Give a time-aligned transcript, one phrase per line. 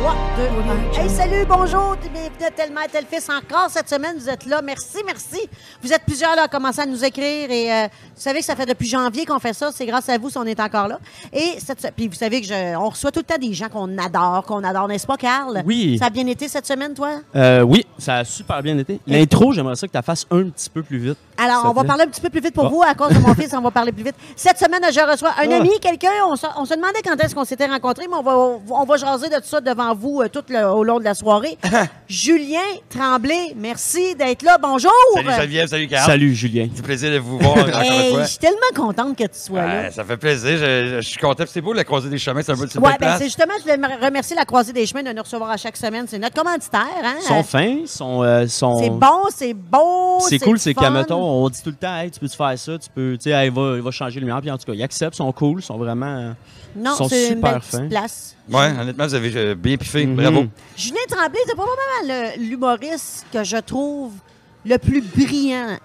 [0.00, 0.14] 3,
[0.94, 1.02] 2, 1.
[1.02, 1.94] Hey, salut, bonjour.
[2.00, 3.28] Bienvenue à Tellement Tel Fils.
[3.28, 4.62] Encore cette semaine, vous êtes là.
[4.62, 5.46] Merci, merci.
[5.82, 7.50] Vous êtes plusieurs là à commencer à nous écrire.
[7.50, 7.82] Et euh,
[8.16, 9.70] vous savez que ça fait depuis janvier qu'on fait ça.
[9.74, 10.98] C'est grâce à vous si on est encore là.
[11.34, 13.98] Et cette, puis vous savez que je, on reçoit tout le temps des gens qu'on
[13.98, 15.62] adore, qu'on adore, n'est-ce pas, Carl?
[15.66, 15.98] Oui.
[15.98, 17.10] Ça a bien été cette semaine, toi?
[17.36, 19.00] Euh, oui, ça a super bien été.
[19.06, 21.18] L'intro, j'aimerais ça que tu la fasses un petit peu plus vite.
[21.36, 22.76] Alors, on va parler un petit peu plus vite pour Bon.
[22.76, 22.82] vous.
[22.82, 24.14] À cause de mon fils, on va parler plus vite.
[24.36, 25.56] Cette semaine, je reçois un Ah.
[25.56, 26.10] ami, quelqu'un.
[26.26, 28.36] On, se- on se demandait quand est-ce qu'on s'était rencontrés, mais on va,
[28.70, 31.14] on va jaser de tout ça devant vous euh, tout le- au long de la
[31.14, 31.56] soirée.
[32.08, 34.58] Julien Tremblay, merci d'être là.
[34.60, 34.90] Bonjour.
[35.14, 36.06] Salut Geneviève, salut Carl.
[36.06, 36.68] Salut, Julien.
[36.74, 38.24] C'est plaisir de vous voir encore Hey, une fois.
[38.24, 39.90] je suis tellement contente que tu sois là.
[39.90, 40.56] Ça fait plaisir.
[40.58, 41.44] Je, je suis content.
[41.46, 42.42] C'est beau, la croisée des chemins.
[42.42, 44.86] C'est un peu une Ouais, ben c'est justement, je voulais me remercier la Croisée des
[44.86, 46.06] Chemins de nous recevoir à chaque semaine.
[46.08, 47.14] C'est notre commanditaire, hein?
[47.20, 48.22] Ils sont fins, ils sont.
[48.22, 50.18] euh, sont- C'est bon, c'est beau.
[50.20, 52.78] C'est cool, c'est qu'à mettons, on dit tout le temps, hey, tu peux-tu faire ça,
[52.78, 54.64] tu peux, tu sais, hey, il va, il va changer le lumière, puis en tout
[54.64, 56.34] cas, ils acceptent, ils sont cool, ils sont vraiment.
[56.76, 57.88] Non, c'est une belle fins.
[57.88, 58.36] place.
[58.48, 60.06] Ouais, honnêtement, vous avez euh, bien piffé.
[60.06, 60.16] Mhm.
[60.16, 60.46] Bravo.
[60.76, 62.02] Julien Tremblay, c'est probablement
[62.36, 64.12] le- l'humoriste que je trouve
[64.64, 65.78] le plus brillant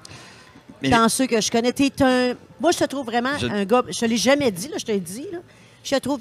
[0.82, 1.72] Mais- dans ceux que je connais.
[1.74, 2.34] T'es un...
[2.60, 3.84] Moi, je te trouve vraiment Je- un gars...
[3.90, 5.28] Je te l'ai jamais dit, là, je te l'ai dit.
[5.32, 5.40] Là.
[5.84, 6.20] Je te trouve...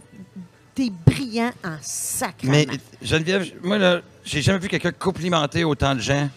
[0.75, 2.51] T'es brillant en sacrement.
[2.53, 2.67] Mais
[3.01, 6.29] Geneviève, moi, là, j'ai jamais vu quelqu'un complimenter autant de gens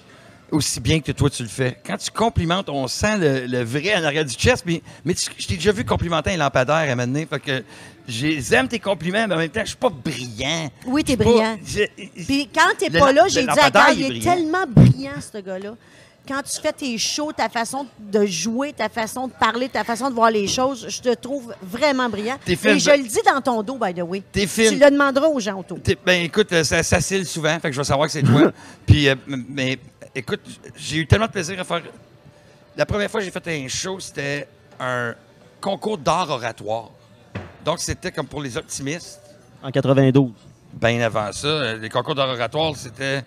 [0.51, 1.77] aussi bien que toi, tu le fais.
[1.85, 4.63] Quand tu complimentes, on sent le, le vrai en arrière du chest.
[4.67, 7.25] Mais, mais tu- je t'ai déjà vu complimenter un lampadaire à un moment donné.
[7.25, 7.63] Fait que
[8.07, 10.69] j'aime tes compliments, mais en même temps, je suis pas brillant.
[10.85, 11.57] Oui, t'es brillant.
[12.25, 15.75] Puis quand t'es pas là, j'ai dit à Carl, il est tellement brillant, ce gars-là.
[16.27, 20.09] Quand tu fais tes shows, ta façon de jouer, ta façon de parler, ta façon
[20.09, 22.35] de voir les choses, je te trouve vraiment brillant.
[22.45, 24.21] Et je le dis dans ton dos, by the way.
[24.29, 24.73] T'es fine.
[24.73, 25.79] Tu le demanderas aux gens autour.
[26.05, 28.51] Ben écoute, euh, ça s'assile souvent, fait que je vais savoir que c'est toi.
[28.85, 29.79] Puis, euh, mais
[30.13, 30.41] écoute,
[30.75, 31.81] j'ai eu tellement de plaisir à faire.
[32.75, 34.49] La première fois que j'ai fait un show, c'était
[34.81, 35.15] un
[35.61, 36.91] concours d'art oratoire.
[37.67, 39.19] Donc, c'était comme pour les optimistes.
[39.61, 40.31] En 92.
[40.71, 43.25] Bien avant ça, euh, les concours d'art oratoire, c'était.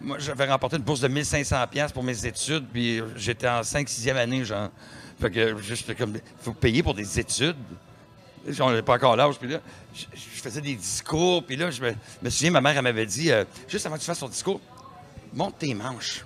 [0.00, 4.14] Moi, j'avais remporté une bourse de 1500$ piastres pour mes études, puis j'étais en 5-6e
[4.14, 4.68] année, genre.
[5.20, 6.16] Fait que juste comme.
[6.40, 7.56] faut payer pour des études.
[8.60, 9.58] On n'est pas encore l'âge, puis là,
[9.92, 13.06] je, je faisais des discours, puis là, je me, me souviens, ma mère, elle m'avait
[13.06, 14.60] dit, euh, juste avant que tu fasses ton discours,
[15.34, 16.24] monte tes manches.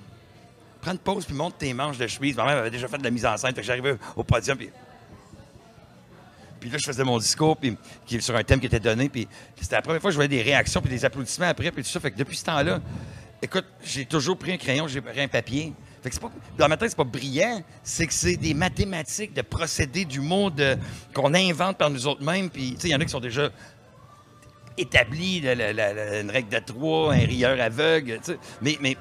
[0.82, 2.36] Prends une pause, puis monte tes manches de chemise.
[2.36, 4.58] Ma mère avait déjà fait de la mise en scène, fait que j'arrivais au podium,
[4.58, 4.68] puis
[6.64, 7.76] puis là, je faisais mon discours puis,
[8.06, 9.10] qui sur un thème qui était donné.
[9.10, 9.28] Puis
[9.60, 11.70] c'était la première fois que je voyais des réactions puis des applaudissements après.
[11.70, 12.00] Puis tout ça.
[12.00, 12.80] Fait que depuis ce temps-là,
[13.42, 15.74] écoute, j'ai toujours pris un crayon, j'ai pris un papier.
[16.02, 17.62] Fait que c'est pas, dans ma tête, c'est pas brillant.
[17.82, 20.78] C'est que c'est des mathématiques, de procédés du monde
[21.12, 22.48] qu'on invente par nous autres mêmes.
[22.48, 23.50] Puis, tu sais, il y en a qui sont déjà
[24.76, 28.18] établis, la- la- la- une règle de trois, un rieur aveugle.
[28.24, 28.38] tu sais.
[28.60, 28.96] Mais, mais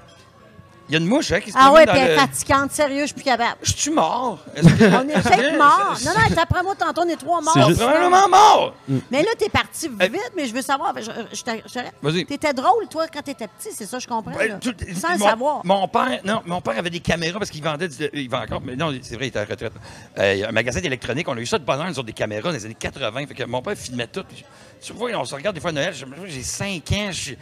[0.89, 2.19] il y a une mouche hein, qui se Ah ouais, puis elle est le...
[2.19, 3.55] fatigante, sérieux, je suis plus capable.
[3.63, 4.39] Je suis mort.
[4.55, 5.97] Est-ce que- On est peut-être morts.
[6.05, 7.53] Non, non, après moi, tantôt, on est trois morts.
[7.53, 8.75] C'est juste- Probablement mort.
[9.09, 10.93] Mais là, t'es parti vite, mais je veux savoir.
[10.97, 11.93] Je, je, t'arrête- je t'arrête.
[12.01, 12.25] Vas-y.
[12.25, 14.31] T'étais drôle, toi, quand t'étais petit, c'est ça, je comprends.
[14.61, 15.61] Tout- Sans le mon, savoir.
[15.65, 18.61] Mon père, non, mon père avait des caméras parce qu'il vendait, du- il vend encore,
[18.63, 19.73] mais non, c'est vrai, il était à la retraite.
[20.17, 22.03] Euh, il y a un magasin d'électronique, on a eu ça de bonheur, nous autres,
[22.03, 23.25] des caméras dans les années 80.
[23.27, 24.23] Fait que mon père filmait tout.
[24.27, 24.43] puis je-
[24.83, 25.93] Tu vois, on se regarde des fois à Noël,
[26.27, 27.35] j'ai 5 ans, je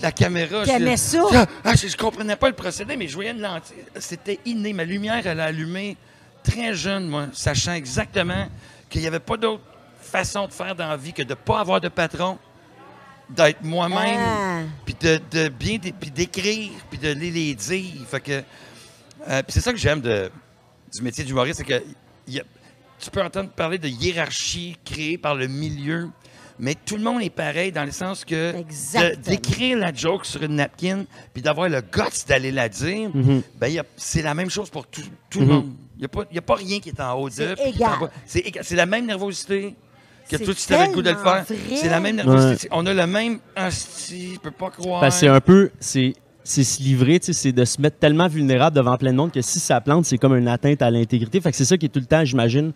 [0.00, 0.64] la caméra.
[0.64, 1.22] je- T'aimais ça?
[1.30, 3.76] je- ah, je, je comprenais pas le procédé, mais je voyais une lentille.
[4.00, 4.72] C'était inné.
[4.72, 5.96] Ma lumière, elle a allumé
[6.42, 8.48] très jeune, moi, sachant exactement
[8.90, 9.62] qu'il n'y avait pas d'autre
[10.00, 12.36] façon de faire dans la vie que de ne pas avoir de patron,
[13.30, 14.60] d'être moi-même, Ah.
[14.84, 17.92] puis de, de bien d'écrire, puis de les, les dire.
[18.10, 20.30] Fait que, euh, puis c'est ça que j'aime de,
[20.92, 21.82] du métier d'humoriste, c'est que
[22.26, 22.44] il y a-
[23.02, 26.08] tu peux entendre parler de hiérarchie créée par le milieu,
[26.58, 30.42] mais tout le monde est pareil dans le sens que de- d'écrire la joke sur
[30.42, 31.04] une napkin,
[31.34, 33.42] puis d'avoir le guts d'aller la dire, Mhm.
[33.58, 35.52] ben, il y a- c'est la même chose pour tout, tout le Mhm.
[35.52, 35.72] monde.
[35.96, 37.34] Il n'y a, pas- il y a pas rien qui est en haut d'eux.
[37.36, 38.00] C'est puis qui est en égal.
[38.00, 38.10] bas.
[38.26, 38.64] C'est égal.
[38.64, 39.74] C'est la même nervosité
[40.28, 41.56] que C'est toi, tu avais le goût de le tellement faire.
[41.56, 41.76] vrai.
[41.76, 42.68] C'est la même nervosité.
[42.70, 45.00] On a le même hostie, je peux pas croire.
[45.00, 45.70] Parce que c'est un peu.
[45.80, 46.14] C'est
[46.44, 49.30] c'est se livrer, tu sais, c'est de se mettre tellement vulnérable devant plein de monde
[49.30, 51.40] que si ça plante, c'est comme une atteinte à l'intégrité.
[51.40, 52.72] Fait que c'est ça qui est tout le temps, j'imagine,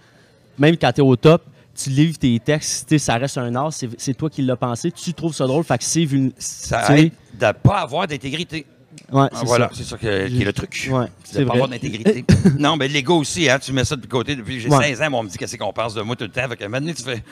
[0.59, 1.43] même quand tu es au top,
[1.75, 5.35] tu livres tes textes, ça reste un art, c'est toi qui l'as pensé, tu trouves
[5.35, 6.07] ça drôle, fait que c'est
[6.39, 8.65] ça aide de ne pas avoir d'intégrité.
[9.13, 9.75] Ouais, Ah, c'est voilà, ça.
[9.77, 10.89] c'est ça que- qui est le truc.
[10.91, 12.25] Ouais, c'est pas avoir d'intégrité.
[12.59, 14.85] non, mais l'ego aussi, hein, tu mets ça de côté depuis j'ai Ouais.
[14.89, 16.49] 16 ans, mais on me dit qu'est-ce qu'on pense de moi tout le temps?
[16.49, 17.23] Fait que maintenant, tu fais.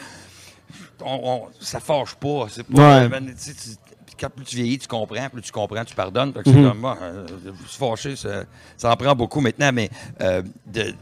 [1.00, 2.46] on- on- ça fâche pas.
[2.50, 3.08] C'est pas.
[3.08, 3.76] Maintenant, tu tu-
[4.20, 6.32] quand plus tu vieillis, tu comprends, plus tu comprends, tu pardonnes.
[6.34, 6.68] Fait que c'est Mhm.
[6.68, 7.26] comme moi, euh,
[7.66, 8.44] se fâcher, ça,
[8.76, 9.90] ça en prend beaucoup maintenant, mais
[10.20, 10.94] euh, de,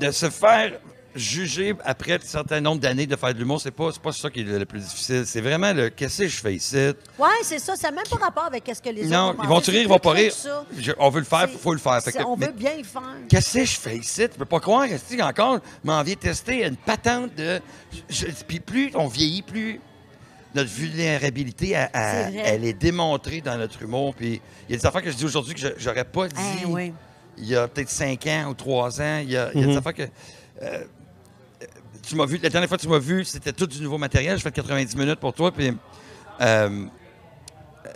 [0.00, 0.72] de se faire
[1.14, 4.30] juger après un certain nombre d'années de faire de l'humour, c'est pas, c'est pas ça
[4.30, 5.24] qui est le, plus difficile.
[5.26, 6.76] C'est vraiment le qu'est-ce que je fais ici?
[7.18, 7.76] Ouais, c'est ça.
[7.76, 9.82] Ça n'a même pas rapport avec ce que les Non, autres vont ils vont rire,
[9.82, 10.32] ils vont pas rire.
[10.32, 10.80] que.
[10.82, 12.02] Je- on veut le faire, il faut le faire.
[12.02, 13.02] Que- on mais- veut bien le faire.
[13.28, 14.28] Qu'est-ce que je fais ici?
[14.28, 17.60] Tu peux pas croire, est encore m'en vient tester une patente de.
[18.08, 19.80] je- je- puis plus on vieillit, plus
[20.54, 21.90] notre vulnérabilité, elle,
[22.44, 24.14] elle- est démontrée dans notre humour.
[24.14, 26.34] Puis il y a des affaires que je dis aujourd'hui que je- j'aurais pas dit
[26.38, 26.92] Hein, oui.
[27.38, 29.20] il y a peut-être 5 ans ou 3 ans.
[29.22, 29.72] Il y a, il y a Mhm.
[29.72, 30.02] des affaires que.
[30.62, 30.84] euh,
[32.02, 34.36] tu m'as vu, la dernière fois que tu m'as vu, c'était tout du nouveau matériel.
[34.38, 35.52] Je fais 90 minutes pour toi.
[35.52, 35.72] Puis.
[36.40, 36.86] euh,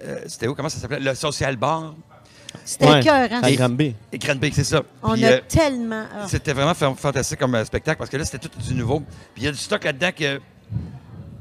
[0.05, 0.55] euh, c'était où?
[0.55, 1.01] Comment ça s'appelait?
[1.01, 1.95] Le Social Bar.
[2.65, 3.43] C'était Ouais, écœurant.
[3.43, 3.95] à Et- Granby.
[4.13, 4.19] Et
[4.53, 4.83] c'est ça.
[5.03, 6.07] On Puis, a euh, tellement.
[6.27, 9.01] c'était vraiment fa- fantastique comme spectacle parce que là, c'était tout du nouveau.
[9.35, 10.41] Puis il y a du stock là-dedans que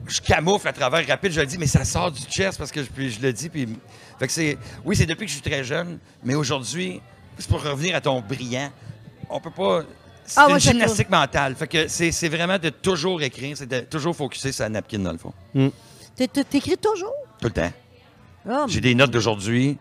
[0.08, 2.84] je camoufle à travers rapide, je le dis, mais ça sort du chest parce que
[2.84, 3.50] je, puis je le dis.
[3.50, 3.68] Puis,
[4.20, 7.02] fait que c'est, oui, c'est depuis que je suis très jeune, mais aujourd'hui,
[7.40, 8.70] c'est pour revenir à ton brillant.
[9.30, 9.84] On peut pas.
[10.26, 11.56] C'est Ah, moi, une gymnastique mentale.
[11.56, 15.00] Fait que c'est, c'est vraiment de toujours écrire, c'est de toujours focuser sur la napkin
[15.00, 15.34] dans le fond.
[16.16, 17.14] T'é- T'écris toujours?
[17.40, 17.72] Tout le temps.
[18.50, 19.78] Ah, J'ai des notes d'aujourd'hui.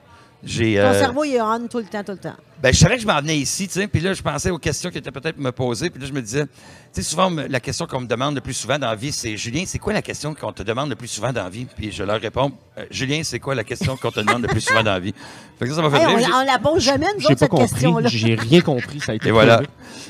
[0.47, 0.75] J'ai.
[0.77, 2.35] Ton euh, cerveau, il est on tout le temps, tout le temps.
[2.63, 4.57] Ben, je savais que je m'en venais ici, tu sais, puis là, je pensais aux
[4.59, 6.51] questions que tu peut-être me poser, puis là, je me disais, tu
[6.93, 9.37] sais, souvent, me- la question qu'on me demande le plus souvent dans la vie, c'est
[9.37, 11.67] Julien, c'est quoi la question qu'on te demande le plus souvent dans la vie?
[11.77, 14.63] Puis je leur réponds, Euh, Julien, c'est quoi la question qu'on te demande le plus
[14.63, 15.13] souvent dans la vie?
[15.59, 16.29] Fait que ça, ça m'a fait Hey, rire.
[16.33, 18.03] on, on la pose jamais, nous J'ai autres, pas cette question-là.
[18.09, 18.19] compris.
[18.19, 19.01] J'ai rien compris.
[19.01, 19.61] Ça a été Et voilà.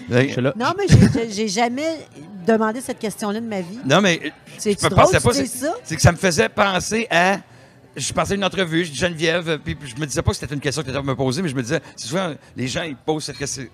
[0.08, 0.52] là.
[0.56, 2.06] Non, mais j'ai- j'ai- j'ai jamais
[2.46, 3.78] demandé cette question-là de ma vie.
[3.84, 4.28] Non, mais euh,
[4.58, 5.32] C'est je me drôle, pensais tu pas.
[5.32, 5.75] dis C'est ça?
[5.82, 7.38] c'est que ça me faisait penser à.
[7.96, 10.37] Je pensais à une entrevue, je dis Geneviève, euh, puis je me disais pas que
[10.37, 12.82] c'était une question que tu me poser, mais je me disais, c'est souvent, les gens,
[12.82, 13.64] ils posent cette question.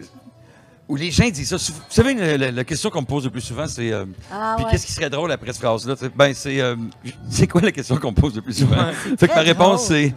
[0.88, 1.56] Ou les gens disent ça.
[1.56, 3.92] Vous savez, la, la- la question qu'on me pose le plus souvent, c'est.
[3.92, 4.72] euh, Ah, puis ouais.
[4.72, 5.94] qu'est-ce qui serait drôle après cette phrase-là?
[6.16, 6.60] Ben, c'est.
[6.60, 6.74] euh,
[7.30, 8.90] c'est quoi la question qu'on me pose le plus souvent?
[9.16, 10.12] fait que ma réponse, c'est.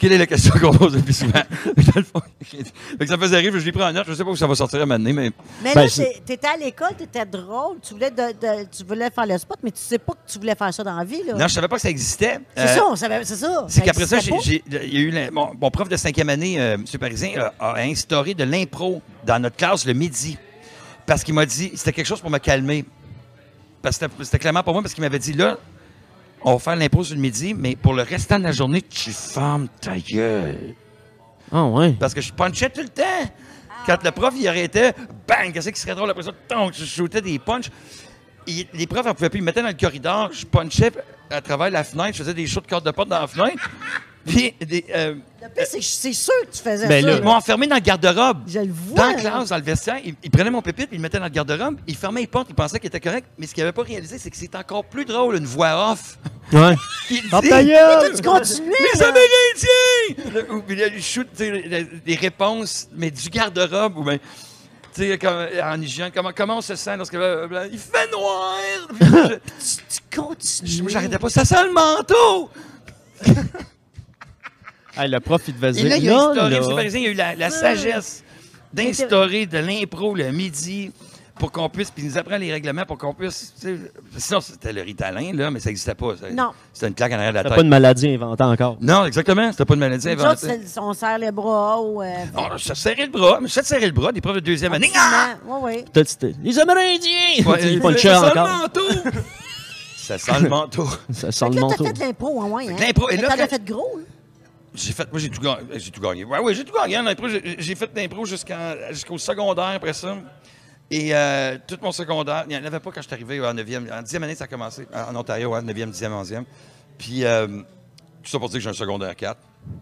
[0.00, 1.32] Quelle est la question qu'on pose le plus souvent?
[1.78, 4.46] Fait que ça faisait rire, je l'ai pris en note, je sais pas où ça
[4.46, 5.30] va sortir à un moment donné, mais.
[5.62, 9.26] Mais Ben, là, t'étais à l'école, t'étais drôle, tu voulais, de- de- tu voulais faire
[9.26, 11.22] le spot, mais tu sais pas que tu voulais faire ça dans la vie.
[11.26, 11.34] Là.
[11.34, 12.40] Non, je savais pas que ça existait.
[12.56, 13.66] c'est Euh, ça, on savait, c'est ça.
[13.68, 14.36] C'est qu'après ça, j'ai- pas.
[14.42, 16.84] j'ai- il y a eu la- mon, mon prof de cinquième année, euh, M.
[16.98, 20.38] Parisien, euh, a instauré de l'impro dans notre classe le midi.
[21.04, 22.84] Parce qu'il m'a dit, c'était quelque chose pour me calmer.
[23.82, 25.58] Parce que c'était- c'était clairement pour moi, parce qu'il m'avait dit, là,
[26.42, 29.10] on va faire l'impro sur le midi, mais pour le restant de la journée, tu
[29.12, 30.74] fermes ta gueule.
[31.52, 31.94] Ah, ouais.
[31.98, 33.02] Parce que je punchais tout le temps.
[33.86, 34.94] Quand le prof, il arrêtait,
[35.26, 36.32] bang, qu'est-ce qui serait drôle après ça?
[36.48, 37.70] Tonk, je shootais des punches.
[38.46, 39.38] Les profs, ne pouvaient plus.
[39.38, 40.92] Ils me mettaient dans le corridor, je punchais
[41.30, 43.70] à travers la fenêtre, je faisais des shows de corde de porte dans la fenêtre.
[44.26, 47.06] Puis, des, euh, Le pire, c'est que c'est sûr que tu faisais Ben ça.
[47.08, 47.24] là, ils là.
[47.24, 48.42] m'ont enfermé dans le garde-robe.
[48.46, 48.96] Je le vois.
[48.96, 51.24] Dans la classe, dans le vestiaire, ils, ils prenaient mon pupitre, ils le mettaient dans
[51.24, 53.26] le garde-robe, ils fermaient les portes, ils pensaient qu'il était correct.
[53.38, 56.18] Mais ce qu'ils n'avaient pas réalisé, c'est que c'est encore plus drôle, une voix off.
[56.52, 56.74] Ouais.
[57.10, 58.12] Il dit, ta gueule!
[58.14, 59.02] Tu continuais, Les.
[59.02, 60.54] Amérindiens!
[60.54, 65.18] Ou il shoot tu sais, le- des réponses, mais du garde-robe, ou bien, tu sais,
[65.18, 68.54] comme, en hygiène, comment, comment on se sent lorsque euh, euh, il fait noir?
[68.98, 70.88] Puis je- Tu, tu continues.
[70.88, 72.50] je- J'arrêtais pas, ça sent le manteau!
[74.96, 75.88] Hey, le prof, il devait Et dire.
[75.88, 76.60] là, il a instauré, là.
[76.74, 78.24] Parisien, il a eu la, la sagesse
[78.72, 80.90] d'instaurer de l'impro le midi
[81.38, 83.76] pour qu'on puisse, puis il nous apprend les règlements pour qu'on puisse, tu sais,
[84.18, 86.14] sinon c'était le ritalin, là, mais ça n'existait pas.
[86.20, 86.28] ça.
[86.30, 86.50] Non.
[86.72, 87.56] C'était une claque en arrière de la T'as tête.
[87.56, 88.76] pas de maladie inventée encore.
[88.80, 90.60] Non, exactement, c'était pas une maladie Nous autres, inventée.
[90.66, 92.02] c'est- on serre les bras ou.
[92.02, 94.40] Euh, On se serrait le bras, mais je te serrais le bras, des profs de
[94.40, 94.90] deuxième année.
[94.94, 95.34] Ah!
[95.46, 95.84] Ouais, ouais.
[95.90, 96.34] Peut-être c'était.
[96.42, 97.46] Les Amérindiens!
[97.46, 98.46] Ouais, il punchait ça sent encore.
[98.46, 99.10] le manteau!
[99.96, 100.88] ça sent le manteau.
[101.10, 101.84] Ça sent Fait que le là, manteau.
[101.84, 102.72] t'as fait l'impro, ouais, ouais.
[102.72, 102.76] Hein?
[102.80, 104.04] L'impro, et là, T'en as quand- fait gros, là.
[104.74, 105.62] J'ai fait, moi, j'ai tout gagné.
[105.78, 106.24] J'ai tout gagné.
[106.24, 107.28] Ouais, ouais, j'ai tout gagné en impro.
[107.28, 110.16] J'ai j'ai fait l'impro jusqu'en- jusqu'au secondaire après ça.
[110.92, 113.54] Et euh, tout mon secondaire, il n'y en avait pas quand je suis arrivé en
[113.54, 113.92] 9e.
[113.92, 116.44] En 10e année, ça a commencé en Ontario, hein, 9e, 10e, 11e.
[116.98, 117.46] Puis, euh,
[118.22, 119.38] tout ça pour dire que j'ai un secondaire 4.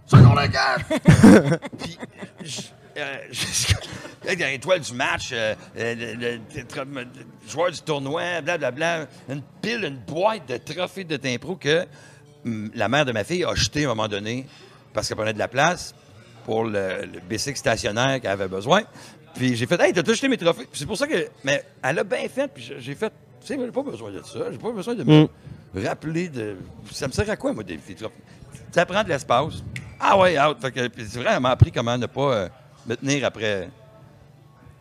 [0.07, 1.59] Secondaire 4!
[1.79, 1.99] Puis,
[2.45, 2.61] je-
[2.99, 7.07] euh, l'étoile du match, euh, euh, le, le- le tro- le
[7.49, 11.87] joueur du tournoi, blablabla, une pile, une boîte de trophées de Timpro que
[12.45, 14.47] hum, la mère de ma fille a jeté à un moment donné
[14.93, 15.95] parce qu'elle prenait de la place
[16.45, 18.83] pour le, le bicycle stationnaire qu'elle avait besoin.
[19.35, 20.67] Puis j'ai fait, hey, t'as tout jeté mes trophées.
[20.71, 21.29] Puis c'est pour ça que.
[21.45, 24.51] Mais elle a bien fait, puis j'ai- fait, tu sais, j'ai pas besoin de ça.
[24.51, 25.29] J'ai pas besoin de me
[25.87, 26.57] rappeler de.
[26.91, 28.15] Ça me sert à quoi, moi, des, des trophées?
[28.73, 29.63] Ça prend de l'espace.
[30.01, 30.57] Ah ouais, out.
[30.61, 32.49] Fait que, puis c'est vrai, elle m'a appris comment ne pas euh,
[32.87, 33.69] me tenir après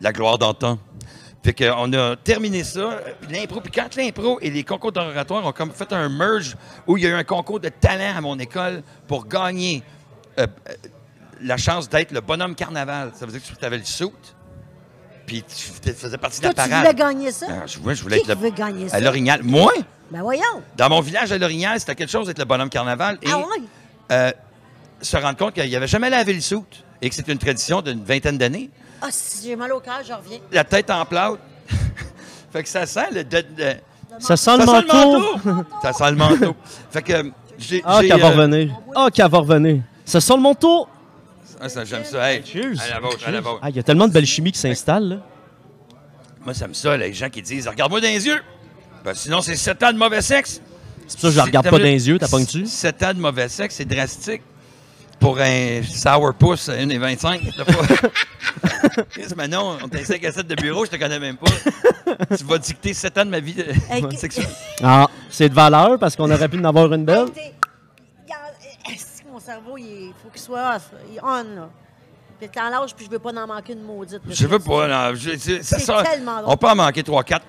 [0.00, 0.78] la gloire d'antan.
[1.44, 3.60] Fait qu'on a terminé ça, puis l'impro.
[3.60, 7.06] Puis quand l'impro et les concours d'oratoire ont comme fait un merge où il y
[7.06, 9.82] a eu un concours de talent à mon école pour gagner
[10.38, 10.72] euh, euh,
[11.42, 13.12] la chance d'être le bonhomme carnaval.
[13.14, 14.06] Ça veut dire que tu avais le suit,
[15.26, 16.72] puis tu faisais partie de la tu parade.
[16.80, 17.46] voulais gagner ça?
[17.50, 18.96] Ah, je, moi, je voulais Qui être le, gagner ça?
[18.96, 19.42] à l'Orignal.
[19.42, 19.72] Moi,
[20.10, 20.62] Ben voyons.
[20.76, 23.18] dans mon village à l'Orignal, c'était quelque chose d'être le bonhomme carnaval.
[23.22, 23.44] Et Ah ouais?
[24.12, 24.32] euh,
[25.02, 27.82] se rendre compte qu'il n'y avait jamais lavé le soute et que c'était une tradition
[27.82, 28.70] d'une vingtaine d'années.
[29.00, 30.38] Ah, si j'ai mal au cœur, je reviens.
[30.50, 31.38] La tête en plâtre.
[32.52, 33.22] fait que ça sent le...
[33.24, 33.74] de- de-
[34.18, 35.20] Ça sent ça le sent le manteau.
[35.54, 35.64] manteau!
[35.82, 36.56] ça sent le manteau.
[36.90, 37.80] Fait que j'ai...
[37.84, 38.74] Ah, qu'elle va revenir.
[38.96, 39.82] Ah, qu'elle va revenir.
[40.08, 40.88] Ça sent le manteau.
[41.60, 42.32] ah, ça, j'aime ça.
[42.32, 42.80] Hey, Cheers.
[42.80, 43.58] À la vôtre, à la vôtre.
[43.62, 45.16] Ah, il y a tellement de belle chimie qui s'installe, là.
[46.44, 48.40] Moi, j'aime ça, les gens qui disent «Regarde-moi dans les yeux!
[49.04, 50.62] Ben, sinon, c'est sept ans de mauvais sexe.»
[51.06, 53.02] C'est pour ça que je la regarde pas dans les yeux, t'as pas tu 7
[53.02, 54.42] ans de mauvais sexe, c'est drastique.
[55.20, 57.40] Pour un sourpuss à 1,25.
[57.56, 61.18] t'as pas- Chris, mais non, on t'a 5 à 7 de bureau, je te connais
[61.18, 61.50] même pas.
[62.36, 64.48] tu vas dicter 7 ans de ma vie euh, Hey, sexuelle.
[64.82, 67.28] Ah, c'est de valeur parce qu'on aurait pu en avoir une belle.
[69.52, 71.70] Cerveau, il faut qu'il soit off, il est on, là.
[72.38, 74.20] Puis t'en lâche, puis je veux pas en manquer une maudite.
[74.28, 75.14] Je veux pas, non.
[75.16, 76.02] je- c'est- c'est C'est ça.
[76.04, 76.52] tellement drôle.
[76.52, 77.42] On peut en manquer 3-4.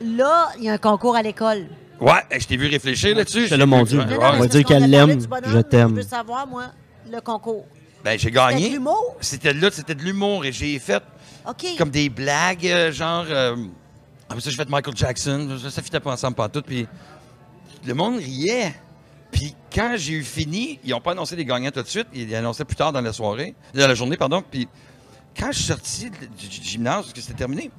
[0.00, 1.66] Là, il y a un concours à l'école.
[2.00, 3.44] Ouais, je t'ai vu réfléchir là-dessus.
[3.44, 3.98] J'étais là, mon Dieu.
[3.98, 5.18] Non, non, On va c'est dire qu'elle l'aime.
[5.20, 5.90] Je t'aime.
[5.90, 6.64] Je veux savoir, moi,
[7.10, 7.66] le concours.
[8.04, 8.68] Ben, j'ai C'était de gagné.
[8.70, 9.16] l'humour?
[9.20, 10.44] C'était là, c'était de l'humour.
[10.44, 11.02] Et j'ai fait
[11.78, 13.24] comme des blagues, euh, genre.
[13.30, 13.56] euh,
[14.28, 15.56] après ça, j'ai fait Michael Jackson.
[15.62, 16.60] Ça, ça fitait pas ensemble pas tout.
[16.62, 16.86] Puis
[17.86, 18.74] le monde riait.
[19.30, 22.06] Puis quand j'ai eu fini, ils n'ont pas annoncé les gagnants tout de suite.
[22.14, 24.42] Ils annonçaient plus tard dans la soirée, dans la journée, pardon.
[24.48, 24.68] Puis
[25.38, 27.70] quand je suis sorti du, du gymnase, parce que c'était terminé,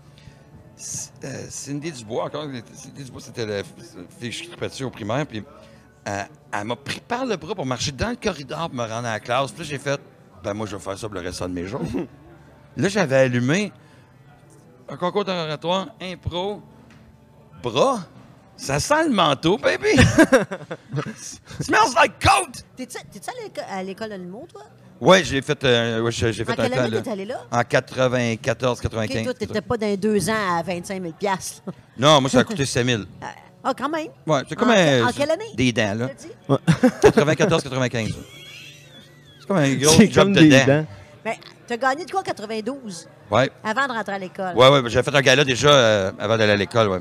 [1.23, 3.63] euh, Cindy Dubois, encore, Cindy Dubois, c'était la
[4.19, 5.25] fille que je au primaire.
[5.25, 5.43] Puis
[6.07, 9.07] euh, elle m'a pris par le bras pour marcher dans le corridor pour me rendre
[9.07, 9.51] à la classe.
[9.51, 9.99] Puis là, j'ai fait,
[10.43, 11.81] ben moi, je vais faire ça pour le restant de mes jours.
[12.77, 13.71] là, j'avais allumé
[14.87, 16.61] un concours d'oratoire, impro,
[17.63, 18.01] bras.
[18.57, 19.89] Ça sent le manteau, baby!
[21.61, 22.51] Smells like coat!
[22.75, 24.63] T'es-tu à l'éco- à l'école de l'humour, toi?
[24.99, 27.43] Ouais, j'ai fait, euh, ouais, j'ai j'ai fait En un quelle année t'es allé là?
[27.51, 29.17] En 94, 95.
[29.19, 31.73] OK, toi, t'étais pas dans les deux ans à 25 000 piastres, là.
[31.99, 33.03] Non, moi, ça a coûté 5 000.
[33.63, 34.07] Ah, quand même.
[34.25, 35.07] Ouais, c'est comme En- un.
[35.07, 35.51] en quelle année?
[35.53, 36.07] Des dents, là.
[36.17, 36.57] Dit?
[37.13, 38.09] 94, 95.
[39.39, 40.65] C'est comme un gros C'est job comme de des dents.
[40.65, 40.85] dents.
[41.23, 41.37] Mais
[41.67, 43.51] t'as gagné de quoi en 92, Ouais.
[43.63, 44.55] avant de rentrer à l'école?
[44.55, 46.99] Ouais, ouais, j'avais fait un gala déjà euh, avant d'aller à l'école, ouais.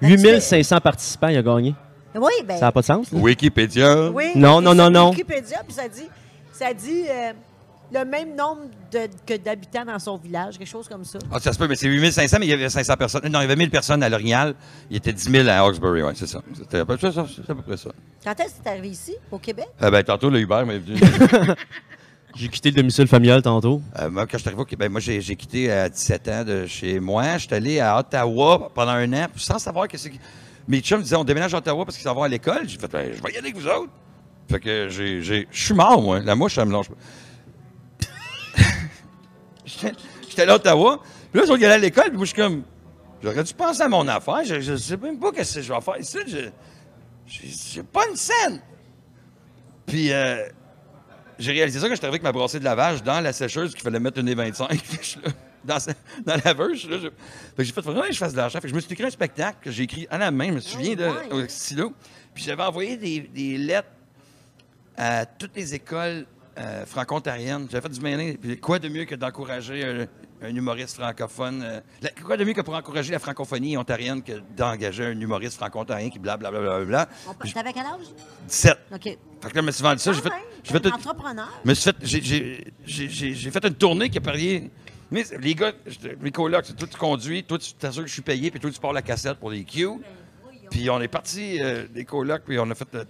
[0.00, 1.74] 8500 participants, il a gagné.
[2.14, 2.56] Oui, ben.
[2.56, 3.10] Ça n'a pas de sens?
[3.12, 3.18] là?
[3.18, 4.10] Wikipédia.
[4.10, 4.32] Oui.
[4.36, 5.10] Non, non, c'est non, non.
[5.10, 6.06] Wikipédia, puis ça dit,
[6.52, 7.32] ça dit euh,
[7.92, 11.18] le même nombre de- que d'habitants dans son village, quelque chose comme ça.
[11.32, 13.22] Ah, ça se peut, mais c'est 8500, mais il y avait 500 personnes.
[13.28, 14.54] Non, il y avait 1000 personnes à L'Orignal.
[14.90, 16.40] Il y était 10 000 à Hawkesbury, ouais, c'est ça.
[16.56, 17.26] C'était à peu près ça.
[17.34, 17.90] c'est à peu près ça.
[18.22, 19.66] Quand est-ce que t'es arrivé ici, au Québec?
[19.82, 21.00] Euh, ben, tantôt, le Uber m'est venu.
[22.36, 23.80] J'ai quitté le domicile familial tantôt.
[23.98, 26.66] Euh, moi, quand je suis arrivé au Québec, moi, j'ai quitté à 17 ans de
[26.66, 27.38] chez moi.
[27.38, 30.10] Je suis allé à Ottawa pendant un an, sans savoir que c'est.
[30.66, 32.68] Mes chums me disaient, on déménage à Ottawa parce qu'ils s'en vont à l'école.
[32.68, 33.92] J'ai fait, Ben, je vais y aller avec vous autres.
[34.50, 35.22] Fait que j'ai.
[35.22, 36.20] Je suis mort, moi.
[36.20, 36.96] La mouche, ça me lâche pas.
[39.64, 41.00] J'étais allé à Ottawa.
[41.30, 42.08] Puis là, ils sont allés à l'école.
[42.08, 42.62] Puis moi, je suis comme.
[43.22, 44.44] J'aurais dû penser à mon affaire.
[44.44, 46.18] Je, je sais même pas ce que je vais faire ici.
[47.26, 48.60] J'ai pas une scène.
[49.86, 50.12] Puis.
[50.12, 50.48] euh,
[51.38, 53.72] j'ai réalisé ça quand je suis arrivé avec ma brassée de lavage dans la sécheuse
[53.72, 54.68] qu'il fallait mettre une des 25.
[54.68, 55.30] Puis je suis là,
[55.64, 55.92] dans, sa-
[56.24, 58.58] dans la suis là, je- j'ai fait vraiment que je fasse de l'argent.
[58.62, 60.94] Je me suis écrit un spectacle que j'ai écrit à la main, je me souviens
[60.94, 61.92] de, Oh, au stylo.
[62.34, 63.88] Puis j'avais envoyé des, des lettres
[64.96, 66.26] à toutes les écoles
[66.58, 67.66] euh, franco-ontariennes.
[67.70, 68.36] J'avais fait du mailing.
[68.36, 70.06] Puis quoi de mieux que d'encourager un,
[70.44, 71.62] un humoriste francophone?
[71.64, 75.56] euh, la- quoi de mieux que pour encourager la francophonie ontarienne que d'engager un humoriste
[75.56, 76.60] franco-ontarien qui blablabla.
[76.60, 77.52] Bla, bla, bla, bla.
[77.52, 78.06] T'avais quel âge?
[78.48, 78.78] 17.
[78.94, 79.02] OK.
[79.02, 80.12] Fait que là, je me suis vendu ça.
[80.12, 81.48] J'ai fait, Ah fait un entrepreneur.
[81.74, 84.70] fait, j'ai, fait une tournée qui a parié.
[85.10, 85.72] Mais les gars,
[86.20, 88.70] mes colocs, c'est toi tu conduis, toi tu t'assures que je suis payé, puis toi
[88.70, 89.88] tu pars la cassette pour les Q.
[90.70, 93.04] Puis on est parti euh, des colocs, puis on a fait euh,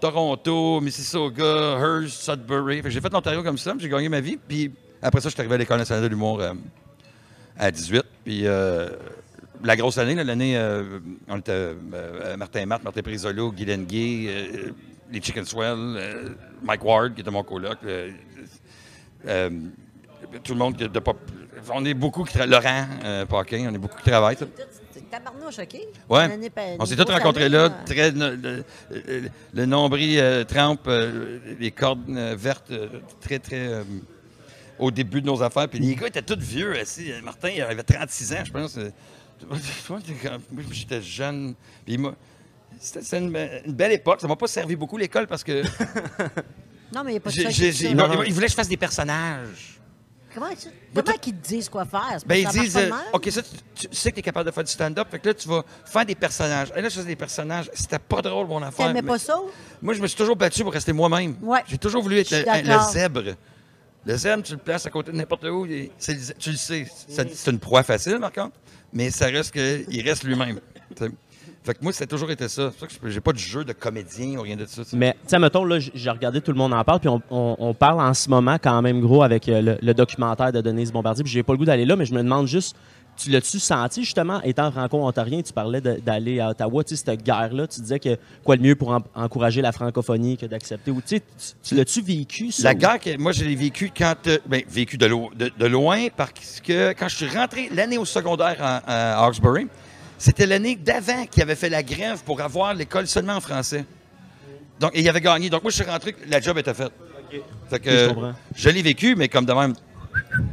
[0.00, 2.76] Toronto, Mississauga, Hearst, Sudbury.
[2.78, 4.36] Fait que j'ai fait l'Ontario comme ça, j'ai gagné ma vie.
[4.36, 4.70] Puis
[5.06, 6.52] après ça, je suis arrivé à l'École nationale de l'humour euh,
[7.58, 8.02] à 18.
[8.24, 8.88] Puis euh,
[9.62, 10.98] la grosse année, l'année, euh,
[11.28, 11.74] on était
[12.36, 14.72] Martin Matt, Martin Prisolo, Guy Lenguet, euh,
[15.10, 17.78] les Chicken Swell, Mike Ward, qui était mon coloc.
[20.42, 21.18] tout le monde qui de pop.
[21.72, 22.86] On est beaucoup qui tra- Laurent
[23.28, 24.36] Paquin, on est beaucoup qui travaillent.
[25.10, 25.76] tabarnouche, OK?
[26.50, 28.64] Pa- On s'est tous rencontrés là, très, le, le-
[29.54, 30.88] le nombril trempe,
[31.58, 32.72] les cordes vertes,
[33.20, 33.82] très, très
[34.78, 35.68] au début de nos affaires.
[35.68, 36.78] Puis les gars étaient tous vieux.
[36.78, 37.12] assis.
[37.12, 38.76] Euh, Martin, il avait 36 ans, je pense.
[38.76, 38.90] Euh,
[39.48, 39.98] Moi,
[40.70, 41.54] j'étais jeune.
[41.84, 42.14] Puis moi,
[42.80, 44.20] c'était une, une belle époque.
[44.20, 45.62] Ça m'a pas servi beaucoup l'école parce que
[46.94, 47.94] Non, mais il n'y a pas de ça.
[47.94, 49.80] non, ils voulaient que je fasse des personnages.
[50.34, 52.02] Comment, tu- comment qu'ils te disent quoi faire?
[52.18, 52.90] C'est Ben, pas- ils disent, euh?
[53.14, 55.28] OK, ça, tu, tu sais que tu es capable de faire du stand-up, fait que
[55.28, 56.68] là, tu vas faire des personnages.
[56.76, 57.70] Et là, je faisais des personnages.
[57.72, 58.88] C'était pas drôle, mon affaire.
[58.88, 59.40] T'aimais mais- pas ça?
[59.80, 61.36] Moi, je me suis toujours battu pour rester moi-même.
[61.42, 61.60] Ouais.
[61.66, 63.34] J'ai toujours voulu être le, le zèbre.
[64.06, 65.66] Le zèbre, tu le places à côté de n'importe où.
[65.98, 66.86] c'est tu le sais.
[67.08, 68.56] C'est une proie facile, par contre.
[68.92, 70.60] Mais ça reste qu'il reste lui-même.
[71.64, 72.70] Fait que moi, ça a toujours été ça.
[72.70, 74.82] C'est pour ça que je- j'ai pas de jeu de comédien ou rien de ça.
[74.92, 77.56] Mais, tu sais, mettons, là, j'ai regardé Tout le monde en parle, puis on, on-
[77.58, 80.92] on parle en ce moment quand même gros avec euh, le, le documentaire de Denise
[80.92, 82.76] Bombardier, puis j'ai pas le goût d'aller là, mais je me demande juste,
[83.16, 87.66] tu l'as-tu senti, justement, étant franco-ontarien, tu parlais d'aller à Ottawa, tu sais, cette guerre-là,
[87.66, 91.20] tu disais que quoi de mieux pour en- encourager la francophonie que d'accepter, ou tu
[91.74, 92.64] l'as-tu vécu, ça?
[92.64, 94.14] La guerre, que moi, je l'ai vécue quand.
[94.26, 97.98] euh, ben, vécu de, lo- de, de loin, parce que quand je suis rentré l'année
[97.98, 99.66] au secondaire à, à Hawkesbury,
[100.18, 103.84] C'était l'année d'avant qu'il avait fait la grève pour avoir l'école seulement en français.
[104.80, 105.50] Donc, et il avait gagné.
[105.50, 106.92] Donc, moi, je suis rentré, la job était faite.
[107.68, 107.90] Fait que,
[108.54, 109.74] Je je l'ai vécu, mais comme de même.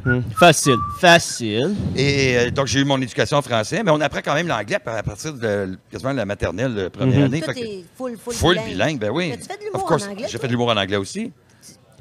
[0.05, 0.23] Hum.
[0.37, 0.75] Facile.
[0.99, 1.75] Facile.
[1.95, 4.77] Et euh, donc, j'ai eu mon éducation en français, mais on apprend quand même l'anglais
[4.85, 7.25] à à partir de quasiment la maternelle, euh, première Mhm.
[7.25, 7.41] année.
[7.41, 8.67] Toi, Fait que- t'es full, full, Full bilingue.
[8.69, 9.31] bilingue, ben oui.
[9.31, 10.27] As-tu fait de Of l'humour course, en anglais?
[10.29, 11.31] J'ai fait de l'humour en anglais aussi.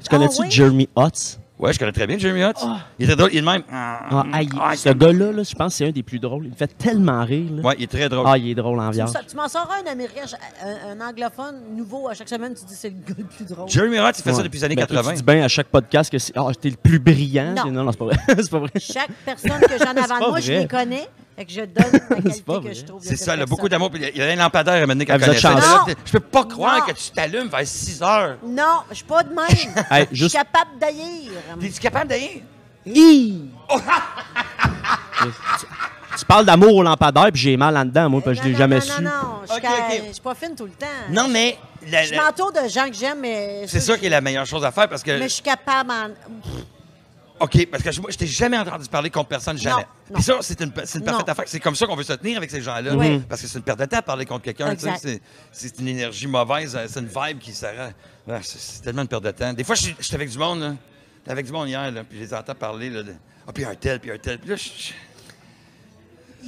[0.03, 0.51] Tu connais-tu oui?
[0.51, 1.39] Jeremy Hotz?
[1.63, 2.65] Ouais, je connais très bien Jeremy Hotz.
[2.99, 3.63] Il était drôle, il est de même.
[3.71, 6.43] Ah, aïe, Ah, ce gars-là, là, je pense que c'est un des plus drôles.
[6.45, 7.49] Il me fait tellement rire.
[7.55, 7.61] là.
[7.61, 8.25] Ouais, il est très drôle.
[8.27, 9.13] Ah, il est drôle en Tu, viande.
[9.29, 10.23] tu m'en sors un américain,
[10.61, 13.69] un, un anglophone nouveau à chaque semaine, tu dis c'est le gars le plus drôle.
[13.69, 15.11] Jeremy Hotz, il fait ça depuis les années Ben, toi, 80.
[15.11, 16.33] Tu dis bien à chaque podcast que c'est.
[16.35, 17.53] Ah, t'es le plus brillant.
[17.55, 17.71] Non.
[17.71, 18.17] Non, non, c'est pas vrai.
[18.27, 18.69] c'est pas vrai.
[18.79, 20.61] Chaque personne que j'en ai avant pas moi, je vrai.
[20.63, 21.07] les connais.
[21.35, 22.73] Fait que je donne la qualité pas que vrai.
[22.75, 23.01] je trouve.
[23.01, 23.89] de C'est ça, il a beaucoup d'amour.
[23.89, 25.61] Puis Il y a un lampadaire à mener Ah, qu'elle vous êtes chanceux.
[25.61, 26.85] Là, Je peux pas croire Non.
[26.85, 28.37] que tu t'allumes vers 6 heures.
[28.45, 29.85] Non, je suis pas de même.
[29.91, 30.29] Hey, Je juste.
[30.29, 31.43] suis capable d'ailleurs.
[31.61, 32.43] Es-tu capable d'aller?
[32.85, 33.45] Hi!
[35.21, 35.65] tu,
[36.19, 38.53] tu parles d'amour au lampadaire, puis j'ai mal en dedans, moi, parce que je l'ai
[38.53, 39.01] Non, jamais non, su.
[39.01, 40.01] Non, non, je suis Ok, ca- ok.
[40.07, 40.85] je suis pas fine tout le temps.
[41.09, 41.57] Non, mais
[41.89, 43.63] la- Je m'entoure de gens que j'aime, mais.
[43.67, 45.11] c'est ça qui est la meilleure chose à faire parce que.
[45.11, 46.09] Mais je suis capable en.
[47.43, 49.81] OK, parce que je, moi, je t'ai jamais entendu parler contre personne, jamais.
[50.09, 50.15] Non.
[50.15, 51.45] Puis ça, c'est une, c'est une parfaite affaire.
[51.47, 52.95] C'est comme ça qu'on veut se tenir avec ces gens-là.
[52.95, 53.19] Oui.
[53.27, 54.75] Parce que c'est une perte de temps de parler contre quelqu'un.
[54.75, 54.89] tu sais.
[55.01, 55.21] C'est
[55.51, 57.89] c'est une énergie mauvaise, euh, c'est une vibe qui sert à-
[58.31, 59.51] Ah, c'est- C'est tellement une perte de temps.
[59.53, 60.75] Des fois, je suis avec du monde, là.
[61.19, 62.89] J'étais avec du monde hier, là, puis je les entends parler.
[62.89, 63.13] Là, de,
[63.47, 64.39] ah, puis un tel, puis un tel.
[64.39, 64.93] Puis là, je- je-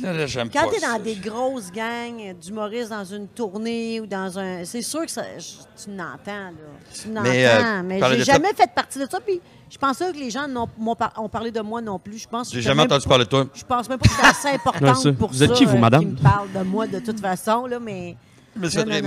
[0.02, 0.94] là, j'aime Quand tu es ça.
[0.98, 4.64] dans des grosses gangs d'humoristes dans une tournée ou dans un.
[4.66, 6.52] C'est sûr que ça, je- tu l'entends, là.
[6.94, 7.22] Tu l'entends.
[7.24, 9.20] Mais, euh, mais j'ai jamais fait partie de ça.
[9.20, 10.70] Puis je pense pas que les gens n'ont-
[11.18, 12.20] ont parlé de moi non plus.
[12.20, 13.46] Je pense J'ai jamais entendu parler de toi.
[13.54, 15.14] Je pense même pas que c'est assez importante Ouais, ça.
[15.14, 15.56] pour Vous êtes ça.
[15.56, 16.02] qui, vous, euh, madame?
[16.02, 18.16] Qui me parle de moi de toute façon, là, mais.
[18.58, 19.02] Non, mais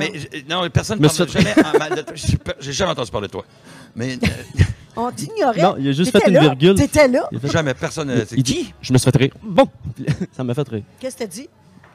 [0.48, 0.68] non.
[0.68, 3.44] personne ne parle jamais de pas- J'ai jamais entendu parler de toi.
[3.96, 4.16] Mais euh,
[5.00, 5.62] On t'ignorait.
[5.62, 6.74] Non, il a juste fait une là, virgule.
[6.74, 7.28] T'étais là.
[7.30, 8.12] Il a fait- jamais personne.
[8.32, 8.54] Il qui?
[8.54, 9.32] dit, je me suis fait rire.
[9.42, 9.66] Bon,
[10.36, 10.82] ça m'a fait rire.
[10.98, 11.48] Qu'est-ce que t'as dit?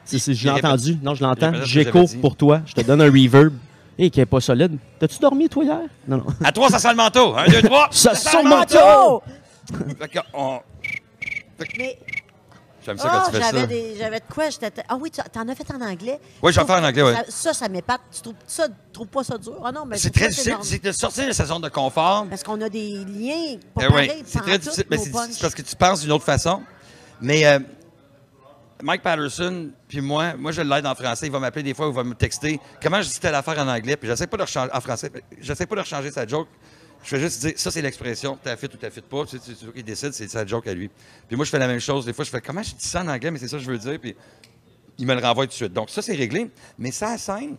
[0.06, 0.98] C'est- c'est- je l'ai répète- entendu.
[1.02, 1.52] Non, je l'entends.
[1.64, 2.62] J'écho pour toi.
[2.66, 3.52] Je te donne un reverb.
[3.96, 4.76] Et qui est pas solide.
[4.98, 5.78] T'as-tu dormi, toi, hier?
[6.08, 6.24] Non, non.
[6.42, 7.36] À trois, ça sent le manteau.
[7.36, 7.86] Un, deux, trois.
[7.92, 9.22] Ça sent sent le manteau.
[10.00, 10.58] Fait que on-
[11.78, 11.98] Mais.
[12.84, 13.50] J'aime ça Ah, quand tu fais ça.
[13.52, 14.50] j'avais, des, j'avais de quoi?
[14.50, 16.20] J'étais, ah oui, tu t'en as fait en anglais?
[16.42, 17.12] Oui, j'en fais en anglais, oui.
[17.14, 18.00] Ça, ça, ça m'épate.
[18.12, 19.60] Tu trouves, ça, tu trouves pas ça dur?
[19.64, 20.50] Ah non, mais C'est très ça, difficile.
[20.52, 20.68] normal.
[20.70, 22.26] C'est de sortir de sa zone de confort.
[22.28, 24.22] Parce qu'on a des liens pas Eh pareils.
[24.26, 24.84] c'est très difficile.
[24.90, 26.62] mais c'est c'est parce que tu penses d'une autre façon.
[27.20, 27.58] Mais euh,
[28.82, 31.26] Mike Patterson, puis moi, moi je l'aide en français.
[31.26, 32.60] Il va m'appeler des fois il va me texter.
[32.82, 33.96] Comment je dis telle affaire en anglais?
[33.96, 35.10] Puis j'essaie pas de rechanger en français.
[35.40, 36.48] J'essaie pas de rechanger sa joke.
[37.04, 39.24] Je fais juste dire, ça c'est l'expression, t'as fit ou t'as fit pas.
[39.28, 40.90] C'est lui qui décide, c'est sa joke à lui.
[41.28, 42.06] Puis moi je fais la même chose.
[42.06, 43.30] Des fois je fais, comment je dis ça en anglais?
[43.30, 43.98] Mais c'est ça que je veux dire.
[44.00, 44.16] Puis
[44.98, 45.72] il me le renvoie tout de suite.
[45.72, 46.50] Donc ça c'est réglé.
[46.78, 47.56] Mais ça à scène,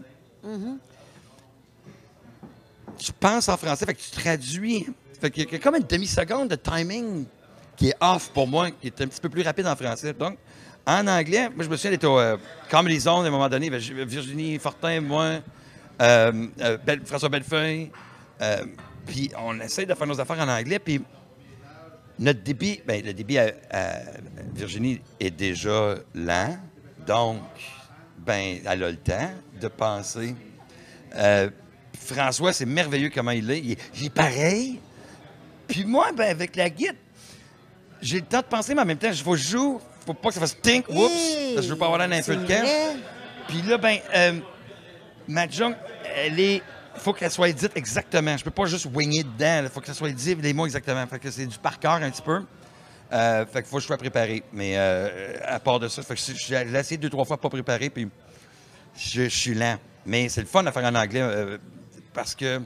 [2.97, 4.87] tu penses en français, fait que tu traduis.
[5.21, 7.25] Fait qu'il y a comme une demi-seconde de timing
[7.77, 10.13] qui est off pour moi, qui est un petit peu plus rapide en français.
[10.13, 10.37] Donc,
[10.87, 12.37] en anglais, moi, je me souviens d'être au euh,
[12.69, 13.69] Comedy Zone à un moment donné.
[13.69, 15.39] ben, Virginie Fortin, moi,
[16.01, 17.91] euh, euh, Belle- François Bellefeuille.
[19.05, 20.79] Puis on essaie de faire nos affaires en anglais.
[20.79, 21.01] Puis
[22.19, 23.99] notre débit, ben, le débit à, à
[24.53, 26.57] Virginie est déjà lent.
[27.05, 27.41] Donc,
[28.17, 30.35] ben, elle a le temps de penser.
[31.15, 31.49] Euh,
[31.97, 33.59] François, c'est merveilleux comment il est.
[33.59, 34.79] Il est, il est pareil.
[35.67, 36.95] Puis moi, ben, avec la guide,
[38.01, 39.81] j'ai le temps de penser, mais en même temps, il faut que je joue.
[40.05, 42.09] faut pas que ça fasse tink, oups, Hey, parce que je veux pas avoir l'air
[42.09, 42.63] d'un c'est peu de camp.
[43.47, 44.39] Puis là, ben, euh,
[45.27, 45.75] ma joke,
[46.15, 46.61] elle est.
[46.95, 48.35] Il faut qu'elle soit dite exactement.
[48.37, 49.61] Je peux pas juste winger dedans.
[49.63, 51.05] Il faut que ça soit dit les mots exactement.
[51.07, 52.41] Fait que c'est du par cœur un petit peu.
[53.13, 54.43] Euh, fait qu'il faut que je sois préparé.
[54.53, 57.49] Mais euh, à part de ça, fait que je- j'ai essayé deux, trois fois pas
[57.49, 58.07] préparé, puis
[58.97, 59.77] je, je suis lent.
[60.05, 61.57] Mais c'est le fun à faire en anglais euh,
[62.13, 62.59] parce que.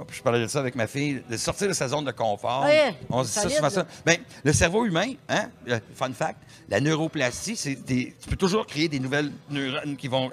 [0.00, 2.64] oh, Je parlais de ça avec ma fille, de sortir de sa zone de confort.
[2.64, 3.86] Ouais, On se dit ça souvent ça.
[4.04, 5.50] Ben, le cerveau humain, hein,
[5.94, 6.38] fun fact,
[6.68, 10.30] la neuroplastie, c'est des- tu peux toujours créer des nouvelles neurones qui vont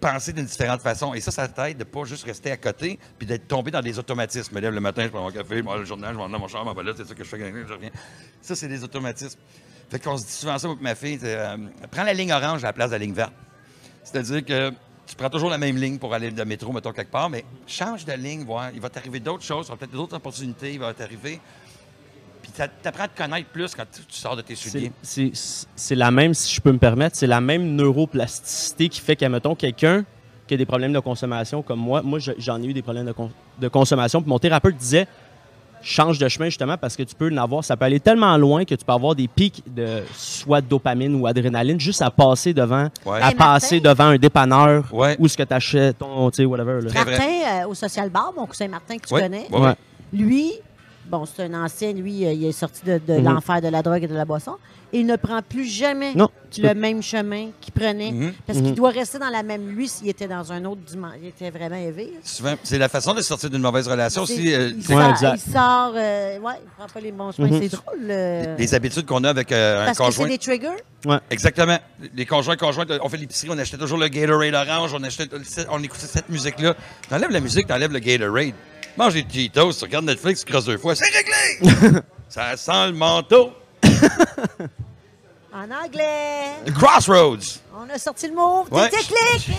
[0.00, 1.14] penser d'une différente façon.
[1.14, 3.98] Et ça, ça t'aide de pas juste rester à côté puis d'être tombé dans des
[3.98, 4.50] automatismes.
[4.50, 6.38] Je me lève le matin, je prends mon café, je le journal, je vais dans
[6.38, 7.90] mon chambre, ben là, c'est ça que je fais je reviens.
[8.40, 9.38] Ça, c'est des automatismes.
[9.90, 11.56] Fait qu'on se dit souvent ça avec ma fille, euh,
[11.90, 13.32] prends la ligne orange à la place de la ligne verte.
[14.04, 14.72] C'est-à-dire que
[15.06, 18.04] tu prends toujours la même ligne pour aller de métro, mettons, quelque part, mais change
[18.04, 18.70] de ligne, voir.
[18.72, 21.40] Il va t'arriver d'autres choses, il va peut-être d'autres opportunités, il va t'arriver.
[22.52, 24.92] Puis tu apprends à te connaître plus quand tu tu sors de tes souliers.
[25.02, 29.28] C'est- la même, si je peux me permettre, c'est la même neuroplasticité qui fait qu'à,
[29.28, 30.04] mettons, quelqu'un
[30.46, 33.06] qui a des problèmes de consommation comme moi, moi, je- j'en ai eu des problèmes
[33.06, 35.06] de, con- de consommation, puis mon thérapeute disait,
[35.82, 38.64] change de chemin justement parce que tu peux en avoir, ça peut aller tellement loin
[38.66, 42.88] que tu peux avoir des pics de soit dopamine ou adrénaline juste à passer devant,
[43.06, 43.20] Ouais.
[43.22, 43.90] à passer Martin.
[43.90, 45.16] devant un dépanneur Ouais.
[45.18, 46.80] ou ce que tu achètes, ton, tu sais, whatever.
[46.82, 46.92] là.
[46.92, 49.46] Martin, euh, au Social Bar, mon cousin Martin que tu Ouais, connais,
[50.12, 50.52] lui,
[51.10, 53.24] bon, c'est un ancien, lui, euh, il est sorti de, de Mhm.
[53.24, 54.52] l'enfer de la drogue et de la boisson.
[54.92, 58.10] Et il ne prend plus jamais Non, le peux- même chemin qu'il prenait.
[58.10, 58.32] Mhm.
[58.44, 58.74] Parce qu'il Mhm.
[58.74, 59.68] doit rester dans la même.
[59.68, 62.12] Lui, s'il était dans un autre dimension, il était vraiment élevé.
[62.24, 65.42] Souvent, c'est la façon de sortir d'une mauvaise relation euh, il, Ouais, sort, exact.
[65.46, 67.48] il sort, euh, ouais, il prend pas les bons chemins.
[67.62, 67.98] C'est drôle.
[68.10, 70.28] euh, les habitudes qu'on a avec euh, un parce que c'est conjoint.
[70.28, 71.18] des triggers.
[71.30, 71.78] Exactement.
[72.14, 75.28] Les conjoints, conjointes, on fait l'épicerie, on achetait toujours le Gatorade orange, on achetait,
[75.70, 76.74] on écoutait cette musique-là.
[77.08, 78.54] T'enlèves la musique, t'enlèves le Gatorade.
[78.96, 82.00] Mange des Cheetos, tu regardes Netflix, tu crosses deux fois, c'est réglé!
[82.28, 83.52] Ça sent le manteau.
[85.52, 86.44] En anglais.
[86.66, 87.58] The Crossroads.
[87.76, 88.64] On a sorti le mot.
[88.70, 88.88] Ouais.
[88.88, 89.50] Clic!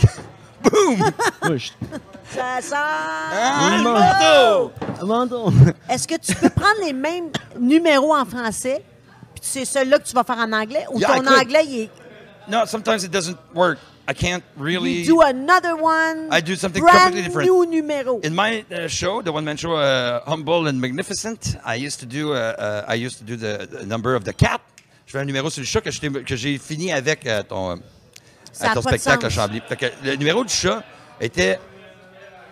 [0.64, 1.04] Boom!
[1.58, 1.72] Je-
[2.34, 2.76] Ça sent.
[2.76, 4.72] Ah, le manteau!
[5.02, 5.54] Abandon.
[5.90, 8.84] Est-ce que tu peux prendre les mêmes numéros en français,
[9.34, 11.90] puis c'est celui-là que tu vas faire en anglais, ou Yeah, ton anglais, il est.
[12.48, 13.78] No, sometimes it doesn't work.
[14.08, 15.04] I can't really.
[15.04, 16.28] You do another one.
[16.32, 17.50] I do something brand completely different.
[17.50, 18.24] new numéro.
[18.24, 22.34] In my uh, show, the one-man show, uh, humble and magnificent, I used to do.
[22.34, 24.62] Uh, uh, I used to do the, the number of the cat.
[25.06, 27.76] Je fais un numéro sur le chat que j'ai fini avec euh, ton, euh,
[28.62, 29.30] à ton pas de spectacle à.
[29.30, 29.62] Chambly.
[29.68, 30.84] Fait que le numéro du chat
[31.20, 31.60] était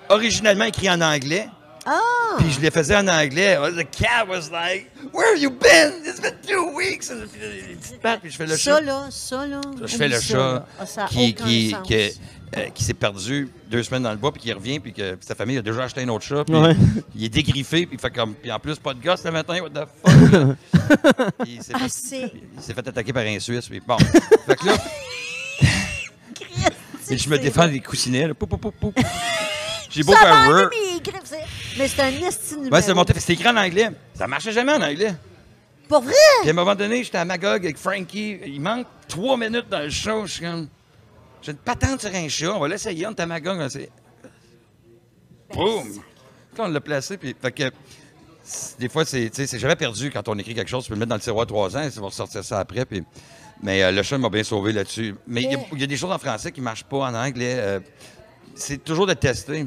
[0.10, 1.48] originalement écrit en anglais.
[1.86, 2.19] Ah!
[2.38, 3.58] Puis je le faisais en anglais.
[3.76, 6.04] The cat was like, Where have you been?
[6.06, 7.08] It's been two weeks.
[7.08, 8.76] Puis, les petites pattes, puis je fais le chat.
[8.76, 9.62] Ça, là, ça, là.
[9.84, 10.66] Je fais le chat.
[10.80, 11.94] Ah, qui, qui, qui,
[12.58, 15.26] euh, qui s'est perdu deux semaines dans le bois, puis qui revient, puis que puis
[15.28, 16.44] sa famille a déjà acheté un autre chat.
[16.44, 16.76] Puis Ouais.
[17.16, 18.34] il est dégriffé, puis il fait comme.
[18.36, 20.32] Puis en plus, pas de gosse le matin, what the fuck?
[20.32, 21.32] là.
[21.44, 23.98] Puis il s'est Ah, fait, il s'est fait attaquer par un Suisse, puis bon.
[23.98, 24.74] fait que là,
[27.08, 28.34] puis je me défends des coussinets, là.
[29.90, 30.70] J'ai beau faire word.
[31.78, 32.74] Mais c'est un esti numéro.
[32.76, 33.90] Ouais, c'est monté, c'était écrit en anglais.
[34.14, 35.14] Ça marchait jamais en anglais.
[35.88, 36.14] Pour vrai?
[36.42, 38.40] Puis à un moment donné, j'étais à Magog avec Frankie.
[38.46, 40.26] Il manque trois minutes dans le show.
[40.28, 40.68] Je suis comme.
[41.42, 42.54] J'ai une patente sur un chat.
[42.54, 43.08] On va l'essayer.
[43.08, 43.60] On est à Magog.
[43.62, 43.90] essaie.
[45.54, 46.00] Boum!
[46.58, 47.36] On l'a placé, puis.
[47.42, 47.72] Fait que.
[48.44, 50.84] c'est- Des fois, c'est jamais perdu quand on écrit quelque chose.
[50.84, 52.86] Tu peux le mettre dans le tiroir trois ans et tu vas ressortir ça après.
[52.86, 53.04] Puis,
[53.64, 55.16] mais euh, le chat m'a bien sauvé là-dessus.
[55.26, 56.98] Mais il y a- il y, a des choses en français qui ne marchent pas
[56.98, 57.56] en anglais.
[57.58, 57.80] euh,
[58.56, 59.66] c'est toujours de tester.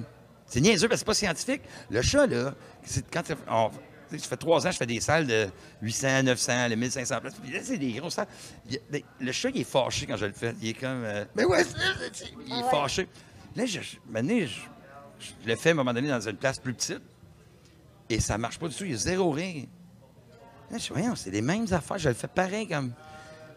[0.52, 1.62] C'est niaiseux parce que c'est pas scientifique.
[1.90, 3.76] Le chat, là, c'est quand tu- on- tu
[4.10, 5.48] sais, ça fait trois ans, je fais des salles de
[5.80, 7.34] 800, 900, les 1500 places.
[7.42, 8.26] Puis là, c'est des grosses salles.
[8.68, 10.54] Il ben, le chat, il est fâché quand je le fais.
[10.60, 11.04] Il est comme.
[11.04, 12.70] euh, mais ouais, c'est- il est Ah ouais.
[12.70, 13.08] fâché.
[13.56, 16.58] Là, je, je, maintenant, je, je le fais à un moment donné dans une place
[16.58, 17.00] plus petite.
[18.10, 18.84] Et ça marche pas du tout.
[18.84, 19.64] Il y a zéro rire.
[20.70, 21.96] Là, je dis, c'est les mêmes affaires.
[21.98, 22.92] Je le fais pareil comme.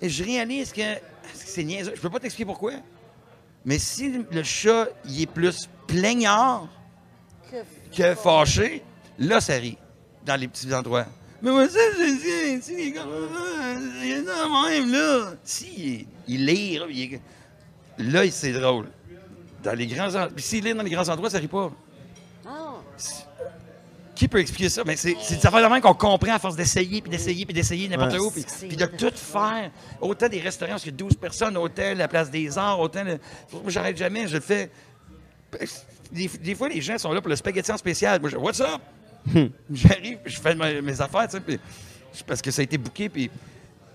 [0.02, 1.00] Et je réalise que, que
[1.34, 1.92] c'est niaiseux.
[1.94, 2.72] Je peux pas t'expliquer pourquoi.
[3.66, 6.70] Mais si le chat, il est plus plaignard
[7.96, 8.84] que fâché,
[9.20, 9.78] là, ça rit.
[10.26, 11.06] Dans les petits endroits.
[11.42, 15.34] Mais moi, ça, je sais, si, il est comme ça, il est dans même, là.
[15.44, 17.20] Si, il, lit, là, il
[18.00, 18.88] là, c'est drôle.
[19.64, 20.30] Dans les grands endroits.
[20.36, 21.72] Puis s'il lit dans les grands endroits, ça rit pas.
[22.48, 22.74] Ah.
[24.16, 24.84] Qui peut expliquer ça?
[24.86, 27.88] Mais c'est des affaires de même qu'on comprend à force d'essayer, puis d'essayer, puis d'essayer
[27.88, 28.20] n'importe Ouais.
[28.20, 29.70] où, puis, de tout faire.
[30.02, 33.04] Autant des restaurants, parce qu'il y a 12 personnes, autant la place des arts, autant...
[33.04, 33.20] le-
[33.68, 34.72] j'arrête jamais, je le fais...
[36.12, 38.20] Des, des fois, les gens sont là pour le spaghetti en spécial.
[38.22, 38.82] Moi, je What's up?
[39.74, 41.60] J'arrive, je fais ma- mes affaires, tu sais, puis-
[42.28, 43.30] parce que ça a été booké, puis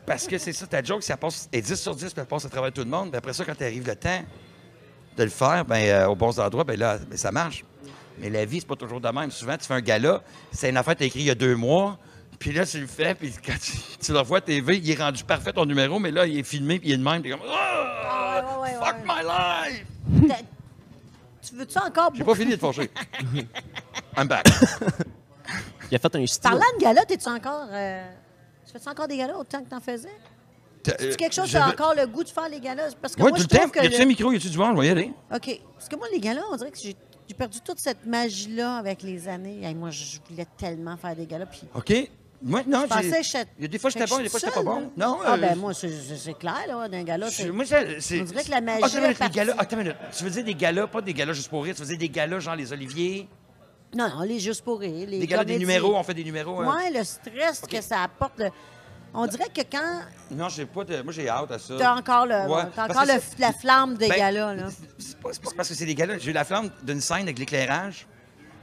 [0.04, 2.44] parce que c'est ça, ta joke, ça passe, est 10 sur 10, puis elle passe
[2.44, 3.10] à travers tout le monde.
[3.10, 4.22] Puis après ça, quand arrive le temps
[5.16, 7.64] de le faire, ben, euh, aux bons endroits, ben là, ben, ça marche.
[8.18, 9.30] Mais la vie, c'est pas toujours de même.
[9.30, 11.54] Souvent, tu fais un gala, c'est une affaire que tu écrit il y a deux
[11.54, 11.98] mois,
[12.38, 13.72] puis là, tu le fais, puis quand tu,
[14.04, 16.42] tu le revois à TV, il est rendu parfait ton numéro, mais là, il est
[16.42, 17.76] filmé, puis il est de même, puis comme Ah!
[18.12, 19.72] Ah, ouais, ouais, ouais, Fuck ouais.
[20.18, 20.44] my life!
[21.50, 22.10] Tu veux-tu encore.
[22.14, 22.90] J'ai pas fini de fâcher.
[24.16, 24.46] I'm back.
[25.90, 26.42] Il a fait un style.
[26.42, 27.66] Parlant de gala, t'es-tu encore.
[27.70, 28.08] euh,
[28.64, 30.08] Tu fais-tu encore des galas autant que t'en faisais?
[30.84, 32.92] C'est quelque chose, t'as encore le goût de faire les galas?
[33.02, 33.68] Parce que Ouais, moi, tout je le temps.
[33.68, 33.82] trouve que.
[33.82, 34.76] Y a-tu le- un micro, y a-tu du monde?
[34.76, 35.12] Je vais y aller.
[35.34, 35.60] OK.
[35.74, 36.96] Parce que moi, les galas, on dirait que j'ai
[37.28, 39.62] j'ai perdu toute cette magie-là avec les années.
[39.62, 41.46] Hey, moi, je voulais tellement faire des galas.
[41.46, 42.10] Puis OK.
[42.42, 43.10] Moi, non, je pensais j'ai.
[43.10, 44.50] que j'étais- Il y a des fois, j'étais bon, il y a des fois, j'étais
[44.50, 44.80] pas seule, bon.
[44.80, 44.86] là.
[44.96, 47.28] Non, Ah, euh, ben moi, c'est- c'est c'est clair, là, d'un gala.
[47.28, 48.20] je- c'est- Moi, c'est- c'est.
[48.20, 49.52] On dirait que la magie Ah, attends une minute, est les galas.
[49.54, 49.60] partie.
[49.74, 49.96] Attends une minute.
[50.16, 51.74] Tu veux dire des galas, pas des galas juste pour rire.
[51.74, 53.28] Tu veux dire des galas, genre les Oliviers,
[53.94, 55.06] Non, non, les juste pour rire.
[55.08, 55.58] Les des galas, des comédies.
[55.66, 55.96] numéros.
[55.96, 56.60] On fait des numéros.
[56.60, 56.76] hein.
[56.76, 58.38] Ouais, le stress que ça apporte.
[58.38, 58.50] le-
[59.12, 60.84] On dirait que quand Non, j'ai pas.
[60.84, 61.74] de- Moi, j'ai hâte à ça.
[61.76, 62.48] t'as encore, le...
[62.48, 64.68] Ouais, t'as parce encore que le- c'est- la flamme des Ben, galas, là.
[64.98, 66.18] C'est pas, c'est pas parce que c'est des galas.
[66.18, 68.06] J'ai eu la flamme d'une scène avec l'éclairage,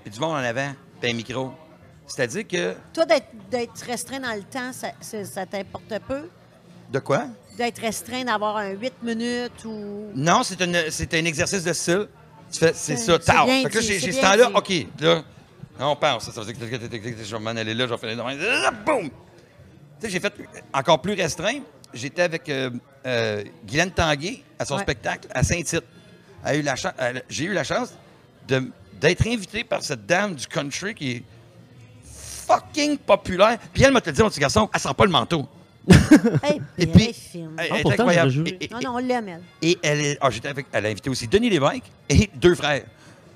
[0.04, 1.52] puis du monde en avant, puis un micro.
[2.08, 2.74] C'est-à-dire que.
[2.94, 3.06] Toi,
[3.52, 6.30] d'être restreint dans le temps, ça, t'importe peu?
[6.92, 7.26] De quoi?
[7.58, 10.06] D'être restreint, d'avoir un 8 minutes ou.
[10.16, 12.08] Non, c'est un, exercice de style.
[12.52, 14.52] Tu fais, c'est ça, bien Fait que là, j'ai ce temps-là.
[14.56, 15.24] OK, là,
[15.80, 16.32] on pense.
[16.32, 19.10] Ça veut dire que je vais m'en aller là, je vais faire les Boum!
[19.10, 19.12] Tu
[20.00, 20.34] sais, j'ai fait
[20.74, 21.60] encore plus restreint.
[21.94, 22.70] J'étais avec euh,
[23.06, 24.84] euh, Guylaine Tanguay à son Ouais.
[24.84, 25.84] spectacle à Saint-Tite.
[27.30, 27.94] J'ai eu la chance
[28.48, 31.24] d'être invité par cette dame du country qui est
[32.48, 33.58] fucking populaire.
[33.74, 35.48] Puis elle m'a te dit, mon petit garçon, elle sent pas le manteau.
[36.78, 37.16] Et puis, puis-.
[37.58, 38.32] Elle, Ah, est pourtant, incroyable.
[38.72, 39.42] Non, non, on l'aime, elle.
[39.62, 42.84] Et elle, est, ah, j'étais avec, elle a invité aussi Denis Lévesque et deux frères.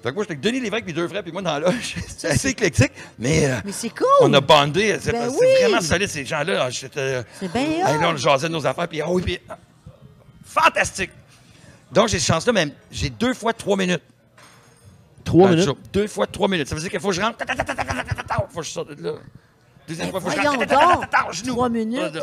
[0.04, 1.96] Fait que moi, j'étais avec Denis Lévesque et deux frères, puis moi, dans la loge,
[2.18, 4.08] c'est assez éclectique, mais, euh, Mais c'est cool.
[4.22, 4.98] on a bandé.
[5.00, 5.48] C'est Ben c'est oui.
[5.62, 6.64] vraiment solide, ces gens-là.
[6.66, 9.40] Ah, j'étais- C'est bien là, on jasait de nos affaires, puis ah oui, puis...
[9.50, 9.58] ah,
[10.46, 11.12] fantastique!
[11.92, 14.02] Donc, j'ai cette chance-là, mais j'ai deux fois trois minutes.
[15.24, 15.70] Trois minutes?
[15.94, 16.68] Deux fois trois minutes.
[16.68, 17.38] Ça veut dire qu'il faut que je rentre.
[18.50, 19.14] Faut que je sorte de là.
[19.88, 21.34] Deuxième fois, faut que je rentre.
[21.34, 21.54] Genoux.
[21.54, 22.14] Trois minutes.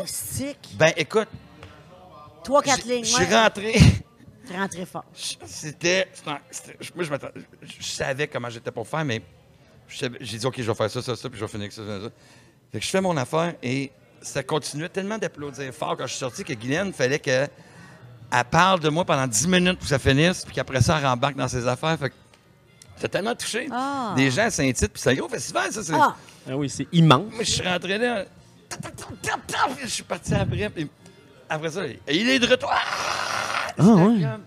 [0.77, 1.27] Ben, écoute.
[2.43, 3.03] Trois, quatre lignes.
[3.03, 3.73] Je suis rentré.
[4.57, 5.05] rentré fort.
[5.13, 6.07] C'était.
[6.25, 6.39] Moi,
[7.01, 9.21] je, je savais comment j'étais pour faire, mais
[9.87, 11.85] j'ai dit, OK, je vais faire ça, ça, ça, puis je vais finir avec ça,
[11.85, 12.09] ça, ça.
[12.71, 16.19] Fait que je fais mon affaire et ça continuait tellement d'applaudir fort quand je suis
[16.19, 17.49] sorti que Guylaine, fallait qu'elle
[18.51, 21.35] parle de moi pendant 10 minutes pour que ça finisse, puis qu'après ça, elle rembarque
[21.35, 21.97] dans ses affaires.
[21.97, 22.15] Fait que
[22.99, 23.67] j'étais tellement touché.
[23.71, 24.13] Ah.
[24.15, 25.83] Des gens à Saint-Tite, puis c'est un gros festival, ça.
[25.83, 26.15] c'est- Ah,
[26.49, 27.31] Ah oui, c'est immense.
[27.31, 28.25] Moi, je suis rentré là.
[29.81, 30.89] Je suis parti après, puis
[31.49, 32.69] après ça, il est de retour.
[32.71, 33.73] Ah!
[33.77, 34.13] Ah, ouais.
[34.15, 34.43] C'était comme-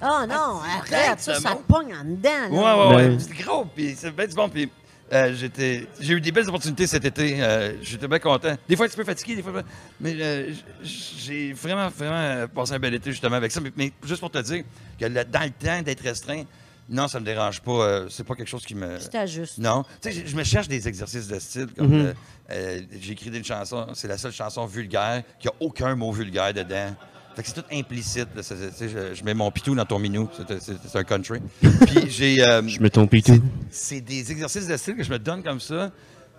[0.00, 2.50] ah non, arrête, ça, ça te pogne en dedans.
[2.50, 2.88] Ouais, là.
[2.88, 3.16] ouais, ouais.
[3.18, 4.48] C'est gros, puis c'est bien du bon.
[4.50, 4.70] Puis
[5.12, 7.36] euh, j'étais, j'ai eu des belles opportunités cet été.
[7.40, 8.54] euh, j'étais bien content.
[8.68, 9.62] Des fois un petit peu fatigué, des fois.
[10.00, 10.52] Mais euh,
[10.82, 13.60] j'ai vraiment, vraiment passé un bel été justement avec ça.
[13.60, 14.64] Mais, mais juste pour te dire
[15.00, 16.42] que le- dans le temps d'être restreint,
[16.88, 17.72] non, ça me dérange pas.
[17.72, 18.98] euh, c'est pas quelque chose qui me.
[18.98, 19.58] C'est juste.
[19.58, 19.84] Non.
[20.02, 21.68] Tu sais, je- je me cherche des exercices de style.
[21.76, 22.06] Comme Mhm.
[22.06, 22.12] euh,
[22.50, 26.52] euh, j'ai écrit une chanson, c'est la seule chanson vulgaire qui a aucun mot vulgaire
[26.52, 26.94] dedans.
[27.34, 28.28] Fait que c'est tout implicite.
[28.36, 28.42] là.
[28.44, 30.28] C'est- c'est- tu sais, je, je mets mon pitou dans ton minou.
[30.36, 31.40] C'est, c'est- c'est un country.
[31.60, 32.44] Puis j'ai.
[32.44, 33.42] euh, Je me trompe et tout.
[33.70, 35.90] c'est des exercices de style que je me donne comme ça.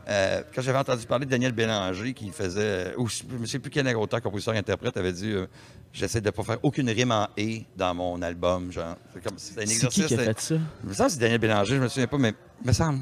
[0.08, 3.72] Euh, quand j'avais entendu parler de Daniel Bélanger qui faisait, ou je ne sais plus
[3.72, 5.48] quel auteur, compositeur, interprète, avait dit euh,
[5.91, 8.72] J'essaie de ne pas faire aucune rime en et dans mon album.
[8.72, 8.96] Genre.
[9.13, 10.04] C'est comme c'est un C'est exercice.
[10.04, 10.56] qui qui a fait ça?
[10.84, 13.00] Je me sens que c'est Daniel Bélanger, je me souviens pas, mais il me semble.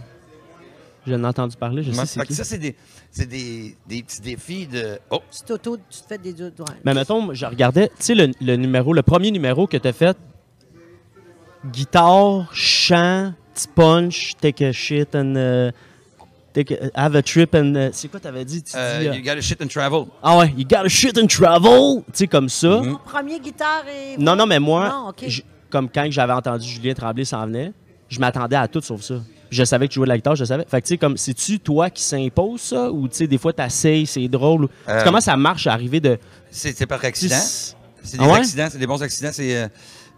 [1.05, 2.33] J'en ai entendu parler, je sais c'est qui.
[2.33, 2.77] ça, c'est des,
[3.11, 4.97] c'est des, des petits défis de.
[5.09, 5.19] Oh!
[5.29, 6.51] Tu t'auto, tu te fais des ouais.
[6.85, 9.91] Mais mettons, je regardais, tu sais, le, le numéro, le premier numéro que tu as
[9.91, 10.15] fait,
[11.65, 15.35] guitare, chant, petit punch, take a shit and.
[15.35, 15.71] euh,
[16.53, 17.73] take a- have a trip and.
[17.75, 18.63] euh, c'est quoi t'avais dit?
[18.63, 19.07] Tu Euh, dis.
[19.09, 20.05] euh, you gotta shit and travel.
[20.21, 22.03] ah ouais, you gotta shit and travel!
[22.07, 22.81] Tu sais, comme ça.
[22.81, 22.97] Mhm.
[23.05, 24.17] Premier guitare et.
[24.17, 27.73] Non, non, mais moi, Non, je- comme quand j'avais entendu Julien Tremblay s'en venait,
[28.09, 29.15] je m'attendais à tout sauf ça.
[29.49, 30.65] Je savais que tu jouais de la guitare, je savais.
[30.67, 32.91] Fait que, tu sais, comme, c'est-tu toi qui s'impose ça?
[32.91, 34.67] Ou, tu sais, des fois, t'essayes, c'est drôle?
[34.89, 36.17] Euh, Comment ça marche à arriver de.
[36.49, 37.35] C'est par accident.
[38.01, 38.39] C'est des Ah ouais?
[38.39, 39.29] accidents, c'est des bons accidents.
[39.31, 39.67] C'est euh,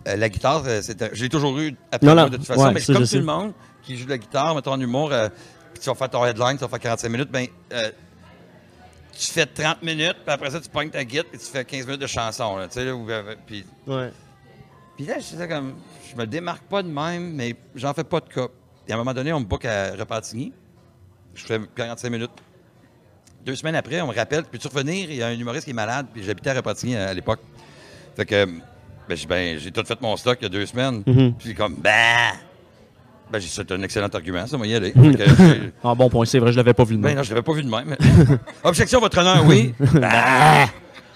[0.08, 2.95] euh, la guitare, euh, c'est j'ai toujours eu non, de toute façon, ouais, mais comme
[2.95, 3.17] tout sais.
[3.17, 3.52] le monde
[3.84, 5.28] qui joue de la guitare, mettons en humour, euh,
[5.75, 7.91] puis tu vas faire ton headline, tu vas faire 45 minutes, ben euh,
[9.17, 11.85] tu fais 30 minutes, puis après ça, tu pognes ta guitare, puis tu fais 15
[11.85, 12.57] minutes de chanson.
[12.57, 14.11] Là, tu sais, là, où, euh, puis, Ouais.
[14.95, 15.75] puis là, je comme,
[16.09, 18.47] je me démarque pas de même, mais j'en fais pas de cas.
[18.88, 20.53] Et à un moment donné, on me book à Repentigny.
[21.33, 22.31] Je fais 45 minutes.
[23.45, 25.09] Deux semaines après, on me rappelle, peux-tu revenir?
[25.09, 27.39] Il y a un humoriste qui est malade, puis j'habitais à Repentigny à, à l'époque.
[28.15, 28.45] Fait que,
[29.07, 31.03] ben, j'ai ben, j'ai tout fait mon stock il y a deux semaines.
[31.05, 31.33] Mhm.
[31.35, 32.31] Puis comme, ben,
[33.31, 34.91] ben, c'est un excellent argument, ça, moi, y aller.
[34.93, 37.17] Que, Ah, bon point, c'est vrai, je l'avais pas vu de ben même.
[37.17, 37.95] non, je l'avais pas vu de même.
[38.63, 39.73] Objection, votre honneur, oui.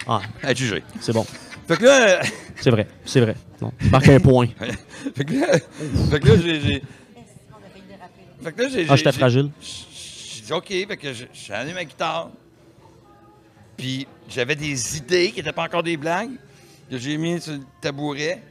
[0.07, 0.83] Ah, à juger.
[1.01, 1.25] c'est bon.
[1.67, 2.21] Fait que là,
[2.55, 3.35] C'est vrai, c'est vrai.
[3.61, 4.47] Non, tu marques un point.
[5.15, 5.47] fait que là,
[6.09, 6.81] fait que là, j'ai- j'ai.
[8.43, 8.85] Fait que là, j'ai.
[8.89, 9.51] Ah, j'étais fragile.
[9.61, 12.29] J'ai dit OK, fait que j'ai amené ma guitare.
[13.77, 16.31] Puis j'avais des idées qui n'étaient pas encore des blagues,
[16.89, 18.41] que j'ai mis sur le tabouret.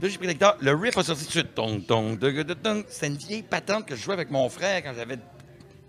[0.00, 0.56] Là, j'ai pris la guitare.
[0.60, 1.54] Le riff a sorti tout de suite.
[1.54, 1.82] Tong.
[2.88, 5.18] C'était une vieille patente que je jouais avec mon frère quand j'avais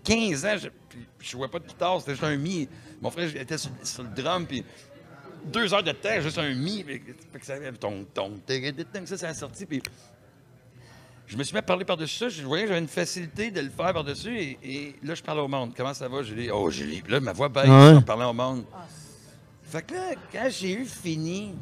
[0.04, 0.56] 15 ans.
[0.58, 0.68] Je,
[1.20, 2.68] je jouais pas de guitare, c'était juste un mi.
[3.00, 4.64] Mon frère était sur, sur le drum, puis
[5.44, 6.84] deux heures de temps, juste un mi.
[7.42, 8.06] Ça de, tong.
[9.06, 9.64] Ça, ça a sorti.
[9.64, 9.80] Puis
[11.28, 12.28] je me suis mis à parler par-dessus ça.
[12.28, 14.36] Je voyais que j'avais une facilité de le faire par-dessus.
[14.36, 15.72] Et, et là, je parlais au monde.
[15.76, 16.50] Comment ça va, Julie?
[16.50, 17.00] Oh, Julie.
[17.02, 17.96] Puis là, ma voix baisse Ah ouais?
[17.98, 18.64] en parlant au monde.
[19.62, 21.54] Fait que là, quand j'ai eu fini,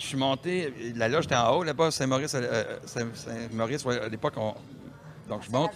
[0.00, 4.08] je suis monté, la loge était en haut là-bas, Saint-Maurice, euh, Saint- Saint-Maurice, ouais, à
[4.08, 4.54] l'époque, on...
[5.28, 5.72] donc je monte.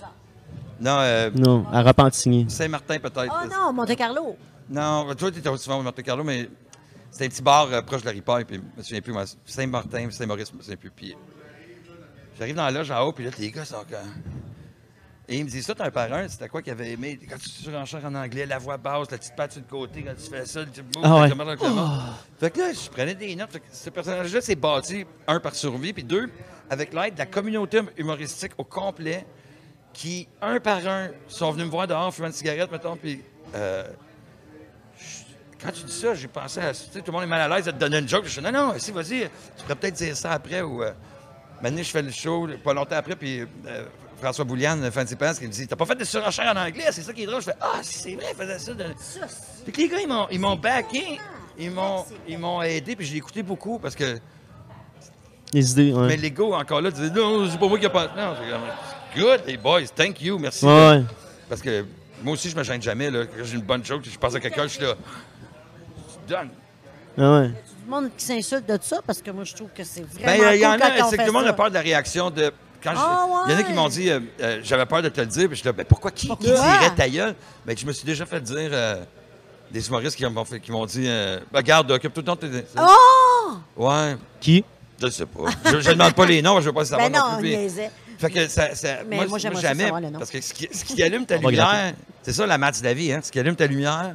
[0.80, 2.46] Non, euh, Non, à Repentigny.
[2.50, 3.32] Saint-Martin peut-être.
[3.32, 4.36] Oh non, Monte Carlo.
[4.68, 6.48] Non, toi, tu étais souvent au Monte-Carlo, mais
[7.10, 9.24] c'était un petit bar euh, proche de la ripaille, puis je me souviens plus, moi,
[9.44, 10.90] Saint-Martin, Saint-Maurice, je me souviens plus.
[10.90, 11.14] Puis
[12.38, 14.10] j'arrive dans la loge en haut, puis là, les gars sont comme...
[15.26, 17.18] Et ils me disent ça, un parrain, c'était quoi qu'il avait aimé?
[17.28, 20.12] Quand tu surenchères en anglais, la voix basse, la petite patte sur le côté, quand
[20.22, 21.56] tu fais ça, le petit move, Ah ouais.
[21.58, 21.90] comment.
[22.38, 23.58] Fait que là, je prenais des notes.
[23.72, 26.28] Ce personnage-là s'est bâti, un, par survie, puis deux,
[26.68, 29.24] avec l'aide de la communauté humoristique au complet,
[29.94, 33.22] qui, un par un, sont venus me voir dehors, fumant une cigarette, mettons, puis...
[33.54, 33.84] euh,
[35.62, 36.74] quand tu dis ça, j'ai pensé à.
[36.74, 38.26] Tu sais, tout le monde est mal à l'aise de te donner une joke.
[38.26, 39.20] Je dis, non, non, si, vas-y,
[39.56, 40.60] tu pourrais peut-être dire ça après.
[40.60, 40.82] Ou.
[40.82, 40.92] Euh,
[41.62, 43.40] maintenant, je fais le show, pas longtemps après, puis.
[43.66, 43.86] Euh,
[44.24, 47.02] François Bouliane, Fancy Pants, qui me dit T'as pas fait de surenchère en anglais, c'est
[47.02, 47.42] ça qui est drôle.
[47.42, 48.72] Je fais Ah, c'est vrai, il faisait ça.
[48.72, 48.84] De...
[49.64, 51.20] Puis que les gars, ils m'ont, ils m'ont backé,
[51.58, 54.18] ils m'ont, ils m'ont aidé, puis je l'ai écouté beaucoup parce que.
[55.52, 56.06] Les idées, ouais.
[56.08, 58.06] Mais les gars, encore là, disaient Non, c'est pas moi qui ai pas.
[58.16, 58.62] Non, c'est comme,
[59.14, 60.64] Good, les boys, thank you, merci.
[60.64, 61.02] Ouais, ouais.
[61.48, 61.84] Parce que
[62.22, 63.10] moi aussi, je me gêne jamais.
[63.10, 63.26] Là.
[63.26, 64.94] Quand j'ai une bonne joke, je pense à quelqu'un, je suis là.
[66.26, 66.48] Donne.
[67.18, 67.48] Ah ouais.
[67.48, 70.38] Tout le monde qui s'insulte de ça parce que moi, je trouve que c'est Ben,
[70.38, 71.68] vraiment il y en cool quand a, c'est que fait tout le monde a peur
[71.68, 72.50] de la réaction de.
[72.84, 75.08] Quand je- Ah, Il y en a qui m'ont dit, euh, euh, j'avais peur de
[75.08, 77.34] te le dire, puis je suis là, ben pourquoi qui, qui dirait ta gueule?
[77.64, 79.02] Ben, je me suis déjà fait dire euh,
[79.70, 82.36] des humoristes qui m'ont fait- qui m'ont dit, euh, ben, garde, occupe tout le temps
[82.36, 82.64] de tes.
[82.78, 83.54] Oh!
[83.76, 84.64] Ouais, Qui?
[85.00, 85.40] je sais pas.
[85.64, 87.48] je, je demande pas les noms, je veux pas savoir Ben non, non plus.
[87.48, 87.90] niaisait.
[88.18, 89.60] Fait que ça, ça- Mais moi, moi, jamais.
[89.84, 90.18] savoir le nom.
[90.18, 92.94] Parce que ce qui, ce qui allume ta lumière, c'est ça la maths de la
[92.94, 93.20] vie, hein?
[93.22, 94.14] Ce qui allume ta lumière,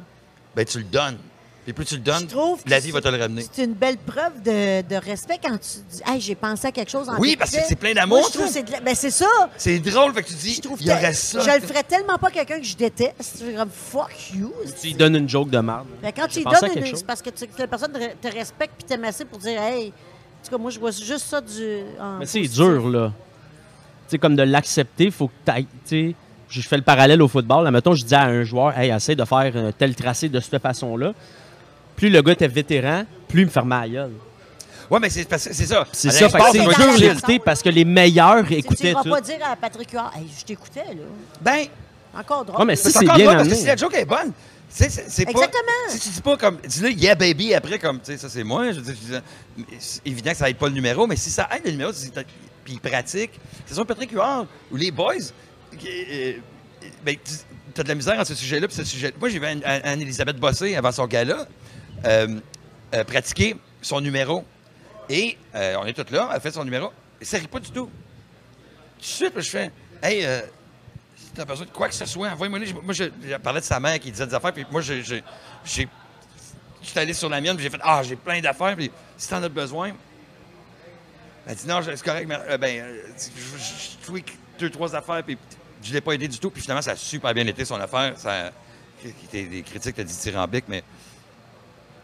[0.56, 1.18] ben tu le donnes.
[1.64, 2.26] Puis plus tu le donnes,
[2.66, 3.44] la vie va te le ramener.
[3.52, 6.90] C'est une belle preuve de, de respect quand tu dis Hey, j'ai pensé à quelque
[6.90, 8.52] chose en Oui, parce que c'est plein d'amour, Moi, je trouve ça.
[8.54, 9.26] c'est de la- Ben, c'est ça.
[9.58, 11.38] C'est drôle, fait que tu dis, Je trouve il y aurait ça.
[11.40, 13.14] Je le ferais tellement pas quelqu'un que je déteste.
[13.40, 14.52] Je suis comme fuck you.
[14.80, 15.86] Tu lui donnes une joke de merde.
[16.02, 16.98] Ben, quand tu lui pensé à donnes quelque une, chose.
[17.00, 19.60] c'est parce que, tu, que la personne te, te respecte puis t'aime assez pour dire
[19.60, 21.82] Hey, en tout cas, moi, je vois juste ça du.
[22.00, 22.56] en Mais c'est positif.
[22.58, 23.12] dur, là.
[24.08, 26.14] Tu sais, comme de l'accepter, faut que tu Tu sais,
[26.48, 27.64] je fais le parallèle au football.
[27.64, 30.40] Là, mettons, je dis à un joueur, hey, essaie de faire un tel tracé de
[30.40, 31.12] cette façon-là.
[32.00, 34.12] Plus le gars était vétéran, plus il me fermait la gueule.
[34.90, 35.86] Ouais, mais c'est parce que c'est ça.
[35.92, 38.92] C'est À ça, fait que l'espace, c'est dur parce que les meilleurs Tu Tu écoutaient
[38.94, 39.10] vas tout.
[39.10, 41.02] pas dire à Patrick Huard Hey, je t'écoutais, là.
[41.42, 41.66] Ben,
[42.18, 42.58] Encore drôle.
[42.60, 43.60] Ouais, mais si c'est c'est encore bien drôle parce que amené.
[43.60, 45.30] si la joke est bonne, tu sais, c'est c'est pas.
[45.32, 45.60] Exactement.
[45.90, 46.56] Si tu dis pas comme.
[46.66, 48.72] Dis-le, yeah, baby, après, comme, tu sais, ça c'est moi.
[48.72, 49.20] Je veux dire, je disais,
[49.58, 51.92] mais c'est évident que ça aide pas le numéro, mais si ça aide le numéro,
[51.92, 52.24] si t'as-
[52.64, 53.32] puis il pratique,
[53.66, 55.14] c'est sûr, Patrick Huard ou les boys,
[55.78, 56.32] qui, euh,
[57.04, 57.14] ben,
[57.74, 59.12] tu as de la misère en ce sujet-là, puis ce sujet.
[59.20, 61.46] Moi, j'ai vu Anne- Anne-Elisabeth Bossé avant son gala
[63.06, 64.44] pratiquer son numéro.
[65.08, 66.92] Et euh, on est tous là, elle fait son numéro.
[67.20, 67.86] Et ça rit pas du tout.
[67.86, 70.40] Tout de suite, je fais Hey, euh,
[71.16, 72.60] si t'as besoin de quoi que ce soit, envoie-moi.
[72.82, 75.02] Moi, je, je parlais de sa mère qui disait des affaires, puis moi, j'ai.
[75.02, 75.18] Je
[76.88, 79.42] suis allé sur la mienne, puis j'ai fait Ah, j'ai plein d'affaires, puis si t'en
[79.42, 79.92] as besoin.
[81.46, 85.36] Elle dit Non, c'est correct, mais euh, ben, euh, je, tweak deux, trois affaires, puis
[85.82, 88.14] je l'ai pas aidé du tout, puis finalement, ça a super bien été son affaire.
[88.16, 88.52] Ça,
[89.02, 90.84] qui était des critiques, t'as dit dithyrambique, mais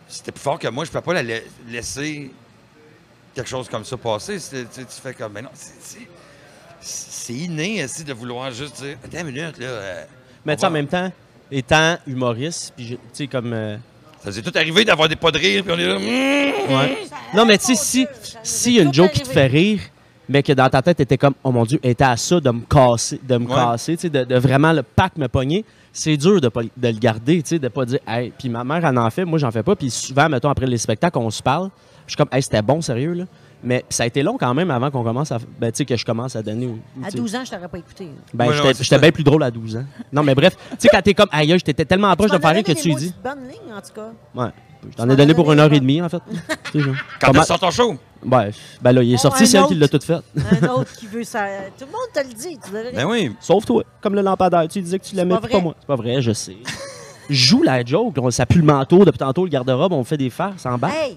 [0.09, 2.31] c'était plus fort que moi, je peux pas la la- laisser
[3.35, 4.38] quelque chose comme ça passer.
[4.38, 5.51] Tu, tu fais comme, mais non,
[6.81, 9.66] c'est- inné aussi de vouloir juste dire, attends une minute, là.
[9.66, 10.05] euh,
[10.45, 11.11] Mais tu sais, en même temps,
[11.51, 13.53] étant humoriste, puis tu sais, comme.
[13.53, 13.77] euh,
[14.23, 16.99] Ça nous est tout arrivé d'avoir des pas de rire, puis on est là, ouais.
[17.35, 18.07] Non, mais tu sais, si,
[18.42, 19.81] si y a une joke qui te fait rire,
[20.29, 22.51] mais que dans ta tête, t'étais comme, oh mon Dieu, elle était à ça de
[22.51, 23.55] me casser, de me Ouais.
[23.55, 25.64] casser, tu sais, de, de vraiment le pack me pogner,
[25.99, 28.65] c'est dur de, pas- de le garder, tu sais, de pas dire, hey, puis ma
[28.65, 31.31] mère, elle en fait, moi, j'en fais pas, puis souvent, mettons, après les spectacles, on
[31.31, 31.71] se parle,
[32.07, 33.25] je suis comme, hey, c'était bon, sérieux, là.
[33.65, 35.39] Mais ça a été long quand même avant qu'on commence à.
[35.59, 36.69] Ben, tu sais, que je commence à donner.
[37.03, 37.17] À tu sais.
[37.19, 38.09] 12 ans, je t'aurais pas écouté.
[38.35, 39.85] Ben, Ouais, j'étais bien plus drôle à 12 ans.
[40.13, 42.73] Non, mais bref, tu sais, quand t'es comme, aïe, j'étais tellement proche de faire que
[42.73, 42.91] tu dis.
[42.91, 44.11] maudites bonnes lignes, en tout cas.
[44.35, 44.51] Ouais.
[44.91, 46.19] Je t'en ai donné pour une heure et demie, en fait.
[46.73, 46.83] Quand
[47.29, 47.97] Comment- tu sors ton show.
[48.31, 48.51] Ouais,
[48.83, 50.15] ben là, il est Oh, sorti, un c'est elle qui l'a tout fait.
[50.62, 51.45] Un autre qui veut ça.
[51.79, 52.59] Tout le monde te le dit.
[52.65, 53.33] Tu devrais- Ben oui.
[53.41, 54.67] Sauf toi, comme le lampadaire.
[54.69, 55.75] Tu disais que tu l'aimais, pas pas moi.
[55.79, 56.57] C'est pas vrai, je sais.
[57.31, 60.31] Joue la joke, on- ça pue le manteau, depuis tantôt, le garde-robe, on fait des
[60.31, 60.91] farces en bas.
[60.93, 61.17] Hey!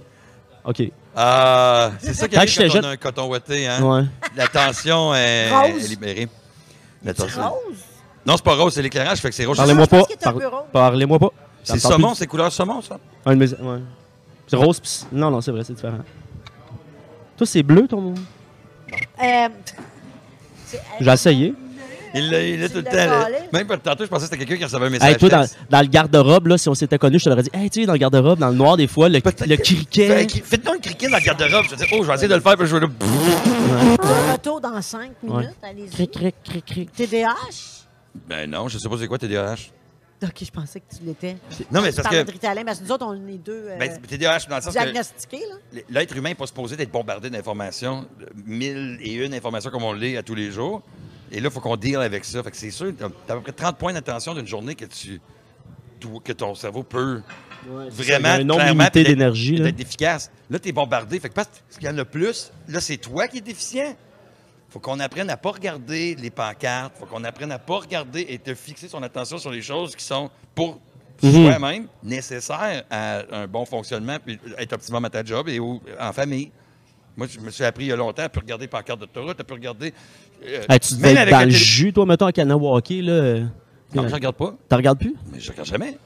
[0.63, 0.83] OK.
[1.15, 3.81] Ah, c'est ça qui Quand arrive quand on a un coton ouaté, hein?
[3.81, 4.03] Ouais.
[4.35, 5.83] La tension est, Rose?
[5.85, 6.27] est libérée.
[7.05, 7.55] C'est c'est- rose?
[8.25, 9.57] Non, c'est pas rose, c'est l'éclairage, fait que c'est rouge.
[9.57, 9.99] Parlez-moi pas.
[9.99, 10.07] rose.
[10.71, 11.29] Parlez-moi pas.
[11.63, 12.17] C'est saumon, plus.
[12.17, 12.97] c'est couleur saumon, ça?
[13.25, 13.79] Un de mes- ouais.
[14.47, 15.05] C'est rose, pis...
[15.11, 15.99] Non, non, c'est vrai, c'est différent.
[17.39, 18.13] Toi, c'est bleu, ton...
[19.23, 19.47] Euh,
[20.99, 21.53] J'ai essayé.
[22.13, 22.91] Il l'a il l'a Tu tout le temps.
[22.95, 23.27] là.
[23.53, 25.09] Même pas tantôt, je pensais que c'était quelqu'un qui recevait un message.
[25.09, 25.57] Hey, toi, dans, texte.
[25.69, 27.85] dans le garde-robe, là, si on s'était connus, je te l'aurais dit, hey, tu sais,
[27.85, 30.27] dans le garde-robe, dans le noir, des fois, le, Peut-être le que- criquet.
[30.27, 31.63] Fait- Faites-donc le criquet dans le garde-robe.
[31.63, 32.87] Je vais dire, oh, je vais essayer de le faire, puis je vais le.
[34.03, 35.49] Un retour dans 5 minutes.
[35.63, 35.89] Allez-y.
[35.91, 36.91] Cric, cric, cric, cric.
[36.91, 37.85] TDAH?
[38.27, 39.55] Ben non, je sais pas c'est quoi TDAH.
[40.21, 41.37] Ok, je pensais que tu l'étais.
[41.71, 42.23] Non, mais c'est parce que.
[42.23, 44.75] de Ritalin, parce que nous autres, on est deux euh, Ben, TDAH, dans le sens.
[44.75, 44.83] Là.
[45.89, 48.05] l'être humain n'est pas supposé d'être bombardé d'informations,
[48.45, 50.81] mille et une informations comme on l'est à tous les jours.
[51.31, 52.43] Et là, il faut qu'on deal avec ça.
[52.43, 54.85] Fait que c'est sûr, tu as à peu près 30 points d'attention d'une journée que
[54.85, 55.21] tu
[56.23, 57.21] que ton cerveau peut
[57.89, 60.31] vraiment un nombre limité d'énergie, d'être efficace.
[60.49, 61.19] Là, tu es bombardé.
[61.19, 63.95] Fait que parce qu'il y en a plus, là, c'est toi qui es déficient.
[64.69, 66.93] Faut qu'on apprenne à pas regarder les pancartes.
[66.99, 70.03] faut qu'on apprenne à pas regarder et te fixer son attention sur les choses qui
[70.05, 70.79] sont pour
[71.21, 71.31] Mhm.
[71.33, 76.13] soi-même nécessaires à un bon fonctionnement puis être optimum à ta job et ou en
[76.13, 76.49] famille.
[77.17, 79.43] Moi, je me suis appris il y a longtemps à pu regarder pancartes d'autoroute, à
[79.43, 79.93] pu regarder.
[80.47, 83.39] euh, tu devais être avec dans le jus, toi, mettons, à Kanawaki, là.
[83.93, 84.55] Non, je regarde pas.
[84.69, 85.15] T'en regardes plus?
[85.33, 85.97] Mais je regarde jamais.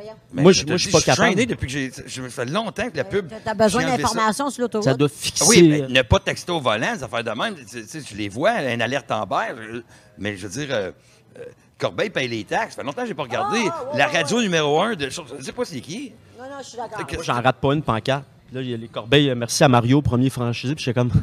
[0.00, 0.18] Ben voyons.
[0.32, 1.26] Mais Moi, je- je suis pas suis capable.
[1.34, 1.90] traîné depuis que j'ai.
[2.06, 3.30] Je me fais longtemps que la pub.
[3.44, 4.08] T'as besoin j'ai enlevé ça.
[4.08, 4.84] d'informations sur l'autoroute?
[4.84, 5.44] Ça doit fixer.
[5.44, 7.54] Ah Oui, mais ne pas texter au volant, des affaires de même.
[7.56, 9.54] Tu sais, tu je les vois, une alerte en vert.
[9.56, 9.80] je-
[10.18, 10.90] Mais je veux dire, euh,
[11.38, 11.44] euh,
[11.78, 12.74] Corbeil paye les taxes.
[12.74, 13.58] Ça fait longtemps que je n'ai pas regardé.
[13.66, 15.08] Ah, ouais, la ouais, radio numéro un de.
[15.08, 16.12] Je ne sais pas c'est qui.
[16.38, 17.22] Non, non, je suis d'accord.
[17.24, 18.24] J'en rate pas une pancarte.
[18.52, 19.30] Là, il y a les corbeilles.
[19.30, 20.74] euh, Merci à Mario, premier franchisé.
[20.74, 21.10] Puis j'étais comme.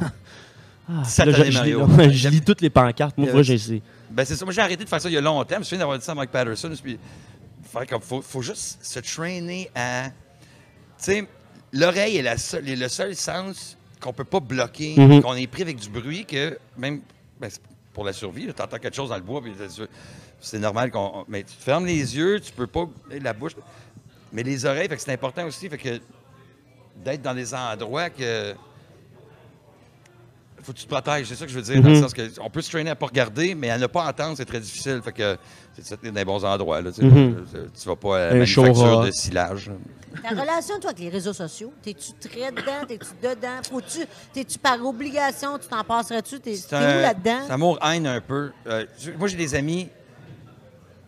[0.89, 1.85] Ah, là, je, je Mario.
[2.11, 3.17] je lis toutes les pancartes.
[3.17, 3.81] Moi, Euh, moi, j'ai essayé.
[4.09, 4.45] Ben, c'est ça.
[4.45, 5.55] Moi, j'ai arrêté de faire ça il y a longtemps.
[5.55, 6.71] Je me souviens d'avoir dit ça à Mike Patterson.
[6.81, 6.97] Puis,
[7.67, 10.09] faire comme, faut, faut juste se traîner à.
[10.09, 10.13] Tu
[10.97, 11.27] sais,
[11.73, 15.21] l'oreille est, la seule- est le seul sens qu'on peut pas bloquer, Mhm.
[15.21, 17.01] qu'on est pris avec du bruit, que même.
[17.39, 17.49] Ben,
[17.93, 19.87] pour la survie, tu entends quelque chose dans le bois, c'est-
[20.39, 21.25] c'est normal qu'on.
[21.27, 22.87] Mais tu te fermes les yeux, tu peux pas.
[23.21, 23.53] La bouche.
[24.31, 25.69] Mais les oreilles, fait que c'est important aussi.
[25.69, 25.99] Fait que
[27.03, 28.53] d'être dans des endroits que.
[30.67, 32.01] Faut que tu te protèges, c'est ça que je veux dire, dans le Mhm.
[32.01, 34.43] sens que on peut se traîner à pas regarder, mais à ne pas entendre, c'est
[34.43, 34.99] très difficile.
[35.01, 35.37] Fait que
[35.73, 36.81] c'est ça, t'es dans les bons endroits.
[36.81, 37.05] Là, tu.
[37.05, 37.45] Mhm.
[37.81, 39.71] Tu vas pas à la Un manufacture de silage.
[40.21, 42.85] Ta relation, toi, avec les réseaux sociaux, t'es-tu très dedans?
[42.85, 43.61] T'es-tu dedans?
[43.69, 43.99] Faut-tu,
[44.33, 45.57] t'es-tu par obligation?
[45.57, 46.37] Tu t'en passerais-tu?
[46.41, 47.39] T'es, C'est t'es un- où là-dedans?
[47.47, 48.51] C'est amour-haine un peu.
[48.67, 48.85] Euh,
[49.17, 49.87] moi, j'ai des amis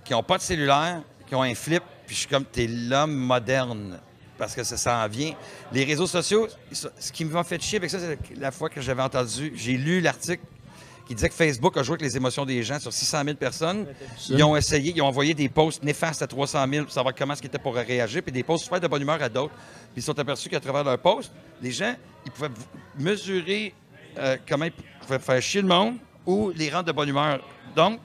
[0.06, 3.14] qui n'ont pas de cellulaire, qui ont un flip, puis je suis comme, t'es l'homme
[3.14, 4.00] moderne.
[4.40, 5.34] Parce que ça s'en vient.
[5.72, 9.02] Les réseaux sociaux, ce qui m'a fait chier avec ça, c'est la fois que j'avais
[9.04, 10.42] entendu, j'ai lu l'article
[11.06, 13.86] qui disait que Facebook a joué avec les émotions des gens sur 600 000 personnes.
[14.30, 17.36] Ils ont essayé, ils ont envoyé des posts néfastes à 300 000 pour savoir comment
[17.36, 19.54] ce qu'ils étaient pour réagir, puis des posts super de bonne humeur à d'autres.
[19.56, 21.32] Puis ils se sont aperçus qu'à travers leurs posts,
[21.62, 22.52] les gens, ils pouvaient
[22.98, 23.74] mesurer
[24.20, 24.72] euh, comment ils
[25.02, 27.42] pouvaient faire chier le monde ou les rendre de bonne humeur.
[27.76, 28.00] Donc,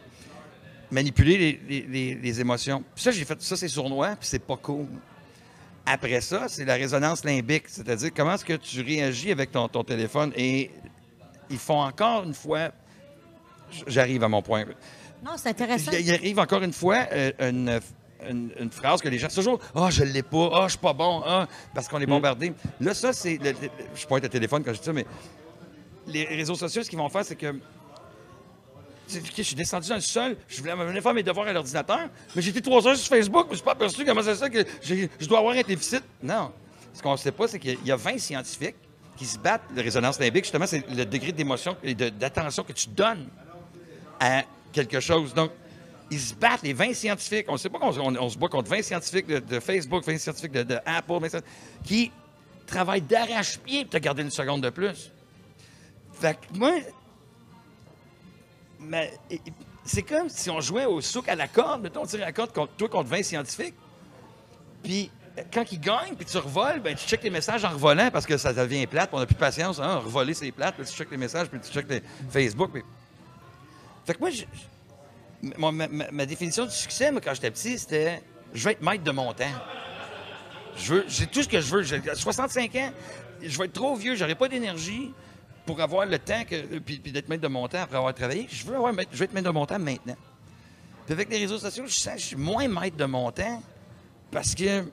[0.90, 2.82] manipuler les, les- les- les émotions.
[2.94, 4.86] Puis ça, j'ai fait ça, c'est sournois, puis c'est pas cool.
[5.86, 9.84] Après ça, c'est la résonance limbique, c'est-à-dire comment est-ce que tu réagis avec ton, ton
[9.84, 10.32] téléphone?
[10.36, 10.70] Et
[11.50, 12.70] ils font encore une fois,
[13.86, 14.64] j'arrive à mon point.
[15.24, 15.92] Non, c'est intéressant.
[15.92, 17.80] Il arrive encore une fois euh, une,
[18.28, 20.92] une- une phrase que les gens, toujours Ah, je l'ai pas, ah, je suis pas
[20.94, 22.52] bon, ah, parce qu'on est bombardé.
[22.80, 23.36] Là, ça, c'est.
[23.36, 25.04] le- le- je pointe le téléphone quand je dis ça, mais
[26.06, 27.54] les réseaux sociaux, ce qu'ils vont faire, c'est que.
[29.08, 32.42] Je suis descendu dans le sol, je voulais venir faire mes devoirs à l'ordinateur, mais
[32.42, 35.26] j'étais trois heures sur Facebook, je me suis pas aperçu comment c'est ça que je
[35.26, 36.02] dois avoir un déficit.
[36.22, 36.52] Non.
[36.92, 38.76] Ce qu'on ne sait pas, c'est qu'il y a 20 scientifiques
[39.16, 39.62] qui se battent.
[39.74, 43.26] La résonance limbique, justement, c'est le degré d'émotion et d'attention que tu donnes
[44.20, 44.42] à
[44.72, 45.34] quelque chose.
[45.34, 45.50] Donc,
[46.10, 47.46] ils se battent, les 20 scientifiques.
[47.48, 50.18] On ne sait pas qu'on on- on se bat contre 20 scientifiques de, Facebook, 20
[50.18, 52.12] scientifiques de Apple, 20 scientifiques qui
[52.66, 55.10] travaillent d'arrache-pied pour te garder une seconde de plus.
[56.12, 56.72] Fait que moi,
[58.86, 59.12] mais,
[59.84, 61.82] c'est comme si on jouait au souk à la corde.
[61.82, 63.74] Mettons, on tire la corde contre toi contre 20 scientifiques.
[64.82, 65.10] Puis,
[65.52, 68.36] quand ils gagnent, puis tu revoles, ben, tu checkes les messages en revolant parce que
[68.36, 69.80] ça devient plate, on n'a plus de patience.
[69.80, 72.70] Hein, revoler, c'est plate, puis tu checkes les messages, puis tu checkes les Facebook.
[74.04, 78.22] Fait que moi, ma définition du succès, moi, quand j'étais petit, c'était
[78.52, 79.44] je veux être maître de mon temps.
[80.76, 81.82] Je veux, j'ai tout ce que je veux.
[81.82, 82.90] J'ai 65 ans,
[83.42, 85.12] je vais être trop vieux, j'aurai pas d'énergie
[85.66, 88.46] pour avoir le temps que, puis, puis d'être maître de mon temps après avoir travaillé.
[88.50, 90.16] Je veux, avoir, je veux être maître de mon temps maintenant.
[91.06, 93.62] Puis avec les réseaux sociaux, je sens que je suis moins maître de mon temps
[94.30, 94.84] parce que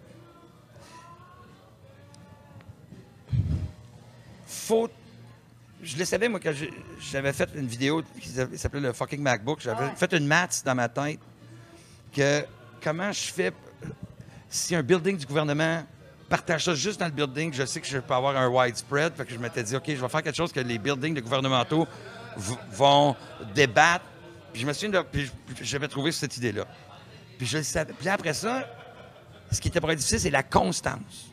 [4.47, 4.89] faut.
[5.83, 6.53] Je le savais, moi, quand
[6.99, 9.61] j'avais fait une vidéo qui s'appelait le fucking MacBook.
[9.61, 11.19] J'avais fait une maths dans ma tête
[12.15, 12.45] que
[12.83, 13.51] comment je fais
[14.47, 15.83] si un building du gouvernement
[16.31, 19.13] partage ça juste dans le building, je sais que je peux avoir un widespread.
[19.15, 21.19] Fait que je m'étais dit, OK, je vais faire quelque chose que les buildings de
[21.19, 21.85] gouvernementaux
[22.37, 23.17] vont
[23.53, 24.05] débattre.
[24.53, 25.05] Puis je me souviens, de,
[25.61, 26.65] j'avais trouvé cette idée-là.
[27.37, 28.65] Puis après ça,
[29.51, 31.31] ce qui était être difficile, c'est la constance.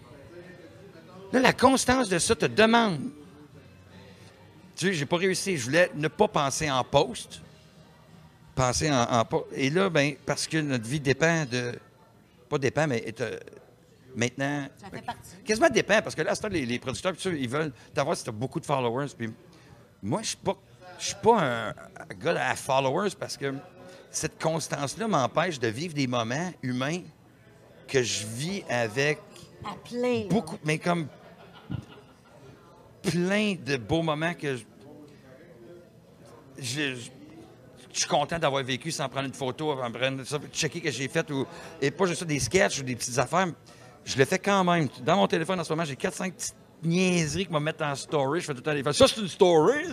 [1.33, 2.99] Là, la constance de ça te demande.
[4.75, 5.57] Tu sais, j'ai pas réussi.
[5.59, 7.41] Je voulais ne pas penser en post.
[8.57, 11.79] Penser en, Et là, ben, parce que notre vie dépend de.
[12.49, 13.39] Pas dépend, mais est, euh,
[14.17, 14.67] maintenant.
[14.77, 15.37] Ça fait partie.
[15.45, 18.61] Quasiment dépend, parce que là, les, les producteurs, ils veulent t'avoir si tu as beaucoup
[18.61, 19.09] de followers.
[19.17, 19.31] Puis
[20.03, 20.57] moi, je suis pas.
[20.99, 23.55] Je suis pas un, un gars à followers parce que
[24.11, 27.03] cette constance-là m'empêche de vivre des moments humains
[27.87, 29.21] que je vis avec
[29.65, 30.23] À plein.
[30.25, 30.29] là.
[30.29, 31.07] beaucoup, mais comme
[33.03, 34.65] plein de beaux moments que je,
[36.59, 37.11] je- je-
[37.93, 41.31] je suis content d'avoir vécu sans prendre une photo, en prendre checker que j'ai fait,
[41.31, 41.47] ou,
[41.81, 43.49] et pas juste ça, des sketchs ou des petites affaires.
[44.09, 44.89] Je le fais quand même.
[45.05, 48.41] Dans mon téléphone en ce moment, j'ai 4-5 petites niaiseries que me mettre en story.
[48.41, 48.93] Je fais tout le temps.
[48.95, 49.85] Ça, c'est une story.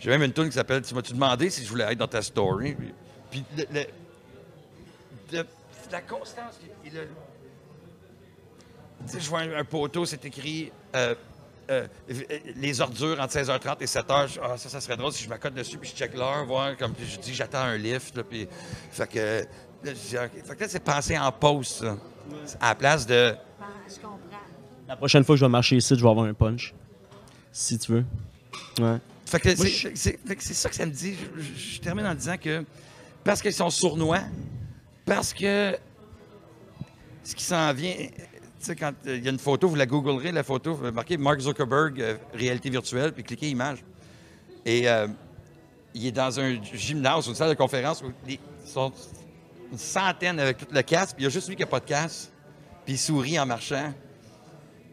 [0.00, 2.22] J'ai même une tune qui s'appelle Tu m'as-tu demandé si je voulais être dans ta
[2.22, 2.74] story?
[3.30, 3.44] Puis,
[5.92, 6.90] la constance, tu
[9.06, 11.14] sais, je vois un, poteau, c'est écrit euh,
[11.70, 11.86] euh,
[12.56, 14.28] les ordures entre 16h30 et 7h.
[14.28, 16.74] Je- Ah, ça, ça serait drôle si je m'accote dessus puis je check l'heure, voir
[16.78, 18.22] comme je dis j'attends un lift.
[18.22, 18.48] puis,
[18.90, 19.46] fait que
[19.84, 21.98] Là, que c'est penser en pause, ça.
[22.60, 23.34] À la place de.
[23.88, 24.18] Je comprends.
[24.88, 26.74] La prochaine fois que je vais marcher ici, je vais avoir un punch.
[27.52, 28.04] Si tu veux.
[28.80, 28.98] Ouais.
[29.26, 31.14] Fait que c'est ça que ça me dit.
[31.14, 32.64] Je, je- je termine en disant que
[33.24, 34.20] parce qu'ils sont sournois,
[35.04, 35.76] parce que
[37.22, 37.94] ce qui s'en vient.
[37.94, 40.90] Tu sais, quand euh, il y a une photo, vous la googlerez, la photo, vous
[40.90, 43.84] marquez Mark Zuckerberg, euh, réalité virtuelle, puis cliquez image.
[44.64, 45.06] Et euh,
[45.94, 48.90] il est dans un gymnase, une salle de conférence où les- ils sont
[49.74, 51.80] une centaine avec tout le casque, puis il y a juste lui qui n'a pas
[51.80, 52.28] de casque,
[52.84, 53.92] puis il sourit en marchant.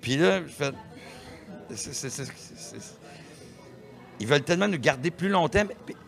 [0.02, 0.72] Puis là, je fais.
[4.20, 5.64] ils veulent tellement nous garder plus longtemps,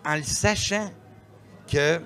[0.05, 0.91] en le sachant
[1.71, 2.01] que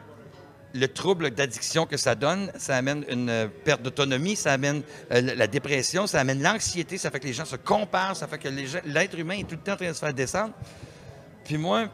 [0.74, 5.48] le trouble d'addiction que ça donne, ça amène une perte d'autonomie, ça amène euh, la-
[5.48, 8.68] dépression, ça amène l'anxiété, ça fait que les gens se comparent, ça fait que les
[8.68, 10.54] gens- l'être humain est tout le temps en train de se faire descendre.
[11.46, 11.88] Puis moi,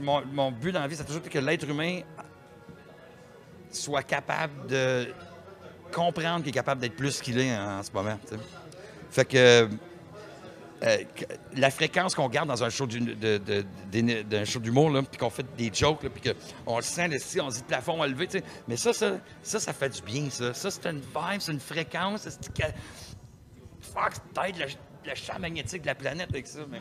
[0.00, 2.00] mon, mon but dans la vie, c'est toujours été que l'être humain
[3.72, 5.08] soit capable de
[5.92, 8.18] comprendre qu'il est capable d'être plus qu'il est en, ce moment.
[9.10, 9.68] Fait que
[10.84, 15.16] euh, que- la fréquence qu'on garde dans un show d'hum- de- de- d'humour, là, puis
[15.16, 16.32] qu'on fait des jokes, puis
[16.64, 18.44] qu'on le sent, là, si on dit le plafond à lever, tu sais.
[18.66, 19.12] Mais ça, ça,
[19.44, 20.52] ça, ça fait du bien, ça.
[20.54, 22.22] Ça, c'est une vibe, c'est une fréquence.
[22.22, 22.50] C'est.
[23.80, 24.56] Fuck, t'aides
[25.06, 26.60] le, champ magnétique de la planète avec ça.
[26.68, 26.80] mais-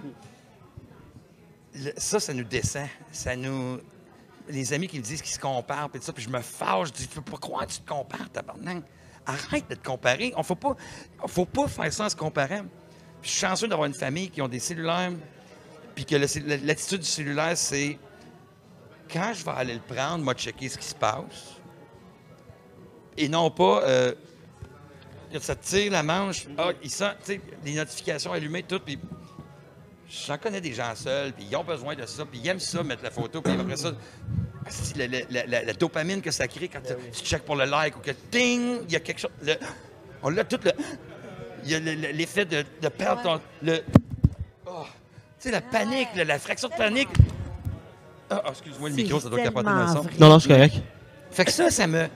[1.98, 2.88] ça, ça nous descend.
[3.12, 3.80] Ça nous...
[4.48, 6.94] Les amis qui me disent qu'ils se comparent, puis ça, puis je me fâche, je
[6.94, 8.84] dis, je peux pas croire que tu te compares, tabarnak?
[9.26, 10.34] Arrête de te comparer.
[10.36, 10.76] On faut pas,
[11.28, 12.66] faut pas faire ça en se comparant.
[13.22, 15.12] Je suis chanceux d'avoir une famille qui ont des cellulaires,
[15.94, 18.00] puis que l'attitude du cellulaire, c'est
[19.12, 21.58] quand je vais aller le prendre, moi, checker ce qui se passe.
[23.18, 24.14] Et non pas, euh,
[25.39, 28.98] ça tire la manche, ah, il sent, tu les notifications allumées, tout, puis
[30.28, 32.84] j'en connais des gens seuls, puis ils ont besoin de ça, puis ils aiment ça,
[32.84, 33.91] mettre la photo, puis après ça,
[34.66, 37.55] asti, la, la- la- la- la dopamine que ça crée quand tu- tu checkes pour
[37.55, 39.32] le like ou que ding, il y a quelque chose.
[39.43, 39.55] le-
[40.24, 40.72] on l'a tout le.
[41.64, 43.41] Il y a le- le- l'effet de, de perdre ton.
[43.62, 43.82] Le,
[44.66, 44.84] oh,
[45.39, 47.09] tu sais, la panique, la, la fraction de panique.
[48.30, 50.03] Ah, ah, excuse-moi, le micro, ça doit capoter tellement le son.
[50.20, 50.76] Non, non, c'est correct.
[51.32, 52.07] Fait que ça, ça me.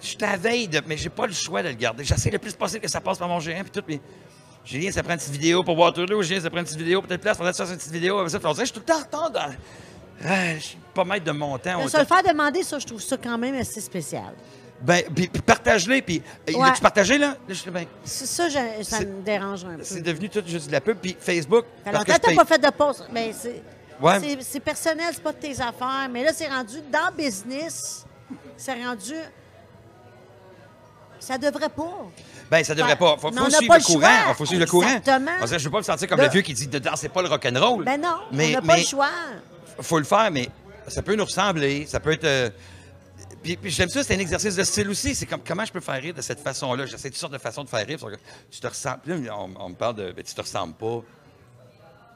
[0.00, 0.80] Je suis à la veille, de...
[0.86, 2.04] mais j'ai pas le choix de le garder.
[2.04, 4.00] J'essaie le plus possible que ça passe par mon géant, puis tout, puis.
[4.66, 6.22] Julien, ça prend une petite vidéo pour Waterloo.
[6.22, 7.36] Julien, ça prend une petite vidéo telle place.
[7.36, 8.18] Faudrait fasse une petite vidéo.
[8.18, 9.54] Après ça, on dirait je suis tout le temps en retard dans.
[10.24, 11.86] Ah, je suis pas maître de mon temps.
[11.88, 14.34] Se le faire demander, ça, je trouve ça quand même assez spécial.
[14.80, 16.20] Ben, puis, partage-les, puis.
[16.50, 16.66] euh, Ouais.
[16.66, 17.36] L'as-tu partagé, là?
[17.48, 19.84] Là, je ben, Ça, je- ça me dérange un peu.
[19.84, 21.64] C'est devenu tout juste de la pub, puis Facebook.
[21.84, 23.04] Ça longtemps que t'as pas fait de pause.
[23.12, 23.62] Mais c'est,
[24.00, 24.18] Ouais.
[24.20, 26.08] c'est, c'est personnel, c'est pas de tes affaires.
[26.10, 28.04] Mais là, c'est rendu dans business.
[28.58, 29.14] C'est rendu.
[31.26, 31.92] Ça devrait pas.
[32.50, 33.16] Ben, ça devrait pas.
[33.18, 34.00] Faut, Mais faut on suivre pas le le courant.
[34.24, 34.34] choix.
[34.34, 34.88] faut suivre le courant.
[34.88, 35.32] Exactement.
[35.40, 37.08] Parce que je veux pas me sentir comme Là- le vieux qui dit dedans, c'est
[37.08, 37.84] pas le rock'n'roll.
[37.84, 39.08] Ben non, mais, on n'a pas mais le choix.
[39.80, 40.48] faut le faire, mais
[40.88, 41.86] ça peut nous ressembler.
[41.86, 42.24] Ça peut être.
[42.24, 42.50] euh,
[43.42, 45.14] Puis, puis j'aime ça, c'est un exercice de style aussi.
[45.16, 46.86] C'est comme comment je peux faire rire de cette façon-là?
[46.86, 47.98] J'essaie toutes sortes de façons de faire rire.
[48.50, 48.98] Tu te ressembles.
[49.04, 50.12] Puis là, on, on me parle de.
[50.12, 51.02] Ben, tu te ressembles pas.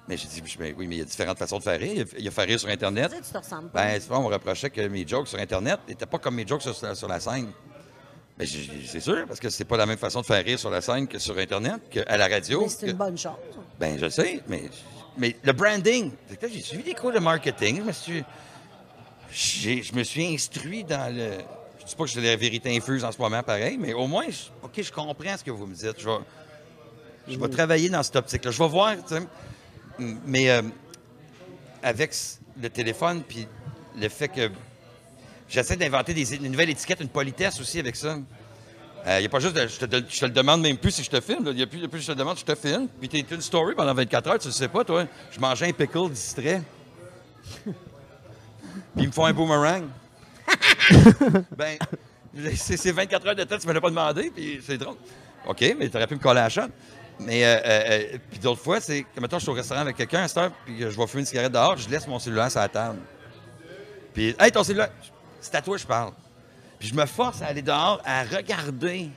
[0.08, 1.92] Mais j'ai dit, ben oui, mais il y a différentes façons de faire rire.
[1.92, 3.10] Il y a, il y a faire rire sur Internet.
[3.10, 3.82] Tu sais, tu te ressembles pas.
[3.84, 6.62] Ben, souvent, on me reprochait que mes jokes sur Internet n'étaient pas comme mes jokes
[6.62, 7.50] sur, sur la scène.
[8.40, 8.46] Mais
[8.86, 11.06] c'est sûr, parce que c'est pas la même façon de faire rire sur la scène
[11.06, 12.62] que sur Internet, qu'à la radio.
[12.62, 13.32] Mais c'est que- une bonne chose.
[13.78, 14.62] Ben, je sais, mais,
[15.18, 16.10] mais le branding.
[16.52, 17.76] J'ai suivi des cours de marketing.
[17.78, 18.24] Je me suis,
[19.32, 21.38] j'ai- je me suis instruit dans le.
[21.80, 24.24] Je dis pas que j'ai la vérité infuse en ce moment, pareil, mais au moins,
[24.28, 25.98] je- OK, je comprends ce que vous me dites.
[25.98, 26.16] Je vais,
[27.28, 28.50] je vais travailler dans cette optique-là.
[28.50, 29.22] Je vais voir, tu sais.
[29.98, 30.62] Mais euh,
[31.82, 32.12] avec
[32.60, 33.46] le téléphone, puis
[33.98, 34.50] le fait que
[35.50, 38.16] j'essaie d'inventer des, une nouvelle étiquette, une politesse aussi avec ça.
[39.06, 40.90] Il n'y a pas juste de, je, te, de- je te le demande même plus
[40.90, 41.44] si je te filme.
[41.46, 42.86] Il n'y a plus, plus je te demande, je te filme.
[43.00, 45.06] Puis tu une story pendant 24 heures, tu le sais pas, toi.
[45.30, 46.62] Je mangeais un pickle distrait.
[47.64, 47.74] Puis
[48.96, 49.84] ils me font un boomerang.
[51.56, 51.78] ben,
[52.56, 54.96] c'est c'est 24 heures de temps, tu ne me l'as pas demandé, puis c'est drôle.
[55.46, 56.70] OK, mais tu aurais pu me coller à la chatte.
[57.20, 59.96] Mais, euh, euh, euh, puis d'autres fois, c'est que, mettons, je suis au restaurant avec
[59.96, 62.50] quelqu'un à cette heure, puis je vais fumer une cigarette dehors, je laisse mon cellulaire
[62.50, 62.98] sur la table.
[64.14, 64.90] Puis, hey, ton cellulaire,
[65.40, 66.12] c'est à toi que je parle.
[66.78, 69.10] Puis je me force à aller dehors, à regarder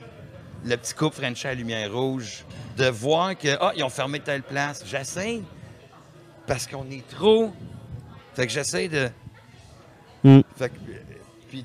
[0.64, 2.44] le petit couple French à lumière rouge,
[2.76, 4.82] de voir que, ah, ils ont fermé telle place.
[4.86, 5.40] J'essaie,
[6.46, 7.52] parce qu'on est trop.
[8.34, 9.08] Fait que j'essaie de.
[10.24, 10.40] Mm.
[10.56, 10.74] Fait que,
[11.48, 11.64] puis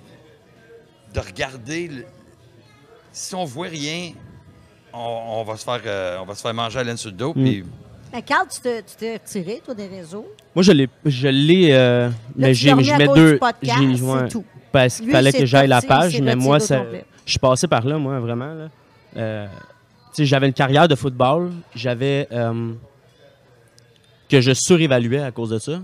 [1.13, 1.87] de regarder.
[1.87, 2.05] le-
[3.11, 4.11] Si on voit rien,
[4.93, 4.99] on,
[5.39, 7.33] on va se faire, euh, on va se faire manger à laine sur le dos.
[7.33, 7.65] Puis
[8.11, 10.27] Mais Carl, tu te- tu t'es retiré, toi, des réseaux?
[10.55, 13.39] Moi, je l'ai, je l'ai, euh, mais tu j'ai, je mets deux.
[13.61, 14.43] j'ai- ouais, tout.
[14.71, 16.83] Parce qu'il fallait que j'aille la page, mais moi, ça,
[17.25, 18.53] je suis passé par là, moi, vraiment.
[18.53, 18.69] Là.
[19.17, 19.51] Euh, tu
[20.13, 22.73] sais, j'avais une carrière de football, j'avais euh,
[24.29, 25.73] que je surévaluais à cause de ça.
[25.73, 25.79] Tu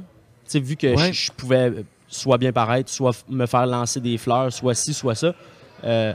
[0.47, 1.13] sais, vu que Ouais.
[1.13, 1.71] je, je pouvais
[2.07, 5.33] soit bien paraître, soit me faire lancer des fleurs, soit ci, soit ça.
[5.83, 6.13] Euh,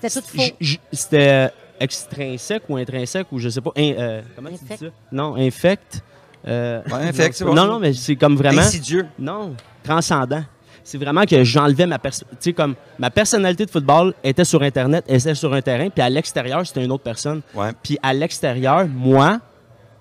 [0.00, 0.42] C'était tout faux.
[0.42, 1.48] j- j- C'était euh,
[1.82, 3.72] extrinsèque ou intrinsèque ou je sais pas.
[3.76, 4.80] in- euh, comment tu dis Infect.
[4.80, 4.86] ça?
[5.12, 6.00] Non, infect.
[6.46, 7.56] Euh, Ouais, infect, c'est non, bon.
[7.56, 8.62] non, non, mais c'est comme vraiment.
[8.62, 9.06] Insidieux.
[9.18, 9.54] Non,
[9.84, 10.42] transcendant.
[10.84, 14.62] C'est vraiment que j'enlevais ma perso- tu sais comme ma personnalité de football était sur
[14.62, 17.40] internet, elle était sur un terrain, puis à l'extérieur, c'était une autre personne.
[17.54, 17.70] Ouais.
[17.84, 19.38] Puis à l'extérieur, moi,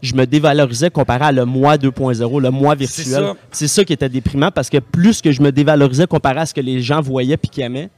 [0.01, 3.05] je me dévalorisais comparé à le moi 2.0, le moi C'est virtuel.
[3.25, 3.33] ça.
[3.51, 6.53] C'est ça qui était déprimant parce que plus que je me dévalorisais comparé à ce
[6.55, 7.91] que les gens voyaient puis qui aimaient,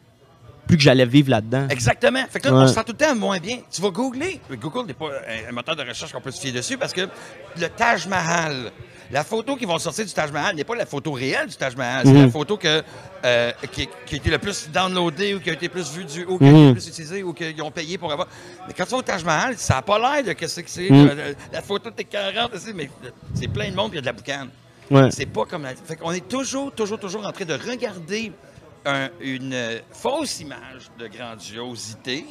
[0.68, 1.68] plus que j'allais vivre là-dedans.
[1.70, 2.24] Exactement.
[2.30, 2.64] Fait que là, Ouais.
[2.64, 3.60] on se sent tout le temps moins bien.
[3.72, 4.40] Tu vas googler.
[4.52, 7.02] Google n'est pas un, un moteur de recherche qu'on peut se fier dessus parce que
[7.60, 8.72] le Taj Mahal,
[9.12, 11.76] la photo qui vont sortir du Taj Mahal n'est pas la photo réelle du Taj
[11.76, 12.06] Mahal.
[12.06, 12.26] C'est Mhm.
[12.26, 12.82] la photo que,
[13.26, 16.24] euh, qui, qui a été le plus downloadée ou qui a été plus vue du,
[16.26, 16.56] ou qui a Mhm.
[16.56, 18.28] été le plus utilisée ou qu'ils ont payé pour avoir.
[18.68, 20.90] Mais quand tu vas au Taj Mahal, ça n'a pas l'air de qu'est-ce que c'est.
[20.90, 21.08] Mhm.
[21.08, 22.90] La, la photo de tes 40, c'est- mais
[23.36, 24.50] c'est plein de monde qui a de la boucane.
[24.92, 25.10] Ouais.
[25.12, 25.76] C'est pas comme la...
[25.76, 28.32] Fait qu'on est toujours, toujours, toujours en train de regarder
[28.86, 32.26] un- une euh, fausse image de grandiosité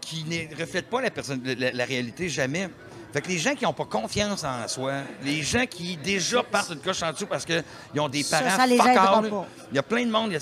[0.00, 2.68] qui ne reflète pas la, personne, la, la réalité jamais.
[3.12, 6.70] Fait que les gens qui n'ont pas confiance en soi, les gens qui déjà partent
[6.70, 7.62] une coche en dessous parce qu'ils
[7.98, 9.46] ont des Ça, parents ça les all, pas.
[9.70, 10.40] Il y a plein de monde, il y a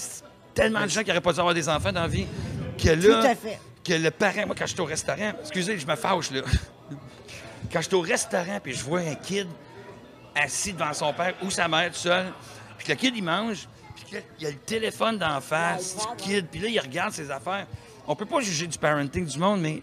[0.55, 2.27] tellement de gens qui n'auraient pas dû avoir des enfants dans la vie
[2.83, 3.59] que là, Tout à fait.
[3.85, 6.41] que le parent, moi quand j'étais au restaurant, excusez, je me fâche là.
[7.73, 9.47] quand j'étais au restaurant puis je vois un kid
[10.35, 12.27] assis devant son père ou sa mère tout seul,
[12.79, 14.05] puis que le kid il mange, puis
[14.41, 17.67] il y a le téléphone d'en face du kid, puis là il regarde ses affaires.
[18.07, 19.83] On peut pas juger du parenting du monde, mais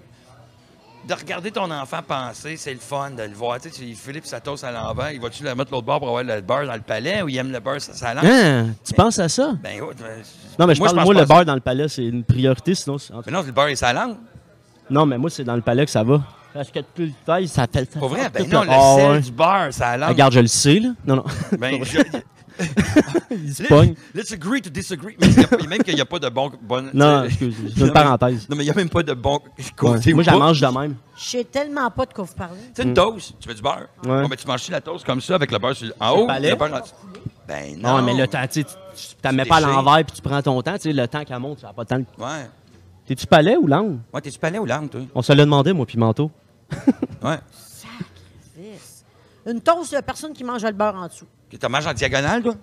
[1.08, 3.60] de regarder ton enfant penser, c'est le fun de le voir.
[3.60, 6.24] Tu sais, Philippe sa toast à l'envers, il va-tu la mettre l'autre bord pour avoir
[6.24, 8.26] le beurre dans le palais ou il aime le beurre sur sa langue?
[8.28, 8.68] Hein?
[8.86, 9.54] Tu penses à ça?
[9.64, 10.22] Ben, ouais, ben,
[10.60, 11.26] Non, mais je parle, pense moi, le ça.
[11.26, 13.00] beurre dans le palais, c'est une priorité, sinon.
[13.00, 14.18] c'est- Mais non, le beurre et sa langue.
[14.92, 16.22] Non, mais moi, c'est dans le palais que ça va.
[16.54, 17.92] Parce que tout le temps, ça fait.
[17.92, 18.30] ça Pas vrai?
[18.30, 19.20] Ben tout non, le Ah, sel ouais.
[19.22, 20.10] du beurre, sa langue.
[20.10, 20.90] Regarde, je le sais, là.
[21.08, 21.24] Non, non.
[21.58, 21.98] Ben, je-
[23.32, 23.96] Il se pogne.
[24.14, 25.16] Let's agree to disagree.
[25.20, 26.52] Mais il y a même qu'il n'y a pas de bon.
[26.62, 28.48] bon Non, tu excuse, c'est une mais- parenthèse.
[28.50, 29.66] Non, mais il n'y a même pas de bon Ouais.
[29.76, 30.14] côté.
[30.14, 30.40] Moi, ou je la pas.
[30.40, 30.96] mange de même.
[31.18, 32.60] Je sais tellement pas de quoi vous parlez.
[32.74, 33.34] C'est une toast.
[33.40, 33.88] Tu veux du beurre?
[34.04, 34.22] Ouais.
[34.24, 36.50] Bon, ben, tu manges la toast comme ça avec le beurre sur en haut, palais?
[36.52, 36.94] le beurre en dessous.
[37.48, 37.98] Ben non.
[37.98, 40.22] Non, mais le temps, tu tu tu t'en mets C'est pas à l'envers puis tu
[40.22, 40.74] prends ton temps.
[40.76, 42.04] Tu sais, le temps qu'elle monte, ça n'a pas le temps.
[42.24, 42.50] Ouais.
[43.06, 44.00] T'es-tu palais ou langue?
[44.14, 45.02] Ouais, t'es-tu palais ou langue, toi?
[45.16, 46.30] On se l'a demandé, moi, puis Manteau.
[47.24, 47.40] Ouais.
[47.52, 49.04] Sacrifice.
[49.46, 51.26] Une toast de personne qui mange le beurre en dessous.
[51.52, 52.56] Tu t'en manges en diagonale, toi?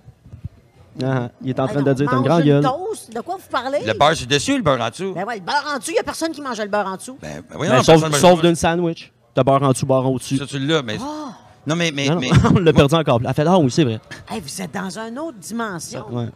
[1.04, 2.62] Ah, il est en Ah train non, de dire, t'as une grande gueule.
[2.64, 3.14] toast.
[3.14, 3.78] De quoi vous parlez?
[3.86, 5.12] Le beurre sur le dessus, le beurre en dessous?
[5.14, 6.96] Ben ouais, le beurre en dessous, il n'y a personne qui mange le beurre en
[6.96, 7.16] dessous.
[7.22, 9.12] Ben, ben oui, Ben, non, sauf personne- sauf d'une sandwich.
[9.34, 10.38] T'as beurre en dessous, beurre en dessus.
[10.38, 10.96] Ça, tu l'as, mais.
[11.00, 11.32] Ah!
[11.66, 11.92] Non, mais.
[11.92, 13.18] mais, Non, non, mais- on l'a perdu encore.
[13.20, 14.00] Elle a fait, ah oui, c'est vrai.
[14.28, 16.04] Hey, vous êtes dans une autre dimension.
[16.10, 16.26] Ouais.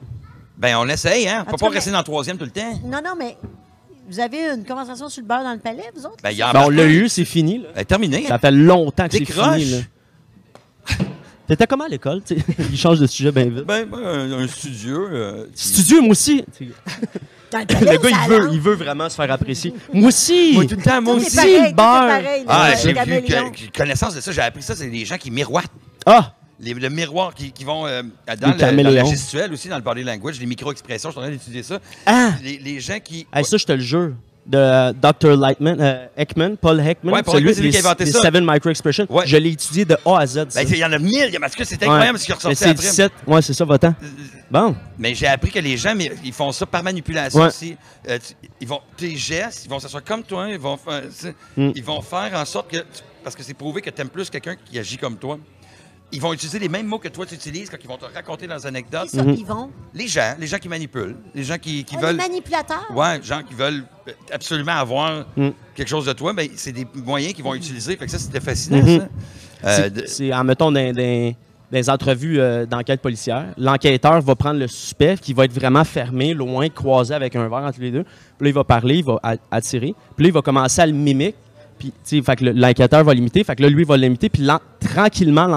[0.57, 1.39] Ben, on essaye, hein?
[1.41, 2.79] On peut tout pas cas, rester mais- dans le troisième tout le temps.
[2.85, 3.37] Non, non, mais
[4.09, 6.19] vous avez une conversation sur le beurre dans le palais, vous autres?
[6.23, 7.59] Ben, il y a Ben, on l'a eu, c'est fini.
[7.59, 7.69] Là.
[7.75, 8.27] Ben, terminé.
[8.29, 9.57] Ça fait longtemps que c'est Décroche.
[9.59, 9.71] fini.
[9.73, 9.79] là.
[11.53, 12.23] T'étais comment à l'école?
[12.27, 12.45] tu sais?
[12.71, 13.65] Il change de sujet bien vite.
[13.67, 15.07] Ben, ben, un, un studieux.
[15.13, 16.43] euh, Studieux, moi aussi.
[17.53, 19.75] Le gars, il veut, il veut vraiment se faire apprécier.
[19.93, 20.53] Moi aussi!
[20.55, 21.37] Moi, tout le temps, moi aussi.
[21.37, 22.45] le beurre.
[22.49, 25.31] Ah, j'ai vu que, que- connaissance de ça, j'ai appris ça, c'est les gens qui
[25.31, 25.71] miroitent.
[26.07, 26.33] Ah!
[26.59, 28.03] Les- le miroir qui, qui vont euh,
[28.41, 31.19] dans, Les le, dans la gestuelle aussi, dans le body language, les micro-expressions, je suis
[31.19, 31.79] en train d'étudier ça.
[32.07, 32.31] Ah!
[32.43, 33.27] Les, les gens qui.
[33.35, 34.13] Hey, ça, je te le jure.
[34.45, 35.37] De euh, Dr.
[35.37, 38.11] Lightman, euh, Ekman, Paul Ekman, Ouais, Paul Ekman, c'est lui les, qui a inventé les
[38.11, 38.23] ça.
[38.23, 39.07] Seven Micro-Expressions.
[39.09, 39.25] Ouais.
[39.25, 40.47] Je l'ai étudié de A à Z.
[40.53, 41.87] Ben, il y en a mille, parce que c'est Ouais.
[41.89, 42.83] incroyable ce qui ressorti c'est après.
[42.89, 43.13] 17.
[43.29, 43.95] Ouais, c'est ça, votant.
[44.51, 44.75] Bon.
[44.99, 47.47] Mais j'ai appris que les gens, mais ils font ça par manipulation Ouais.
[47.47, 47.77] aussi.
[48.09, 50.77] Euh, tu- ils vont, tes gestes, ils vont s'asseoir comme toi, ils vont
[51.57, 51.71] Mm.
[51.77, 52.79] ils vont faire en sorte que,
[53.23, 55.39] parce que c'est prouvé que tu aimes plus quelqu'un qui agit comme toi.
[56.15, 58.47] Ils vont utiliser les mêmes mots que toi tu utilises quand ils vont te raconter
[58.47, 59.09] leurs anecdotes.
[59.09, 59.35] Ça, Mhm.
[59.39, 59.71] ils vont?
[59.95, 62.87] Les gens, les gens qui manipulent, les gens qui, qui Ah, les veulent, manipulateurs?
[62.95, 63.85] ouais, gens qui veulent
[64.31, 65.49] absolument avoir Mm.
[65.75, 67.97] quelque chose de toi, ben c'est des moyens qu'ils vont utiliser.
[67.97, 68.83] Fait que ça c'était fascinant.
[68.83, 68.99] Mhm.
[68.99, 69.09] ça.
[69.65, 71.35] Euh, C'est- de- C'est, en mettons, dans, dans-
[71.73, 75.85] dans les entrevues euh, d'enquête policière, l'enquêteur va prendre le suspect qui va être vraiment
[75.85, 78.03] fermé, loin, croisé avec un verre entre les deux.
[78.03, 79.95] Puis là, il va parler, il va a- attirer.
[80.17, 81.37] Puis là, il va commencer à le mimique.
[81.83, 83.43] Puis, tu sais, fait que le- l'enquêteur va l'imiter.
[83.43, 84.29] Fait que là, lui, va l'imiter.
[84.29, 84.47] Puis
[84.79, 85.49] tranquillement,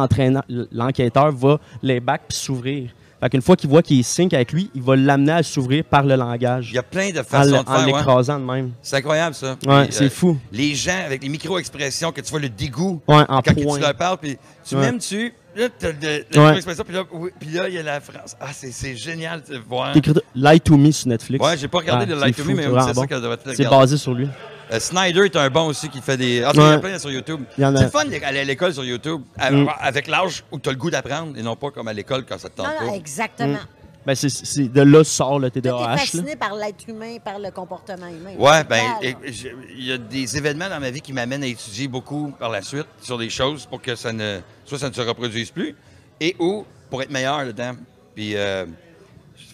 [0.72, 2.90] l'enquêteur va les back puis s'ouvrir.
[3.22, 5.84] Fait qu'une fois qu'il voit qu'il est sync avec lui, il va l'amener à s'ouvrir
[5.84, 6.70] par le langage.
[6.72, 7.80] il y a plein de en façons le- de en faire.
[7.88, 7.94] ouais.
[8.00, 8.72] l'écrasant de même.
[8.82, 9.56] C'est incroyable ça.
[9.68, 10.38] Ouais, c'est euh, fou.
[10.52, 13.76] Les gens avec les micro-expressions que tu vois le dégoût Ouais, en quand point.
[13.78, 15.32] tu leur parles, puis tu m'aimes-tu?
[15.56, 16.24] Là, le- la Ouais.
[16.34, 18.36] micro-expression, puis là, oui, là, il y a la France.
[18.42, 19.94] Ah, c'est génial de voir.
[19.94, 21.46] T'écris Lie to Me sur Netflix.
[21.46, 23.06] Ouais, j'ai pas regardé Ah, le Light to Me, mais c'est ça bon.
[23.06, 23.78] que devrait te le C'est regarder.
[23.86, 24.28] basé sur lui.
[24.72, 26.44] Euh, Snyder est un bon aussi qui fait des.
[26.44, 27.42] Ah, tu il y en a plein sur YouTube.
[27.62, 29.68] A- C'est fun d'aller à l'école sur YouTube, Mm.
[29.80, 32.38] avec l'âge où tu as le goût d'apprendre et non pas comme à l'école quand
[32.40, 32.96] ça te Non, tente non, pas.
[32.96, 33.60] exactement.
[34.06, 35.88] Ben, c'est, de là sort le TDAH.
[35.90, 35.98] là.
[35.98, 38.36] fasciné par l'être humain, par le comportement humain.
[38.38, 42.32] Ouais, ben, il y a des événements dans ma vie qui m'amènent à étudier beaucoup
[42.40, 45.50] par la suite sur des choses pour que ça ne, soit ça ne se reproduise
[45.50, 45.76] plus
[46.20, 47.74] et ou pour être meilleur dedans.
[48.14, 48.66] Puis, euh,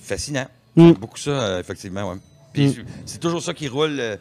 [0.03, 0.47] fascinant.
[0.75, 0.91] Mm.
[0.93, 2.17] Beaucoup ça, euh, effectivement, ouais.
[2.53, 2.85] Puis, Mm.
[3.05, 3.97] c'est toujours ça qui roule.
[3.99, 4.17] euh,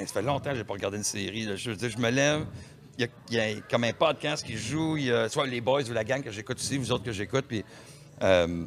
[0.00, 1.44] ça fait longtemps que j'ai pas regardé une série.
[1.44, 1.56] là.
[1.56, 2.44] Je veux dire, je me lève,
[2.98, 5.46] il y a, il y a comme un podcast qui joue, il y a soit
[5.46, 7.64] les boys ou la gang que j'écoute ici, vous autres que j'écoute, puis...
[8.22, 8.64] euh,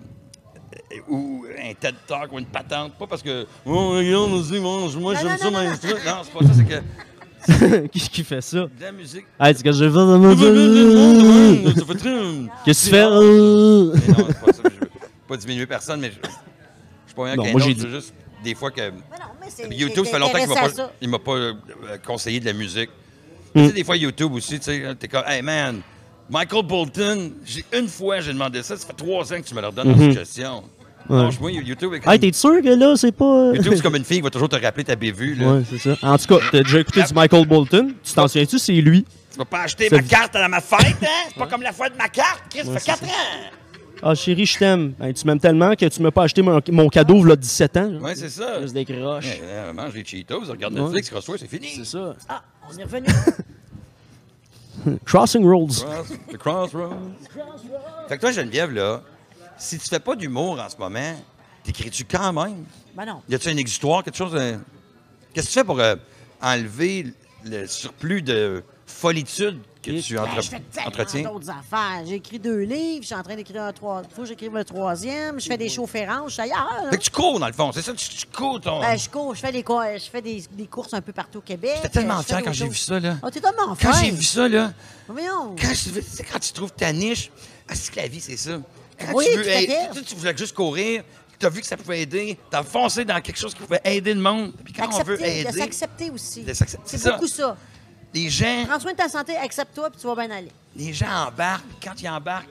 [1.07, 2.95] ou un TED Talk ou une patente.
[2.95, 5.75] Pas parce que, oh, regarde, aussi, moi, j'aime ça, mais non.
[5.79, 8.57] c'est- non, c'est pas ça, c'est que qui, qui fait ça?
[8.65, 9.25] de la musique.
[9.39, 11.73] Hey, c'est ce que je vais faire dans ma vie.
[11.79, 12.11] Ça fait très-
[12.65, 13.05] Qu'est-ce que tu fais?
[13.05, 14.61] non, c'est pas ça.
[14.65, 14.89] Je veux
[15.27, 16.27] pas diminuer personne, mais je, je
[17.07, 17.67] suis pas Non, qu'un autre.
[17.67, 18.13] dit- juste
[18.45, 18.79] des fois que.
[18.81, 21.53] Mais non, mais c'est- YouTube, ça fait longtemps qu'il m'a pas, il m'a pas euh,
[22.05, 22.89] conseillé de la musique.
[23.53, 23.61] Mm.
[23.61, 25.81] Tu sais, des fois, YouTube aussi, tu sais, t'es comme, hey man,
[26.29, 29.61] Michael Bolton, j'ai une fois, j'ai demandé ça, ça fait trois ans que tu me
[29.61, 30.09] leur donnes en Mhm.
[30.11, 30.63] suggestion.
[31.07, 33.25] Franchement, YouTube est comme, Hey, t'es sûr que là, c'est pas.
[33.25, 33.53] euh?
[33.55, 35.35] YouTube, c'est comme une fille qui va toujours te rappeler ta bévue.
[35.35, 35.53] Là.
[35.53, 35.95] Ouais, c'est ça.
[36.01, 37.93] En tout cas, t'as déjà écouté du Michael Bolton?
[38.03, 39.05] Tu t'en souviens-tu, c'est lui.
[39.31, 41.07] Tu vas pas acheter ma carte à ma fête, hein?
[41.27, 43.05] C'est pas comme la fois de ma carte, Chris, ça fait c'est quatre ça.
[43.05, 43.51] ans.
[44.03, 44.93] Ah, chérie, je t'aime.
[45.01, 47.91] Hey, tu m'aimes tellement que tu m'as pas acheté mon, mon cadeau, là, 17 ans.
[48.01, 48.61] Ouais, c'est ça.
[48.61, 49.25] Juste des croches.
[49.25, 50.81] Ouais, euh, mange les Cheetos, regarde Ouais.
[50.81, 51.69] Netflix, reçois, c'est fini.
[51.75, 52.15] C'est ça.
[52.29, 53.07] Ah, on est revenu.
[55.05, 55.83] Crossing Roads.
[55.83, 56.95] Cross- The Crossroads.
[58.07, 59.01] Fait que toi, Geneviève, là,
[59.57, 61.15] si tu fais pas d'humour en ce moment,
[61.63, 62.65] t'écris-tu quand même?
[62.95, 63.21] Ben non.
[63.29, 64.33] Y a-tu une exutoire, quelque chose?
[64.33, 64.57] de-
[65.33, 65.95] Qu'est-ce que tu fais pour euh,
[66.41, 67.07] enlever
[67.45, 71.23] le surplus de folitude que tu entre- Ben, tellement entretiens?
[71.23, 72.03] d'autres affaires.
[72.07, 74.01] J'ai écrit deux livres, je suis en train d'écrire un trois.
[74.15, 75.39] Faut que j'écrive le troisième.
[75.39, 76.81] Je fais des chaufferances, je suis ailleurs.
[76.83, 76.89] là.
[76.89, 77.71] Fait que tu cours, dans le fond.
[77.71, 78.79] C'est ça, tu, tu cours ton...
[78.81, 81.41] Ben, je cours, je fais des, je fais des, des courses un peu partout au
[81.41, 81.73] Québec.
[81.77, 83.17] J'étais tellement fier quand j'ai vu ça, là.
[83.23, 84.03] Oh, t'es tellement Quand fin.
[84.03, 84.73] j'ai vu ça, là,
[85.07, 85.55] Voyons.
[85.59, 87.29] quand, je- quand tu trouves ta niche,
[87.69, 88.59] ah, c'est que la vie, c'est ça.
[88.99, 90.01] Quand Oui, tu veux aider- fait.
[90.03, 91.03] tu, voulais juste courir,
[91.37, 93.81] tu as vu que ça pouvait aider, tu as foncé dans quelque chose qui pouvait
[93.83, 94.53] aider le monde.
[94.63, 96.41] Puis quand on veut Accepter, de aider, s'accepter aussi.
[96.43, 97.55] De s'accepter, C'est beaucoup ça.
[98.15, 100.51] Les gens, Prends soin de ta santé, accepte-toi, puis tu vas bien aller.
[100.75, 101.65] les gens embarquent.
[101.67, 102.47] puis Quand ils embarquent,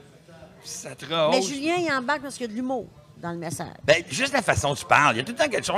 [0.64, 1.48] ça te Mais rehausse.
[1.48, 2.86] Julien, il embarque parce qu'il y a de l'humour
[3.20, 3.68] dans le message.
[3.84, 5.14] Ben, juste la façon dont tu parles.
[5.14, 5.76] Il y a tout le temps quelque chose.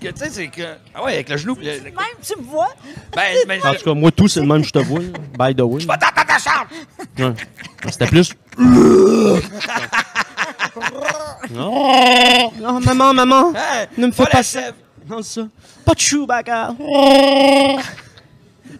[0.00, 0.62] Tu sais, c'est que.
[0.94, 1.56] Ah ouais, avec le genou.
[1.56, 2.68] le- Même, tu me vois.
[3.14, 5.00] Ben, ben, En tout cas, moi, tout, c'est le même, je te vois.
[5.00, 5.48] là.
[5.48, 5.84] By the way.
[5.84, 6.68] Va dans ta chambre!
[7.18, 7.34] Ouais.
[7.90, 8.32] C'était plus.
[11.56, 13.52] oh, non, maman, maman.
[13.96, 14.60] Ne me fais pas ça.
[15.08, 15.42] Non, ça.
[15.84, 16.74] Pas de Chewbacca.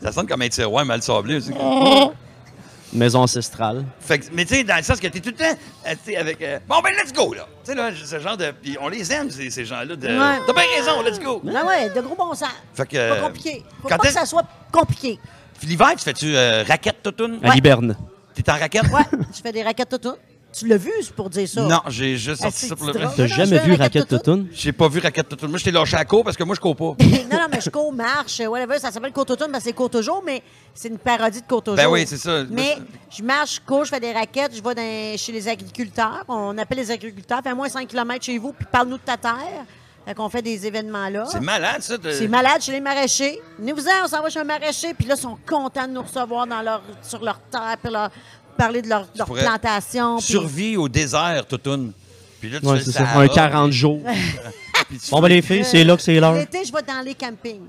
[0.02, 1.50] Ça sonne comme un tiroir mal sablé aussi.
[2.92, 3.84] Maison ancestrale.
[4.00, 5.44] Fait que- mais tu sais, dans le sens que t'es tout le temps,
[5.86, 6.42] euh, tu sais, avec.
[6.42, 7.46] euh, bon, ben, let's go, là.
[7.64, 8.52] Tu sais, là, ce genre de.
[8.60, 9.94] Puis on les aime, ces, ces gens-là.
[9.94, 10.08] De...
[10.08, 10.38] Ouais.
[10.44, 11.40] T'as bien raison, let's go.
[11.44, 12.48] Ben ouais, de gros bon sens.
[12.74, 13.10] Fait que.
[13.14, 13.62] Pas compliqué.
[13.80, 15.20] Faut quand pas que ça soit compliqué.
[15.62, 17.38] L'hiver, tu fais-tu euh, raquette toutoune?
[17.44, 17.96] À Liberne.
[18.34, 18.84] T'es en raquette?
[18.84, 20.14] Ouais, je fais des raquettes tout
[20.52, 21.60] Tu l'as vu, c'est pour dire ça?
[21.62, 23.06] Non, j'ai juste Ah, sorti ça pour le vrai.
[23.16, 24.18] T'as jamais vu raquette toutoune.
[24.46, 24.48] Toutoune?
[24.52, 25.50] J'ai pas vu raquette toutoune.
[25.50, 26.84] Moi, je t'ai lâché à court parce que moi, je cours pas.
[27.30, 28.78] non, cours, marche, whatever.
[28.78, 30.42] Ça s'appelle Côte Automne, parce que c'est jour, mais
[30.74, 32.44] c'est une parodie de au Ben oui, c'est ça.
[32.48, 32.78] Mais
[33.10, 36.24] je marche, je cours, je fais des raquettes, je vais dans- chez les agriculteurs.
[36.28, 37.40] On appelle les agriculteurs.
[37.42, 39.64] Fais-moi 5 km chez vous, puis parle-nous de ta terre.
[40.06, 41.24] Fait qu'on fait des événements là.
[41.30, 41.98] C'est malade, ça.
[41.98, 43.38] de- C'est malade chez les maraîchers.
[43.58, 46.46] Venez-vous-en, on s'en va chez un maraîcher, puis là, ils sont contents de nous recevoir
[46.46, 48.10] dans leur, sur leur terre, puis leur,
[48.56, 50.18] parler de leur, leur plantation.
[50.20, 51.92] Survie au désert, toutoune.
[52.40, 53.04] Puis là, tu Ouais, fais ça.
[53.14, 54.00] Un 40 jours.
[55.10, 56.34] Bon, ben, les filles, c'est là que c'est l'heure.
[56.34, 57.66] L'été, je vais dans les campings.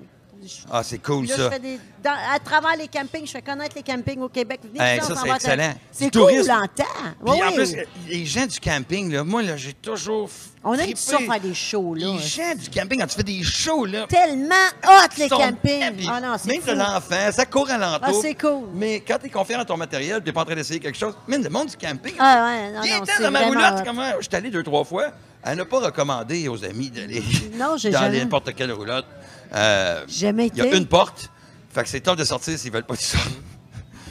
[0.72, 1.52] Ah, c'est cool, Là, je ça.
[1.52, 4.60] fais des, dans- à travers les campings, je fais connaître les campings au Québec.
[4.64, 5.74] Venez, Hey, on ça, c'est excellent.
[5.92, 6.48] C'est cool, tourisme.
[6.50, 6.84] l'entend.
[7.04, 7.76] Puis Oui, en plus,
[8.08, 10.30] les gens du camping, là, moi, là, j'ai toujours.
[10.64, 12.08] on aime ça faire des shows, là.
[12.08, 14.06] Les gens du camping, quand tu fais des shows, là.
[14.08, 16.08] Tellement hot, les campings.
[16.10, 18.08] Ah non, c'est Même de l'enfant, ça court à l'entour.
[18.10, 18.68] Ah, c'est cool.
[18.74, 21.44] Mais quand t'es confiant dans ton matériel, t'es pas en train d'essayer quelque chose, même
[21.44, 22.14] le monde du camping.
[22.20, 24.12] Ah ouais, non, non, c'est dans ma roulotte, comment?
[24.20, 25.08] Je suis allé deux, trois fois.
[25.44, 27.24] Elle n'a pas recommandé aux amis d'aller
[27.56, 28.20] Non, j'ai dans jamais.
[28.20, 29.08] n'importe quelle roulotte.
[29.54, 30.78] Euh, Jamais Il y a été.
[30.78, 31.30] une porte.
[31.74, 33.30] Fait que c'est top de sortir s'ils veulent pas que tu sortes.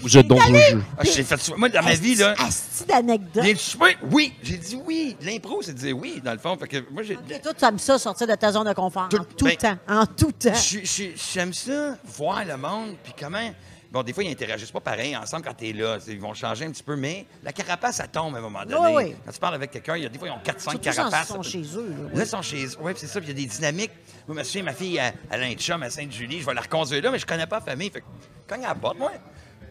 [0.02, 0.82] Vous êtes donc le jeu.
[0.96, 1.56] Ah, j'ai fait.
[1.58, 2.34] Moi, dans ma vie, là.
[2.38, 3.42] Asti d'anecdote.
[3.44, 3.98] Viens-tu souper?
[4.10, 4.32] Oui.
[4.42, 5.14] J'ai dit oui.
[5.20, 6.56] L'impro, c'est de dire oui, dans le fond.
[6.56, 7.18] Fait que moi, j'ai.
[7.28, 9.10] Et toi, tu aimes ça, sortir de ta zone de confort.
[9.10, 9.76] Tout- en tout ben, temps.
[9.88, 10.54] En tout temps.
[10.54, 13.50] Je- je- J'aime ça, voir le monde, puis comment.
[13.92, 15.98] Bon, des fois, ils interagissent pas pareil ensemble quand t'es là.
[16.06, 18.76] Ils vont changer un petit peu, mais la carapace, ça tombe à un moment donné.
[18.96, 19.16] Oui, oui.
[19.26, 20.92] Quand tu parles avec quelqu'un, il y a des fois, ils ont 4-5 Surtout quand
[20.92, 21.28] carapaces.
[21.28, 21.88] ils sont chez eux.
[21.90, 22.20] là, oui.
[22.20, 22.76] ils sont chez eux.
[22.80, 23.20] Oui, c'est ça.
[23.20, 23.90] Puis il y a des dynamiques.
[24.28, 26.40] Moi, je me souviens, ma fille, elle, elle a un chum à Sainte-Julie.
[26.40, 27.90] Je vais la reconduire là, mais je connais pas la famille.
[27.90, 28.06] Fait que,
[28.46, 29.10] cogne à la porte, moi.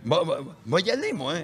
[0.03, 1.35] Moi, moi, moi, y aller, moi.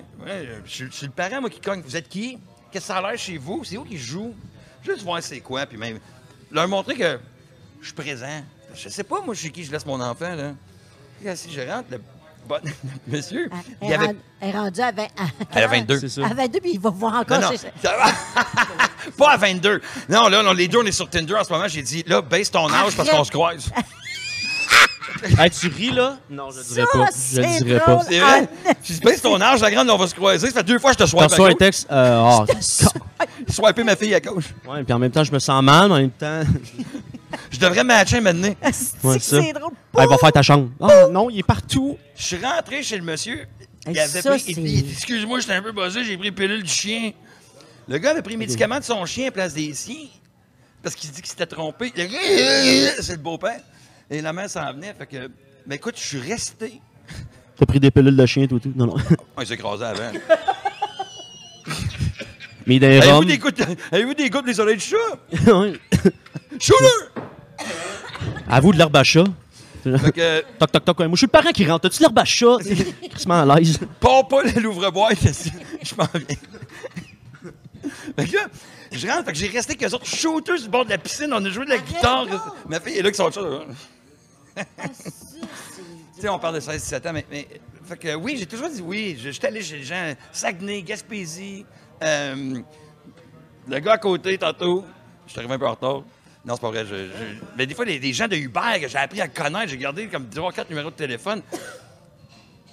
[0.66, 1.82] Je, suis- je suis le parent, moi, qui cogne.
[1.82, 2.38] Vous êtes qui?
[2.72, 3.64] Qu'est-ce que ça a l'air chez vous?
[3.64, 4.36] C'est où qui joue?
[4.84, 5.98] Juste voir c'est quoi, puis même
[6.52, 7.20] leur montrer que
[7.80, 8.44] je suis présent.
[8.76, 9.64] Je sais pas, moi, chez qui?
[9.64, 10.54] Je laisse mon enfant, là.
[11.24, 12.02] Là, Si je rentre, le
[12.48, 12.58] bon
[13.08, 14.06] monsieur, Elle, il est avait...
[14.08, 15.04] rend- elle est rendue à 20
[15.56, 16.00] Elle a 22.
[16.00, 16.26] C'est ça.
[16.26, 18.12] À 22, puis il va voir Non, encore non, ça va.
[19.18, 19.82] pas à 22.
[20.10, 21.68] Non, là, non, les deux, on est sur Tinder en ce moment.
[21.68, 23.70] J'ai dit, là, baisse ton âge parce qu'on se croise.
[25.40, 26.18] Hey, tu ris, là?
[26.30, 27.06] Non, je dirais Ça, pas.
[27.08, 27.98] Je c'est dirais drôle.
[27.98, 28.04] pas.
[28.08, 28.48] C'est vrai?
[28.84, 30.48] J'ai dit, baisse ton âge, la grande, on va se croiser.
[30.48, 31.88] Ça fait deux fois que je te T'as sois reçu un texte.
[31.90, 32.46] Euh,
[33.20, 34.54] ah, swiper ma fille à gauche.
[34.68, 36.42] Ouais, puis en même temps, je me sens mal, mais en même temps.
[37.52, 38.54] Je devrais matcher maintenant.
[39.04, 39.42] Ouais, ça.
[39.42, 39.72] c'est drôle.
[39.98, 40.70] Ah, il va faire ta chambre.
[40.82, 41.98] Ah, non, il est partout.
[42.16, 43.46] Je suis rentré chez le monsieur.
[43.88, 44.44] Il Hey, avait ça, pris.
[44.48, 47.12] il dit, Excuse-moi, j'étais un peu buzzé, j'ai pris pilule du chien.
[47.88, 50.08] Le gars avait pris le médicament de son chien à place des siens.
[50.82, 51.92] Parce qu'il dit qu'il s'était trompé.
[51.96, 53.60] Il a- C'est le beau-père.
[54.10, 54.94] Et la mère s'en venait.
[54.98, 55.30] Fait que.
[55.68, 56.82] Mais écoute, je suis resté.
[57.58, 58.74] T'as pris des pilules de chien, tout, tout?
[58.76, 58.96] Non, non.
[59.38, 60.12] Oh, il s'est écrasé avant.
[62.68, 63.62] Mais des Avez-vous des gouttes,
[63.92, 64.96] avez-vous des gouttes des oreilles de chat?
[65.54, 65.74] Ouais.
[66.60, 67.22] Shooter!
[68.48, 69.24] À vous de l'herbe à chat.
[69.84, 71.00] Fait que, Toc, toc, toc.
[71.00, 71.08] ouais.
[71.08, 71.82] Moi, je suis le parent qui rentre.
[71.90, 72.58] T'as-tu l'herbe à chat?
[73.12, 73.80] Crissement à l'aise.
[74.00, 75.18] pars pas l'ouvre-boîte.
[75.84, 76.38] Je m'en viens.
[78.18, 78.46] Fait que là,
[78.92, 80.98] je rentre, fait que j'ai resté avec eux autres shooters sur le bord de la
[80.98, 81.32] piscine.
[81.34, 82.26] On a joué de la Arrête guitare.
[82.28, 82.42] donc!
[82.68, 83.42] Ma fille est là qui sont ça.
[84.78, 85.42] Asti,
[86.16, 87.48] Tu sais, on parle de 16-17 ans, mais, mais-
[87.84, 89.18] fait que oui, j'ai toujours dit oui.
[89.22, 91.66] Je- J'étais allé chez les gens, Saguenay, Gaspésie,
[92.02, 92.60] euh,
[93.68, 94.84] le gars à côté, tantôt.
[95.28, 96.02] Je suis arrivé un peu en retard.
[96.46, 96.86] Non, c'est pas vrai.
[96.86, 99.70] je- je- mais des fois, les, des gens de Uber que j'ai appris à connaître,
[99.70, 101.42] j'ai gardé comme 3 quatre numéros de téléphone.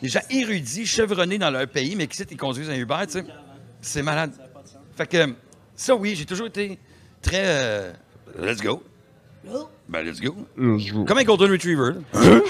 [0.02, 3.12] Des gens érudits, chevronnés dans leur pays, mais qui sait, ils conduisent un Uber, tu
[3.12, 3.24] sais.
[3.80, 4.32] C'est malade.
[4.96, 5.34] Fait que
[5.74, 6.78] ça, oui, j'ai toujours été
[7.22, 7.42] très.
[7.44, 7.92] euh,
[8.38, 8.82] let's go.
[9.88, 10.36] Ben, let's go.
[11.06, 11.92] Comme un Golden Retriever.
[12.12, 12.40] là.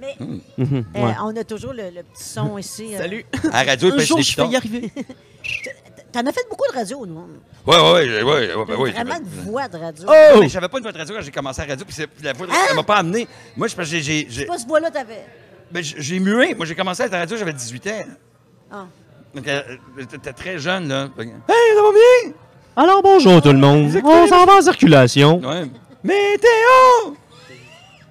[0.00, 0.38] Mais Hmm.
[0.58, 1.14] euh, ouais.
[1.22, 2.94] on a toujours le, le petit son ici.
[2.94, 2.98] euh.
[2.98, 3.24] Salut.
[3.52, 4.90] À la radio, Un jour, des je vais y arriver.
[6.12, 7.26] T'en as fait beaucoup de radio, nous.
[7.66, 10.04] Ouais, ouais, ouais, ouais, ouais, ouais, vraiment une voix de radio.
[10.08, 10.38] Oh!
[10.40, 12.32] Mais j'avais pas une voix de radio quand j'ai commencé à la radio, puis la
[12.34, 12.56] voix de Hein?
[12.70, 13.26] elle m'a pas amené.
[13.56, 15.24] Moi, je pense que j'ai- j'ai- j'ai C'est pas ce voix-là t'avais.
[15.70, 16.54] ben, j'ai- mué.
[16.54, 18.04] Moi, j'ai commencé à la radio, j'avais 18 ans.
[18.70, 18.86] Ah.
[19.34, 19.62] Donc, euh,
[19.98, 21.08] euh, t'étais très jeune, là.
[21.18, 21.26] Hey,
[21.76, 22.32] ça va bien?
[22.76, 23.90] Alors, bonjour tout le monde.
[24.04, 25.40] On s'en va en circulation.
[25.40, 25.64] Ouais.
[26.04, 27.14] Météo!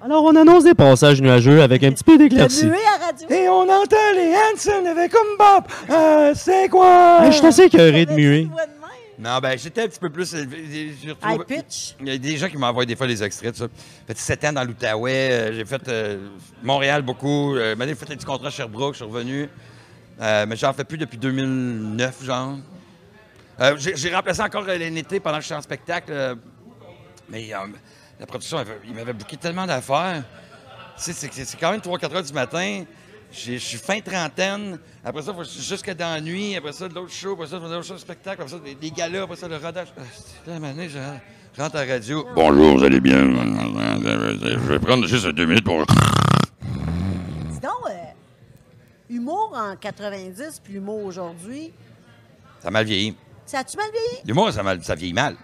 [0.04, 2.66] Alors, on annonce des passages nuageux avec un petit peu d'éclaircie.
[2.66, 3.28] mué à radio.
[3.30, 5.64] Et on entend les Hanson avec comme Bob.
[5.90, 7.20] Euh, c'est quoi?
[7.22, 8.48] Hey, je suis assez écœuré de muer.
[9.18, 11.94] Non, ben, j'étais un petit peu plus retrouvé- High pitch?
[12.00, 13.66] Il y a des gens qui m'envoient des fois des extraits de ça.
[14.08, 15.30] J'ai fait 7 ans dans l'Outaouais.
[15.30, 16.26] euh, J'ai fait euh,
[16.64, 17.54] Montréal beaucoup.
[17.54, 18.94] Euh, j'ai fait un petit contrat à Sherbrooke.
[18.94, 19.48] Je suis revenu.
[20.20, 22.56] Euh, mais j'en fais plus depuis 2009, genre.
[23.60, 26.10] Euh, j'ai remplacé encore euh, l'été pendant que j'étais en spectacle.
[26.10, 26.34] euh,
[27.28, 27.58] mais euh,
[28.22, 30.22] la production, il m'avait bouqué tellement d'affaires.
[30.96, 32.84] Tu sais, c'est- quand même 3-4 heures du matin.
[33.32, 34.78] J'ai- Je suis fin trentaine.
[35.04, 36.54] Après ça, faut jusqu'à dans la nuit.
[36.54, 37.32] Après ça, de l'autre show.
[37.32, 38.42] Après ça, de l'autre show, spectacle.
[38.42, 39.22] Après ça, des, des galas.
[39.24, 39.88] Après ça, le rodage.
[39.98, 42.24] Ah, c'est- Là, à je rentre à la radio.
[42.34, 43.18] Bonjour, vous allez bien?
[43.24, 45.84] Je vais prendre juste deux minutes pour...
[45.84, 47.94] Dis donc, euh,
[49.10, 51.72] humour en 90 puis l'humour aujourd'hui,
[52.60, 53.16] Ça a mal vieilli.
[53.46, 54.22] ça a-tu mal vieilli?
[54.26, 55.36] L'humour, ça, mal- ça vieillit mal.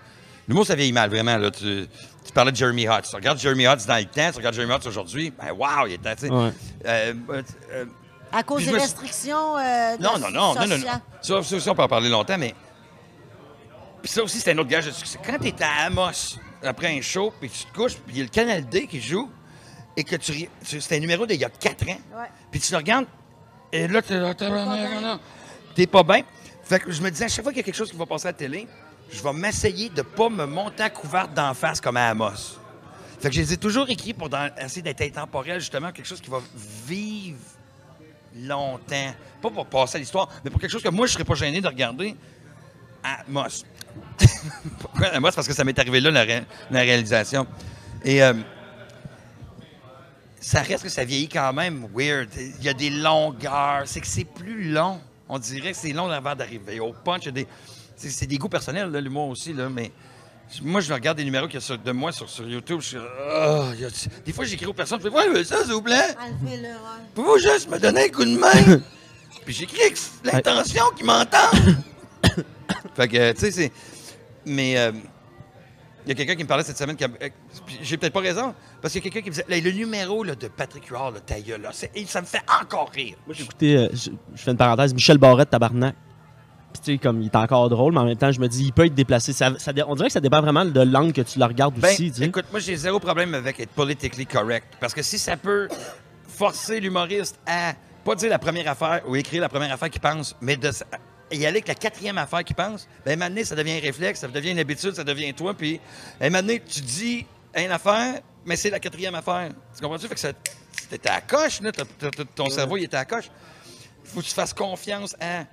[0.47, 1.37] L'humour, ça vieillit mal, vraiment.
[1.37, 1.51] Là.
[1.51, 1.87] Tu,
[2.29, 3.09] tu parlais de Jeremy Hotz.
[3.09, 5.95] Tu regardes Jeremy Hotz dans le temps, tu regardes Jeremy Hotz aujourd'hui, ben wow, il
[5.95, 6.31] était, tu sais.
[6.31, 6.53] Ouais.
[6.85, 7.85] Euh, euh, euh,
[8.31, 10.87] À cause des me restrictions euh, de non, non, non, non, non, non.
[11.23, 12.55] Ça, ça aussi, on peut en parler longtemps, mais...
[14.03, 15.19] Puis ça aussi, c'est un autre gage de succès.
[15.25, 18.25] Quand t'es à Amos, après un show, puis tu te couches, puis il y a
[18.25, 19.31] le Canal D qui joue,
[19.97, 20.51] et que tu...
[20.63, 21.99] C'est un numéro d'il y a quatre ans.
[22.15, 22.29] Ouais.
[22.51, 23.07] Puis tu le regardes,
[23.73, 25.19] et là, t'es là.
[25.75, 26.23] T'es pas bien.
[26.63, 28.05] Fait que je me disais, à chaque fois qu'il y a quelque chose qui va
[28.05, 28.69] passer à la télé,
[29.11, 32.59] je vais m'essayer de pas me monter à couverte d'en face comme à Amos.
[33.21, 34.29] Fait que je les ai toujours écrits pour
[34.61, 36.41] essayer d'être intemporel, justement, quelque chose qui va
[36.87, 37.39] vivre
[38.37, 39.15] longtemps.
[39.43, 41.61] Pas pour passer à l'histoire, mais pour quelque chose que moi, je serais pas gêné
[41.61, 42.15] de regarder
[43.03, 43.65] à Amos.
[44.79, 45.33] Pourquoi Amos?
[45.33, 46.11] Parce que ça m'est arrivé là,
[46.71, 47.47] la réalisation.
[48.05, 48.35] Et euh,
[50.41, 52.29] ça reste que ça vieillit quand même weird.
[52.37, 53.83] Il y a des longueurs.
[53.87, 55.01] C'est que c'est plus long.
[55.29, 57.23] On dirait que c'est long avant d'arriver au punch.
[57.23, 57.49] il y a des-
[57.99, 59.91] C'est c'est des goûts personnels, là, l'humour aussi, là, mais
[60.63, 62.81] moi, je regarde des numéros qu'il y a sur- de moi sur, sur YouTube.
[62.81, 62.97] Je suis,
[63.75, 63.89] il y a-
[64.25, 64.99] des fois, j'écris aux personnes.
[65.03, 66.15] Je fais, ouais, mais ça, s'il vous plaît.
[67.15, 68.81] Pouvez-vous juste me donner un coup de main?
[69.45, 71.77] Puis j'écris avec l'intention qu'ils m'entendent.
[72.95, 73.73] fait que, tu sais, c'est.
[74.47, 74.79] Mais.
[74.79, 74.93] euh,
[76.07, 77.29] il y a quelqu'un qui me parlait cette semaine, qui a- euh,
[77.67, 79.77] puis j'ai peut-être pas raison, parce qu'il y a quelqu'un qui me disait, Là, le
[79.77, 83.17] numéro là, de Patrick Huard, là, ta gueule, là, ça me fait encore rire.
[83.27, 84.95] Moi, j'ai- Écoutez, euh, je, je fais une parenthèse.
[84.95, 85.95] Michel Barrette, tabarnak.
[86.73, 88.65] Puis, tu sais, comme il est encore drôle, mais en même temps, je me dis,
[88.65, 89.33] il peut être déplacé.
[89.33, 91.75] Ça, ça dé- on dirait que ça dépend vraiment de l'angle que tu le regardes
[91.79, 92.11] Ben, aussi.
[92.13, 92.25] tu sais.
[92.27, 94.67] écoute, moi, j'ai zéro problème avec être politically correct.
[94.81, 95.69] Parce que si ça peut
[96.27, 100.37] forcer l'humoriste à pas dire la première affaire ou écrire la première affaire qu'il pense,
[100.41, 100.85] mais de s-
[101.33, 104.29] y aller avec la quatrième affaire qu'il pense, ben, maintenant, ça devient un réflexe, ça
[104.29, 105.55] devient une habitude, ça devient toi.
[105.55, 105.81] Puis,
[106.21, 109.51] maintenant, tu dis une affaire, mais c'est la quatrième affaire.
[109.75, 110.07] Tu comprends-tu?
[110.09, 110.33] Fait que ça,
[110.91, 111.73] t'étais à la coche, là.
[111.73, 113.31] T'as- t'as- t'as- ton cerveau, il était à la coche.
[114.05, 115.45] Il faut que tu fasses confiance à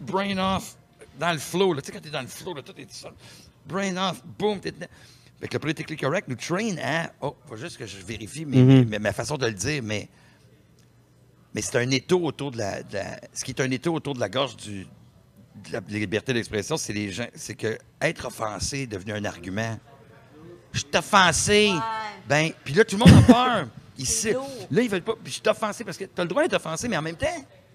[0.00, 0.76] brain off,
[1.18, 1.72] dans le flow.
[1.74, 1.80] là.
[1.82, 3.10] Tu sais, quand t'es dans le flow, là, tout est ça.
[3.66, 4.86] Brain off, boom, t'es dedans.
[5.40, 7.10] Fait que le politically correct nous train à.
[7.20, 8.88] Oh, faut juste que je vérifie mes- Mhm.
[8.88, 10.08] mes- ma façon de le dire, mais.
[11.54, 14.14] Mais c'est un étau autour de la, de la- Ce qui est un étau autour
[14.14, 18.80] de la gorge du, de la liberté d'expression, c'est les gens, c'est que être offensé
[18.80, 19.78] est devenu un argument.
[20.72, 21.72] Je suis offensé.
[22.26, 23.68] Ben, puis là, tout le monde a peur.
[23.98, 24.32] Ici,
[24.70, 25.12] là, ils veulent pas.
[25.22, 27.16] Puis je suis offensé parce que tu as le droit d'être offensé, mais en même
[27.16, 27.26] temps,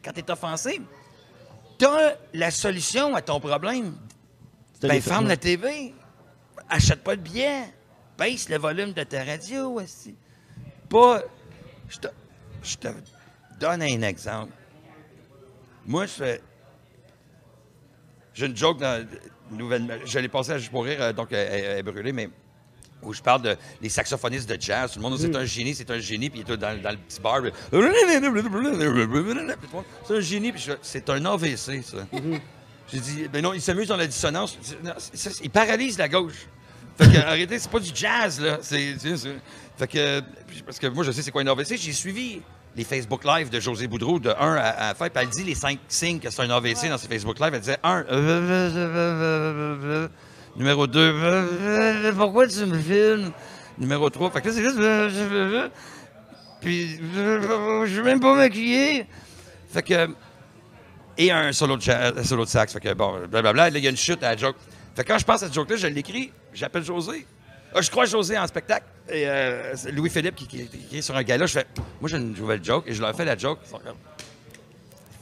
[0.04, 0.82] quand tu es offensé,
[1.78, 3.96] tu as la solution à ton problème.
[4.82, 5.94] Ben, ferme la TV.
[6.70, 7.64] Achète pas de billets.
[8.18, 10.16] Baisse le volume de ta radio aussi.
[10.90, 11.22] Pas.
[11.90, 12.08] Je te,
[12.64, 12.88] je te
[13.60, 14.52] donne un exemple.
[15.86, 16.42] Moi, je fais.
[18.34, 19.06] J'ai une joke dans
[19.52, 20.02] nouvelle.
[20.06, 22.30] Je l'ai passée à Juste pour rire, euh, donc elle, elle- elle est brûlée, mais
[23.04, 24.92] où je parle de, des saxophonistes de jazz.
[24.92, 26.98] Tout le monde c'est un génie, c'est un génie, puis il est dans, dans le
[26.98, 27.42] petit bar.
[30.08, 31.98] C'est un génie, puis c'est un AVC, ça.
[32.92, 34.58] J'ai dit, ben non, il s'amuse dans la dissonance.
[35.44, 36.48] Il paralyse la gauche.
[36.98, 38.60] Fait que, arrêtez, c'est pas du jazz, là.
[38.62, 38.96] C'est,
[39.78, 40.22] Fait que,
[40.66, 41.78] parce que moi, je sais c'est quoi un AVC.
[41.78, 42.42] J'ai suivi
[42.76, 45.80] les Facebook Live de José Boudreau de 1 à, à puis elle dit les cinq
[45.88, 47.54] signes que c'est un AVC dans ses Facebook Live.
[47.54, 48.06] Elle disait 1,
[50.58, 53.32] numéro 2, pourquoi tu me filmes?
[53.78, 54.80] Numéro 3, fait que c'est juste,
[56.62, 59.06] puis je suis même pas maquillé.
[59.72, 60.10] Fait que,
[61.18, 62.74] et un solo de, un solo de sax.
[62.74, 63.70] Fait que bon, blablabla.
[63.70, 64.56] Là, il y a une chute à la joke.
[64.96, 67.26] Fait que quand je pense à cette joke-là, je l'écris, j'appelle José.
[67.74, 68.86] Ah, je crois José en spectacle.
[69.10, 71.46] Et euh, Louis-Philippe qui, qui, est sur un gala.
[71.46, 71.68] Je fais,
[72.02, 72.86] moi, j'ai une nouvelle joke.
[72.88, 73.60] Et je leur fais la joke.
[73.64, 73.98] Ils sont comme,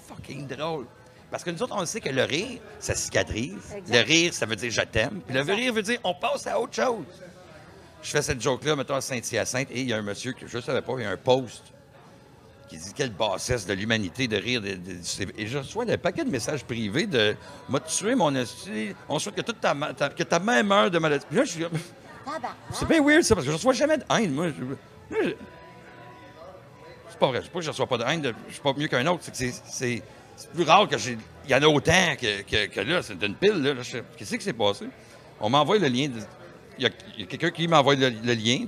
[0.07, 0.85] fucking drôle.
[1.35, 3.57] Parce que nous autres, on sait que le rire, ça cicatrise.
[3.75, 3.93] Exact.
[3.93, 5.19] Le rire, ça veut dire je t'aime.
[5.27, 7.03] Puis le rire veut dire on passe à autre chose.
[8.01, 10.55] Je fais cette joke-là, mettons, à Saint-Hyacinthe, et il y a un monsieur que je
[10.55, 11.61] ne savais pas, il y a un post
[12.69, 14.61] qui dit quelle bassesse de l'humanité de rire.
[14.61, 14.77] de-
[15.37, 17.35] et je reçois un paquet de messages privés de
[17.67, 20.99] m'a tué mon esti, on souhaite que toute ta, ta- que ta mère meure de
[20.99, 21.25] maladie.
[21.27, 21.65] Puis là, je suis
[22.71, 24.47] c'est bien weird ça, parce que je reçois jamais de haine, moi.
[24.47, 25.33] Je- je-
[27.09, 28.87] c'est pas vrai, c'est pas que je reçois pas de haine, je suis pas mieux
[28.87, 30.03] qu'un autre, c'est que
[30.35, 31.17] c'est- plus rare que j'ai.
[31.45, 33.73] Il y en a autant que, que- que là, c'est une pile, là.
[33.73, 34.87] Là, je- Qu'est-ce qui s'est passé?
[35.39, 36.07] On m'envoie le lien.
[36.09, 36.21] de-
[36.77, 38.65] Il y a, quelqu'un qui m'envoie le, le lien.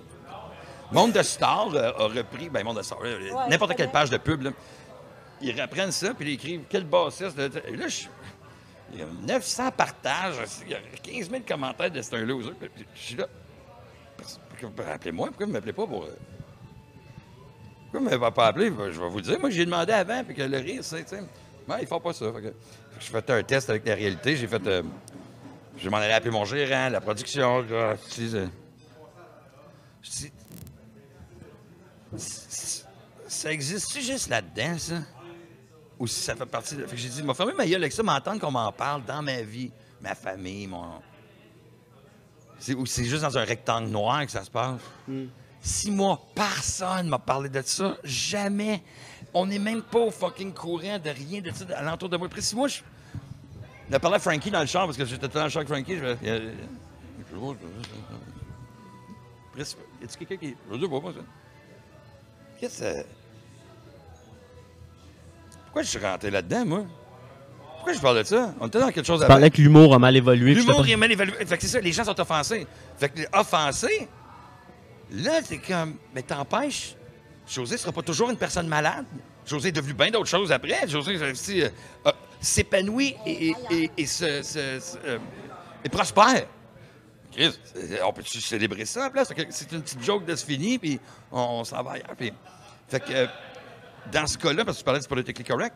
[0.92, 2.50] Monde de Star euh, a repris.
[2.50, 4.52] Ben, Monde de Star, là, n'importe quelle page de pub, là.
[5.42, 8.06] Ils reprennent ça, puis ils écrivent de- Et là, je-
[8.94, 12.52] il y a 900 partages, il y a 15 000 commentaires de c'est un loser.
[12.96, 13.28] Je suis là.
[14.94, 16.06] Appelez-moi, pourquoi vous ne m'appelez pas pour.
[16.06, 16.08] euh,
[17.84, 18.68] Pourquoi vous ne m'avez pas appelé?
[18.68, 19.40] Je vais vous le dire.
[19.40, 21.06] Moi, j'ai demandé avant, puis que le rire, c'est.
[21.68, 22.32] Ouais, ils font pas ça.
[22.34, 22.54] Fait que,
[23.00, 24.36] je fait un test avec la réalité.
[24.38, 24.66] J'ai fait.
[24.68, 24.84] euh,
[25.78, 27.66] je m'en allais appeler mon gérant, la production.
[27.70, 28.16] euh, je
[30.10, 30.32] dis,
[32.18, 32.84] c-
[33.28, 34.96] ça existe-tu juste là-dedans, ça?
[36.00, 36.86] Ou si ça fait partie de.
[36.86, 39.22] Fait que j'ai dit, m'a fermé ma gueule avec ça, m'entendre qu'on m'en parle dans
[39.22, 40.86] ma vie, ma famille, mon.
[42.60, 44.80] C'est, ou c'est juste dans un rectangle noir que ça se passe.
[45.62, 47.98] Six mois, personne m'a parlé de ça.
[48.04, 48.82] Jamais.
[49.40, 52.26] On n'est même pas au fucking courant de rien de ça alentour de moi.
[52.28, 52.80] Après six mois, je.
[53.90, 55.68] On a parlé à Frankie dans le char parce que j'étais dans le char avec
[55.70, 55.96] Frankie.
[55.96, 56.52] Je fais, euh,
[57.20, 57.40] je je-
[59.52, 59.62] Après,
[60.02, 60.56] y a-tu quelqu'un qui.
[60.72, 61.20] Je sais pas, moi, ça?
[62.60, 63.06] Qu'est-ce que.
[65.66, 66.84] Pourquoi je suis rentré là-dedans, moi?
[67.76, 68.54] Pourquoi je parle de ça?
[68.60, 69.36] On était dans quelque chose Tu avant.
[69.36, 70.56] parlais que l'humour a mal évolué.
[70.56, 71.34] L'humour est mal évalué.
[71.46, 72.66] Fait que c'est ça, les gens sont offensés.
[72.98, 74.08] Fait que offensés,
[75.12, 76.96] là, c'est comme, mais t'empêches,
[77.48, 79.06] José sera pas toujours une personne malade.
[79.46, 80.88] José est devenu bien d'autres choses après.
[80.88, 81.70] José euh, euh,
[82.06, 86.48] euh, s'épanouit et, et, et, prospère.
[88.04, 89.12] On peut-tu célébrer ça
[89.50, 91.00] C'est une petite joke de se finir, puis
[91.32, 92.16] on, s'en va ailleurs.
[92.90, 93.28] fait que,
[94.12, 95.76] dans ce cas-là, parce que tu parlais du politically correct,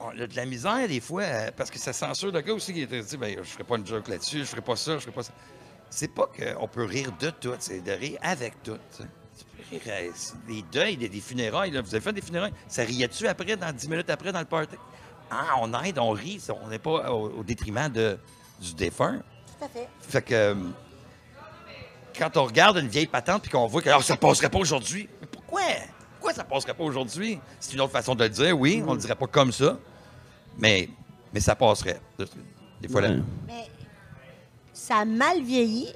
[0.00, 1.24] on a de la misère des fois,
[1.56, 3.86] parce que ça censure le gars aussi qui était dit, ben, je ferai pas une
[3.86, 5.32] joke là-dessus, je ferai pas ça, je ferai pas ça.
[5.90, 8.78] C'est pas qu'on peut rire de tout, c'est de rire avec tout.
[9.70, 11.70] C'est des deuils, des, des funérailles.
[11.70, 11.80] là.
[11.82, 12.52] Vous avez fait des funérailles.
[12.68, 14.76] Ça riait-tu après, dans 10 minutes après, dans le party?
[15.30, 18.18] Ah, on aide, on rit, on n'est pas au, au détriment de,
[18.60, 19.20] du défunt.
[19.58, 19.88] Tout à fait.
[20.00, 20.54] Fait que euh,
[22.16, 25.08] quand on regarde une vieille patente puis qu'on voit que alors, ça passerait pas aujourd'hui,
[25.20, 25.62] mais pourquoi?
[26.14, 27.38] Pourquoi ça passerait pas aujourd'hui?
[27.58, 29.78] C'est une autre façon de le dire, oui, on le dirait pas comme ça,
[30.58, 30.88] mais,
[31.32, 32.00] mais ça passerait.
[32.80, 33.10] Des fois, là.
[33.46, 33.66] Mais
[34.72, 35.88] ça a mal vieilli.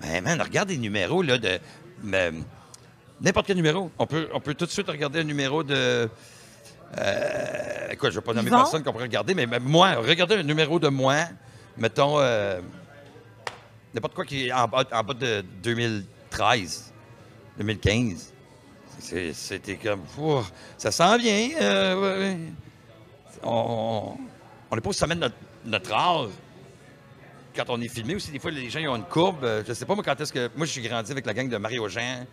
[0.00, 1.60] Ben, man, regarde les numéros, là, de.
[3.24, 3.90] N'importe quel numéro.
[3.98, 6.08] On peut, on peut tout de suite regarder un numéro de.
[6.98, 8.58] Euh, écoute, je ne vais pas nommer Yvon?
[8.58, 11.16] personne qu'on pourrait regarder, mais, moi, regardez un numéro de moi,
[11.78, 12.20] mettons.
[12.20, 12.60] euh,
[13.94, 16.92] N'importe quoi qui est en bas, en bas de 2013,
[17.58, 18.32] 2015.
[18.98, 20.02] C'est- C'était comme.
[20.18, 20.42] Ouh,
[20.76, 21.48] ça s'en vient.
[21.60, 22.36] euh, ouais, ouais.
[23.42, 24.16] On
[24.70, 26.26] on n'est pas au sommet de notre, notre art
[27.56, 29.44] quand on est filmé aussi, des fois, les gens ils ont une courbe.
[29.44, 30.50] Euh, je sais pas, moi, quand est-ce que.
[30.56, 32.26] Moi, je suis grandi avec la gang de Mario Jean,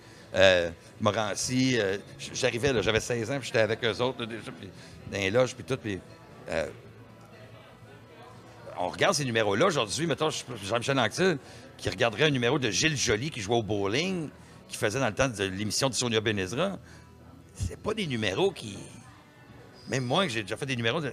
[0.99, 1.77] Morancy.
[1.79, 1.97] euh,
[2.33, 4.69] J'arrivais, là, j'avais 16 ans, puis j'étais avec eux autres, là, déjà, puis
[5.11, 5.77] dans les loges, puis tout.
[5.77, 5.99] Puis,
[6.49, 6.67] euh,
[8.79, 10.07] on regarde ces numéros-là aujourd'hui.
[10.07, 11.37] Mettons, je- Jean-Michel Anctil,
[11.77, 14.29] qui regarderait un numéro de Gilles Joly qui jouait au bowling,
[14.67, 16.77] qui faisait dans le temps de l'émission de Sonia Benezra.
[17.55, 18.77] C'est pas des numéros qui.
[19.89, 21.01] Même moi, que j'ai déjà fait des numéros.
[21.01, 21.11] de-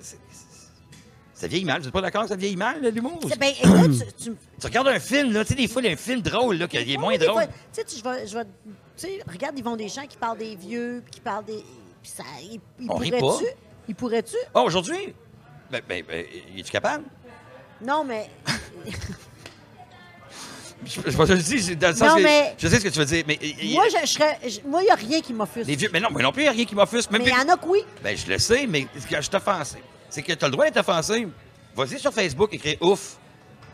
[1.34, 1.78] Ça vieillit mal.
[1.80, 3.20] Vous n'êtes pas d'accord que ça vieillit mal, l'humour?
[3.38, 5.88] Ben, écoute, tu, tu Tu regardes un film, là, tu sais, des fois, il y
[5.88, 7.46] a un film drôle, là, qui est moins drôle.
[7.46, 8.44] Tu sais, tu- je vais-
[8.98, 9.54] tu sais, regarde
[10.08, 11.64] qui parle des vieux, puis qui parle des.
[12.02, 13.38] Puis ça, il, il On rit pas.
[13.88, 14.36] Il pourrait-tu?
[14.54, 15.14] Ah, aujourd'hui?
[15.70, 16.24] Ben, ben, ben,
[16.56, 17.04] es-tu capable?
[17.80, 18.28] Non, mais.
[20.86, 22.78] Je, je, je te le dis, c'est dans le sens Non, que mais- je sais
[22.78, 24.38] ce que tu veux dire, mais il- moi, je, je serais.
[24.48, 25.66] je- moi, il n'y a rien qui m'offusque.
[25.66, 27.10] les vieux, mais non, moi non plus, il n'y a rien qui m'offusque.
[27.10, 27.80] Même Mais il y plus- en a que oui.
[28.02, 29.78] Ben, je le sais, mais je suis offensé,
[30.08, 31.26] c'est que tu as le droit d'être offensé.
[31.74, 33.16] Vas-y sur Facebook, écrire ouf,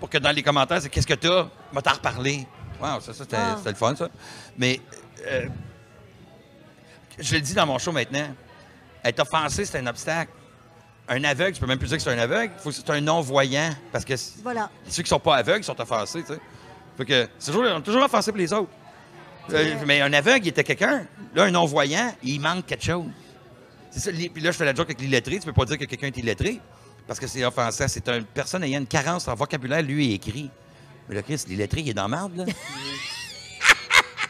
[0.00, 1.46] pour que dans les commentaires, c'est qu'est-ce que t'as?
[1.74, 2.46] M'a t'en reparlé.
[2.80, 3.54] Wow, ça, ça c'était Ah.
[3.58, 4.08] c'était le fun, ça.
[4.56, 4.80] Mais,
[5.26, 5.46] euh,
[7.18, 8.26] je le dis dans mon show maintenant,
[9.04, 10.32] être offensé, c'est un obstacle.
[11.06, 13.00] Un aveugle, je peux même plus dire que c'est un aveugle, faut que c'est un
[13.00, 14.70] non-voyant, parce que Voilà.
[14.88, 16.40] ceux qui sont pas aveugles sont offensés, tu sais.
[16.96, 18.70] Fait que c'est toujours, on est toujours offensé pour les autres.
[19.52, 21.06] Euh, mais un aveugle, il était quelqu'un.
[21.34, 23.04] Là, un non-voyant, il manque quelque chose.
[23.90, 24.10] C'est ça.
[24.10, 25.38] les- Puis là, je fais la joke avec l'illettré.
[25.38, 26.60] Tu peux pas dire que quelqu'un est illettré
[27.06, 27.86] parce que c'est offensant.
[27.86, 30.50] C'est une personne ayant une carence en vocabulaire, lui, il écrit.
[31.08, 32.44] Mais le Christ, l'illettré, il est dans marde, là.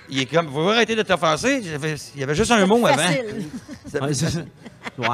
[0.08, 1.60] il est comme, vous arrêter de t'offenser.
[2.14, 2.96] Il y avait juste un mot avant.
[3.90, 4.26] Ça- Ouais, c'est.
[4.98, 5.06] Ouais.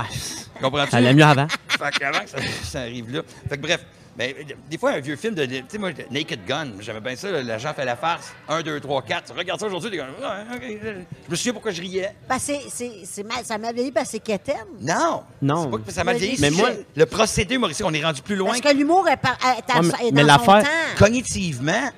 [0.61, 0.91] Comprends-tu?
[0.91, 1.47] Ça allait mieux avant.
[1.69, 3.23] Fait qu'avant que ça, ça arrive là.
[3.49, 3.85] Fait que bref,
[4.17, 4.35] ben,
[4.69, 5.45] des fois, un vieux film de.
[5.47, 8.33] Tu sais, moi, Naked Gun, j'aimais bien ça, là, l'agent fait la farce.
[8.49, 9.33] 1, 2, 3, 4.
[9.33, 10.09] Tu regardes ça aujourd'hui, t'es comme.
[10.09, 10.79] Ouais, ok,
[11.27, 12.15] Je me souviens pourquoi je riais.
[12.29, 14.57] Ben, c'est, c'est, c'est mal, ça m'a vieilli parce que c'est quétaine.
[14.81, 15.23] Non!
[15.41, 15.65] Non.
[15.65, 16.37] C'est pas que ça m'a Mais vieilli.
[16.41, 18.51] mais c'est moi- que Le procédé humoristique, on est rendu plus loin.
[18.51, 20.99] Parce que l'humour est, par, est, à- Ouais, mais- est mais dans son l'affaire- temps.
[20.99, 21.91] Cognitivement,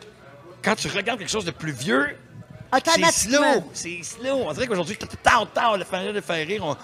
[0.62, 2.06] quand tu regardes quelque chose de plus vieux,
[2.84, 3.64] c'est slow.
[3.72, 4.44] C'est slow.
[4.46, 6.76] On dirait qu'aujourd'hui, tant, tant, le faire de faire rire, on.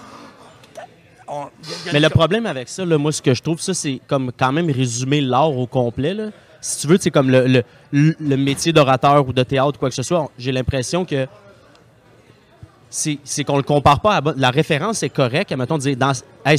[1.28, 3.43] on- y a- y a Mais le problème avec ça, là, moi, ce que je
[3.43, 6.14] trouve, ça, c'est comme quand même résumer l'art au complet.
[6.14, 6.30] Là.
[6.61, 7.47] Si tu veux, c'est comme le,
[7.93, 11.26] le, le métier d'orateur ou de théâtre quoi que ce soit, j'ai l'impression que
[12.91, 15.53] c'est qu'on le compare pas à la- référence est correcte.
[15.53, 16.12] Mettons, dire dans
[16.45, 16.59] hey,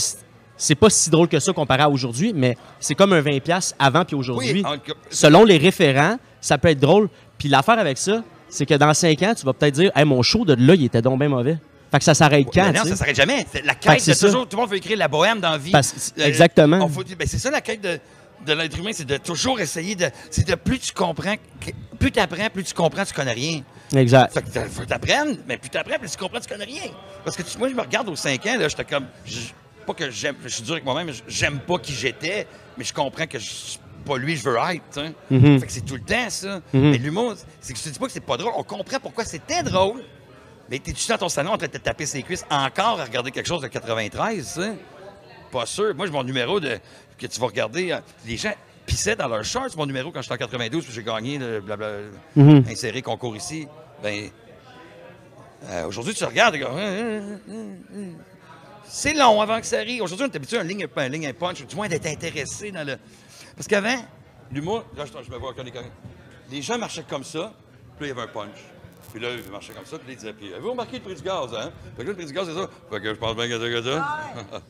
[0.56, 3.76] c'est- pas si drôle que ça comparé à aujourd'hui, mais c'est comme un 20$ piastres
[3.80, 4.64] avant puis aujourd'hui.
[4.64, 4.76] Oui, en-
[5.10, 7.10] Selon les référents, ça peut être drôle.
[7.38, 10.22] Puis l'affaire avec ça, c'est que dans 5 ans, tu vas peut-être dire hey, mon
[10.22, 11.58] show de là, il était donc bien mauvais.
[11.92, 12.72] Fait que ça s'arrête quand?
[12.72, 13.46] Non, tu ça s'arrête jamais.
[13.64, 14.48] La quête c'est toujours.
[14.48, 15.72] Tout le monde veut écrire la bohème dans la vie.
[15.72, 16.88] Parce- Euh, exactement.
[16.88, 18.00] ben, c'est ça la quête de,
[18.46, 20.08] de l'être humain, c'est de toujours essayer de.
[20.30, 21.36] C'est de plus tu comprends,
[22.00, 23.62] plus tu apprends, plus tu comprends, tu connais rien.
[23.96, 24.32] Exact.
[24.34, 26.92] Fait que faut t'apprendre, mais plus t'apprends, plus tu comprends, tu connais rien.
[27.26, 29.06] Parce que tu- moi, je me regarde aux 5 ans, là, j'étais comme.
[29.26, 29.38] je-
[29.88, 32.46] pas que j'aime, je suis dur avec moi-même, mais j'aime pas qui j'étais,
[32.78, 35.02] mais je comprends que je suis pas lui, je veux être.
[35.30, 35.60] Mhm.
[35.60, 36.62] Fait que c'est tout le temps, ça.
[36.74, 36.92] Mhm.
[36.92, 38.54] Mais l'humour, c'est que je te dis pas que c'est pas drôle.
[38.56, 40.04] On comprend pourquoi c'était drôle.
[40.70, 43.32] Mais t'es-tu dans ton salon en train de te taper ses cuisses encore à regarder
[43.32, 44.72] quelque chose de 93, tu sais?
[45.52, 45.96] Pas sûr.
[45.96, 46.78] Moi, j'ai mon numéro de,
[47.18, 47.92] que tu vas regarder.
[47.92, 48.54] euh, Les gens
[48.86, 51.90] pissaient dans leurs shorts, mon numéro, quand j'étais en 92, puis j'ai gagné le blabla,
[52.36, 52.66] Mhm.
[52.70, 53.68] inséré concours ici.
[54.04, 54.30] Ben,
[55.70, 58.16] euh, aujourd'hui, tu regardes, hum, hum.
[58.88, 60.02] c'est long avant que ça arrive.
[60.04, 62.72] Aujourd'hui, on est habitué à une ligne, un ligne, un punch, du moins d'être intéressé
[62.72, 62.98] dans le.
[63.60, 64.02] Parce qu'avant,
[64.54, 65.92] l'humour, là, je, je me vois, est correct.
[66.50, 67.52] Les gens marchaient comme ça,
[67.98, 68.58] puis là, il y avait un punch.
[69.12, 71.16] Puis là, ils marchaient comme ça, puis là, ils disaient, puis avez-vous remarqué le prix
[71.16, 71.70] du gaz, hein?
[71.98, 72.70] Fait que là, le prix du gaz, c'est ça.
[72.90, 74.20] Fait que je pense bien que c'est que ça.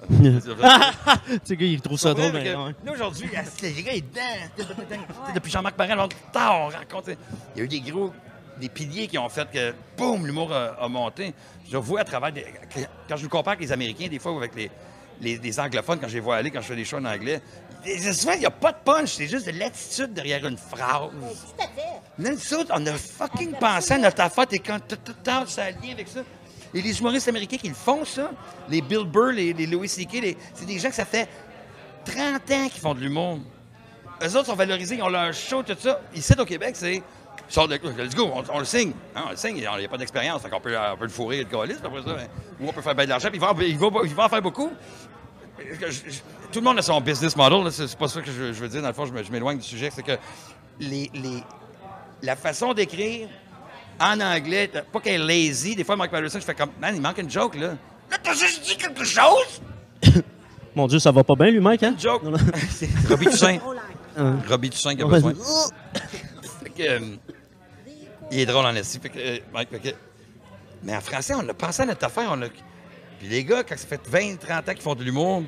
[1.28, 2.52] tu sais, gars, il trouve ça drôle, mais.
[2.52, 3.30] Là, aujourd'hui,
[3.62, 4.66] les gars, ils sais,
[5.36, 7.12] Depuis Jean-Marc Parent, tard, on rencontre.
[7.56, 8.12] Il y a eu des gros,
[8.60, 11.36] des piliers qui ont fait que, boum, l'humour a, a monté.
[11.68, 12.44] Je le vois à travers des.
[13.08, 14.72] Quand je nous compare avec les Américains, des fois, ou avec les,
[15.22, 17.40] les, les anglophones, quand je les vois aller, quand je fais des shows en anglais,
[18.14, 21.10] souvent, il n'y a pas de punch, c'est juste de l'attitude derrière une phrase.
[21.12, 22.00] Tout à fait.
[22.18, 25.70] Nous autres, on a fucking pensé à notre affaire et quand tout le temps, ça
[25.72, 26.22] lien avec ça.
[26.74, 28.32] Et les humoristes américains qui le font, ça,
[28.70, 31.28] les Bill Burr, les, les Louis C.K., c'est des gens que ça fait
[32.06, 32.16] 30
[32.52, 33.40] ans qu'ils font de l'humour.
[34.22, 36.02] Eux autres sont valorisés, ils ont leur show, tout ça.
[36.14, 37.02] Ici, au Québec, c'est.
[37.48, 38.92] Sort de let's go, on, on le signe.
[39.16, 41.10] Hein, on le signe, il n'y a pas d'expérience, donc on peut, on peut le
[41.10, 42.10] fourrer et le coller, après ça.
[42.12, 42.28] hein.
[42.60, 44.30] Ou on peut faire bien de l'argent, puis il va, il, va, il va en
[44.30, 44.72] faire beaucoup.
[45.60, 46.20] Je- je- je-
[46.52, 48.60] tout le monde a son business model, là, c'est c'est pas ça que je, je
[48.60, 48.82] veux dire.
[48.82, 49.90] Dans le fond, je m'éloigne du sujet.
[49.94, 50.14] C'est que
[50.80, 51.44] les, les-
[52.22, 53.28] la façon d'écrire
[54.00, 55.76] en anglais, pas qu'elle est lazy.
[55.76, 57.76] Des fois, Mike Patterson, je fais comme, man, il manque une joke, là.
[58.10, 59.62] Là, t'as juste dit quelque chose!
[60.76, 61.92] Mon Dieu, ça va pas bien, lui, Mike, hein?
[61.94, 62.24] Une joke!
[62.70, 63.60] c'est Robbie Toussaint.
[64.18, 64.34] Là.
[64.48, 65.14] Robbie Toussaint qui a Ouais.
[65.22, 65.34] besoin.
[66.64, 67.00] Fait que, euh,
[68.32, 69.00] il est drôle en esti.
[69.00, 69.96] Fait que, euh, Mike, fait que-
[70.84, 72.30] mais en français, on a pensé à notre affaire.
[72.32, 72.46] On a...
[73.20, 75.44] Puis les gars, quand ça fait 20, 30 ans qu'ils font de l'humour,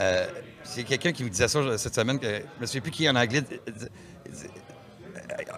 [0.00, 0.26] euh,
[0.64, 3.14] c'est quelqu'un qui me disait ça cette semaine, que je me souviens plus qui en
[3.16, 3.42] anglais.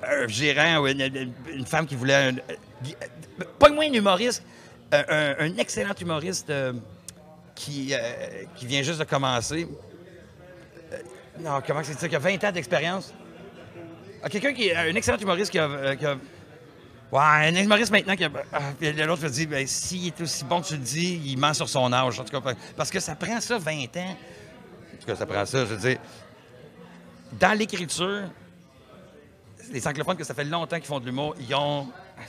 [0.03, 2.15] Un gérant ou une, femme qui voulait.
[2.31, 2.35] un-
[3.59, 4.43] pas moins un humoriste,
[4.93, 6.73] un, excellent humoriste euh,
[7.55, 7.99] qui, euh,
[8.57, 9.69] qui vient juste de commencer
[11.39, 12.09] Non, comment c'est ça?
[12.09, 13.15] Qui a 20 ans d'expérience?
[14.23, 15.69] Ah, Quelqu'un qui un excellent humoriste qui a-
[17.13, 18.31] Ouais, un humoriste maintenant qui a.
[18.53, 21.53] ah, puis L'autre dit, ben, s'il est aussi bon que tu le dis, il ment
[21.55, 22.21] sur son âge.
[22.21, 24.17] En tout cas, parce que ça prend ça 20 ans.
[24.95, 25.61] En tout cas, ça prend ça.
[25.61, 25.99] Je veux dire,
[27.33, 28.23] dans l'écriture,
[29.73, 31.89] les anglophones, que ça fait longtemps qu'ils font de l'humour, ils ont.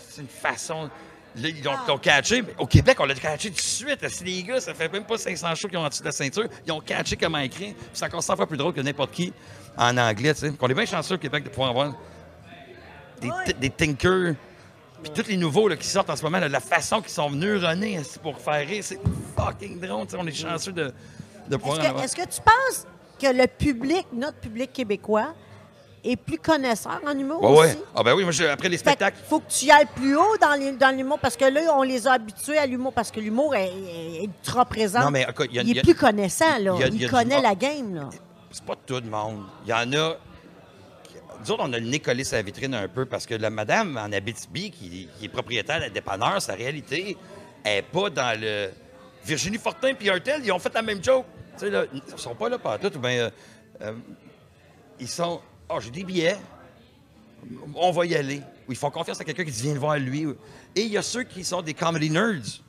[0.09, 0.89] C'est une façon.
[1.35, 2.41] Là, ils ont, ils ont catché.
[2.41, 4.09] mais Au Québec, on l'a catché tout de suite.
[4.09, 6.11] Si les gars, ça fait même pas 500 shows qu'ils ont en dessous de la
[6.11, 6.47] ceinture.
[6.65, 7.73] Ils ont catché comment écrire.
[7.93, 9.31] C'est encore 100 fois plus drôle que n'importe qui
[9.77, 10.33] en anglais.
[10.33, 10.53] tu sais.
[10.59, 11.93] On est bien chanceux au Québec de pouvoir avoir
[13.21, 14.33] des, t- des thinkers.
[15.03, 17.29] Puis tous les nouveaux là, qui sortent en ce moment, là, la façon qu'ils sont
[17.31, 18.99] neuronnés esti, pour faire rire, c'est
[19.35, 20.05] fucking drôle.
[20.17, 20.93] On est chanceux de,
[21.49, 22.85] de pouvoir Est-ce en que, est-ce que tu penses
[23.21, 25.33] que le public, notre public québécois,
[26.03, 27.75] est plus connaisseur en humour Ouais, aussi?
[27.75, 27.83] ouais.
[27.95, 30.15] Ah ben oui, moi, je- après les spectacles, qu'il faut que tu y ailles plus
[30.17, 33.53] haut dans l'humour parce que là, on les a habitués à l'humour parce que l'humour
[33.55, 35.01] est, est ultra présent.
[35.01, 36.73] Non, mais il y a- il il y est a- plus connaissant, là.
[36.75, 38.09] il y a- Il, il y a du connaît la game, là.
[38.49, 39.43] c'est pas tout le monde.
[39.65, 40.15] Il y en a.
[41.41, 43.49] Nous autres, on a le nez collé sur la vitrine un peu parce que la
[43.49, 47.17] madame en Abitibi, qui, qui est propriétaire de la dépanneur, sa réalité
[47.65, 48.69] est pas dans le.
[49.23, 51.25] Virginie Fortin puis Artel, ils ont fait la même joke.
[51.53, 53.11] Tu sais, là, ils sont pas là par tout, ou bien.
[53.11, 53.29] euh,
[53.81, 53.93] euh,
[54.99, 55.41] ils sont.
[55.69, 56.37] Ah, j'ai des billets.
[57.75, 58.41] On va y aller.
[58.69, 60.27] Ils font confiance à quelqu'un qui dit viens le voir lui.
[60.75, 62.61] Et il y a ceux qui sont des comedy nerds.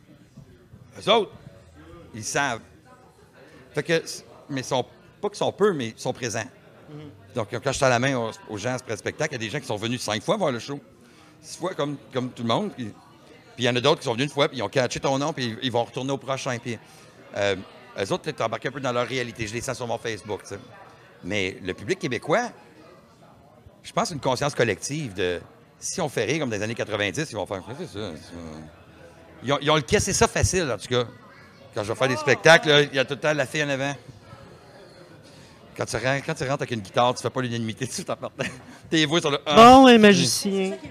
[0.99, 1.33] Eux autres,
[2.15, 2.61] ils savent.
[3.75, 4.03] Fait que,
[4.49, 4.85] mais ils sont,
[5.21, 6.49] pas qu'ils sont peu, mais ils sont présents.
[7.35, 9.47] Donc, quand je tends la main aux, aux gens après le spectacle, il y a
[9.47, 10.81] des gens qui sont venus cinq fois voir le show.
[11.41, 12.73] Six fois, comme, comme tout le monde.
[12.75, 12.93] Puis,
[13.59, 15.19] il y en a d'autres qui sont venus une fois, puis ils ont catché ton
[15.19, 16.57] nom, puis ils, vont retourner au prochain.
[16.59, 16.79] Puis,
[17.37, 17.57] euh,
[17.99, 19.47] eux autres, peut-être embarqués un peu dans leur réalité.
[19.47, 20.43] Je les sens sur mon Facebook.
[21.25, 22.51] Mais le public québécois,
[23.83, 25.41] je pense une conscience collective de
[25.79, 28.13] si on fait rire comme dans les années 90, ils vont faire c'est ça.
[28.15, 28.37] c'est.
[29.45, 31.05] Ils ont, le caissé ça facile, en tout cas.
[31.75, 33.69] Quand je vais faire des spectacles, il y a tout le temps la fille en
[33.69, 33.95] avant.
[35.77, 38.17] Quand tu, rentres, quand tu rentres avec une guitare, tu fais pas l'unanimité tout en
[38.17, 38.45] partant.
[38.91, 39.39] Tes voix sur le.
[39.47, 39.55] Ah.
[39.57, 40.73] Bon, un magicien.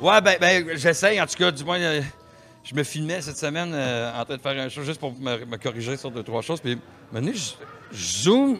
[0.00, 2.00] Ouais, ben, ben j'essaye, en tout cas, du moins, euh,
[2.64, 5.44] je me filmais cette semaine euh, en train de faire un show juste pour me,
[5.44, 6.60] me corriger sur deux, trois choses.
[6.60, 6.78] Puis,
[7.12, 7.52] maintenant, je,
[7.92, 8.58] je zoome,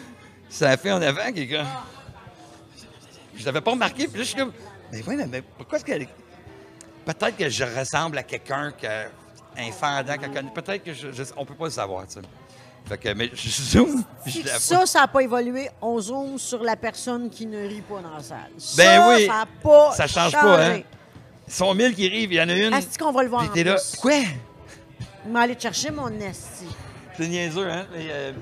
[0.50, 1.66] ça a fait en avant, comme.
[3.34, 4.52] Je l'avais pas remarqué, puis là, je suis comme.
[4.92, 6.06] Mais ouais, mais, mais pourquoi est-ce qu'elle.
[7.06, 9.06] Peut-être que je ressemble à quelqu'un qui a
[9.56, 10.50] un fendant, qu'elle connaît.
[10.54, 12.20] Peut-être que je, je- on peut pas le savoir, tu sais.
[12.84, 16.38] Fait que, mais je zoome, puis je la ça, ça n'a pas évolué, on zoome
[16.38, 18.50] sur la personne qui ne rit pas dans la salle.
[18.76, 20.46] Ben ça, oui, ça n'a pas ça change changé.
[20.46, 20.80] pas, hein?
[21.46, 22.72] Ils sont mille qui rivent, il y en a une.
[22.74, 23.74] Est-ce qu'on va le voir Puis en t'es là.
[23.74, 23.96] plus?
[24.00, 24.20] Quoi?
[25.26, 26.66] Je vais aller te chercher mon esti.
[27.16, 27.86] C'est niaiseux, hein?
[27.92, 28.32] Mais, euh,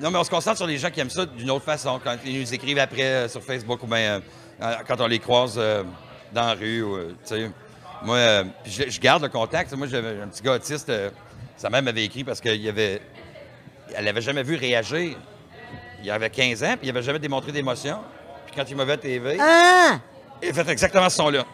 [0.00, 2.00] non, mais on se concentre sur les gens qui aiment ça d'une autre façon.
[2.02, 4.20] Quand ils nous écrivent après euh, sur Facebook ou bien
[4.60, 5.84] euh, quand on les croise euh,
[6.32, 6.82] dans la rue.
[6.82, 7.50] ou, euh, tu sais.
[8.02, 9.72] Moi, euh, je, je garde le contact.
[9.74, 10.88] Moi, j'avais un petit gars autiste.
[10.88, 11.10] euh,
[11.56, 13.00] sa mère m'avait écrit parce qu'elle avait...
[13.94, 15.16] Elle l'avait jamais vu réagir.
[16.02, 17.98] Il avait 15 ans, puis il avait jamais démontré d'émotion.
[18.46, 19.98] Puis quand il m'a vu à TV, Ah!
[20.42, 21.44] il a fait exactement ce son-là.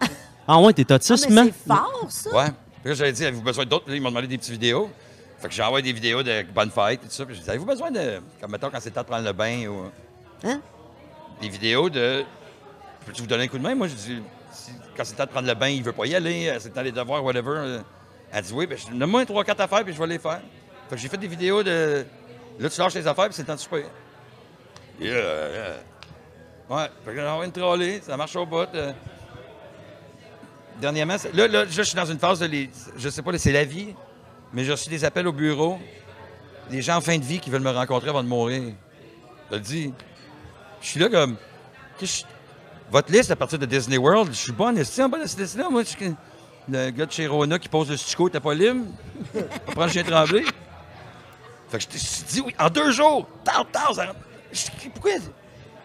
[0.48, 1.50] Ah ouais, t'es Ah, autiste, mais man?
[1.52, 2.30] c'est fort, ça.
[2.36, 2.46] Ouais.
[2.82, 3.84] Puis là, j'avais dit, avez-vous besoin d'autres?
[3.84, 4.90] Puis là, ils m'ont demandé des petites vidéos.
[5.38, 7.24] Fait que j'ai envoyé des vidéos de bonne fête et tout ça.
[7.24, 8.20] Puis j'ai dit, avez-vous besoin de.
[8.40, 9.90] Comme mettons quand c'est le temps de prendre le bain ou.
[10.44, 10.60] Hein?
[11.40, 12.24] Des vidéos de.
[13.06, 13.74] Peux-tu vous donner un coup de main?
[13.76, 14.22] Moi, je dis,
[14.52, 16.56] si- quand c'est le temps de prendre le bain, il veut pas y aller, euh,
[16.58, 17.50] c'est le temps des devoirs, whatever.
[17.56, 17.78] euh.
[18.32, 20.40] Elle dit, oui, ben, je- donne-moi trois, quatre affaires, puis je vais les faire.
[20.92, 22.04] Fait que j'ai fait des vidéos de.
[22.60, 23.86] Là, tu lâches les affaires, puis c'est le temps de souper.
[25.00, 25.76] Yeah, yeah.
[26.68, 26.90] Ouais.
[27.02, 28.68] Fait que j'ai envoyé une trolley, ça marche au bout.
[28.74, 28.92] euh.
[30.78, 32.68] Dernièrement, là, là, je suis dans une phase de les.
[32.98, 33.94] Je sais pas, c'est la vie,
[34.52, 35.78] mais j'ai reçu des appels au bureau.
[36.68, 38.74] Des gens en fin de vie qui veulent me rencontrer avant de mourir.
[39.50, 39.94] Je le dis.
[40.82, 41.38] Je suis là comme.
[42.90, 45.26] Votre liste à partir de Disney World, je suis pas en esti en bas de
[45.26, 45.70] cette liste-là.
[45.70, 46.14] Moi, je suis
[46.68, 48.84] le gars de chez Rona qui pose le stico, t'as pas libre.
[49.68, 50.44] On prend le chien tremblé.
[51.72, 52.54] Fait que je te dis oui.
[52.58, 54.18] En deux jours, tard, tard, ça rentre.
[54.52, 55.12] Je dis, pourquoi?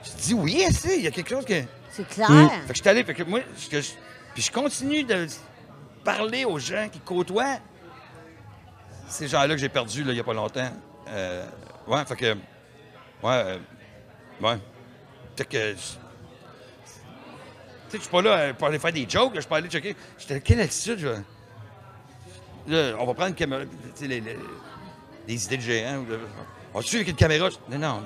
[0.04, 1.64] Je te dis oui, esti, il y a quelque chose que.
[1.92, 2.28] C'est clair.
[2.28, 3.92] Fait que je suis allé, fait que moi, je- que je-
[4.34, 5.28] puis je continue de
[6.04, 7.58] parler aux gens qui côtoient
[9.08, 10.70] ces gens-là que j'ai perdus il n'y a pas longtemps.
[11.08, 11.46] Euh,
[11.88, 12.34] ouais, fait que.
[12.34, 12.38] Ouais,
[13.24, 13.58] euh,
[14.42, 14.58] ouais.
[15.38, 15.58] Fait que.
[15.58, 15.74] je-
[17.90, 19.58] Tu sais, je suis pas là euh, pour aller faire des jokes, je suis pas
[19.58, 19.96] aller checker.
[20.18, 21.08] J'étais, quelle attitude, je.
[22.68, 23.62] Là, on va prendre une caméra.
[23.64, 24.38] Tu sais, les, les-
[25.28, 26.20] des idées de
[26.74, 27.50] On tue avec une caméra?
[27.70, 28.02] Non, non,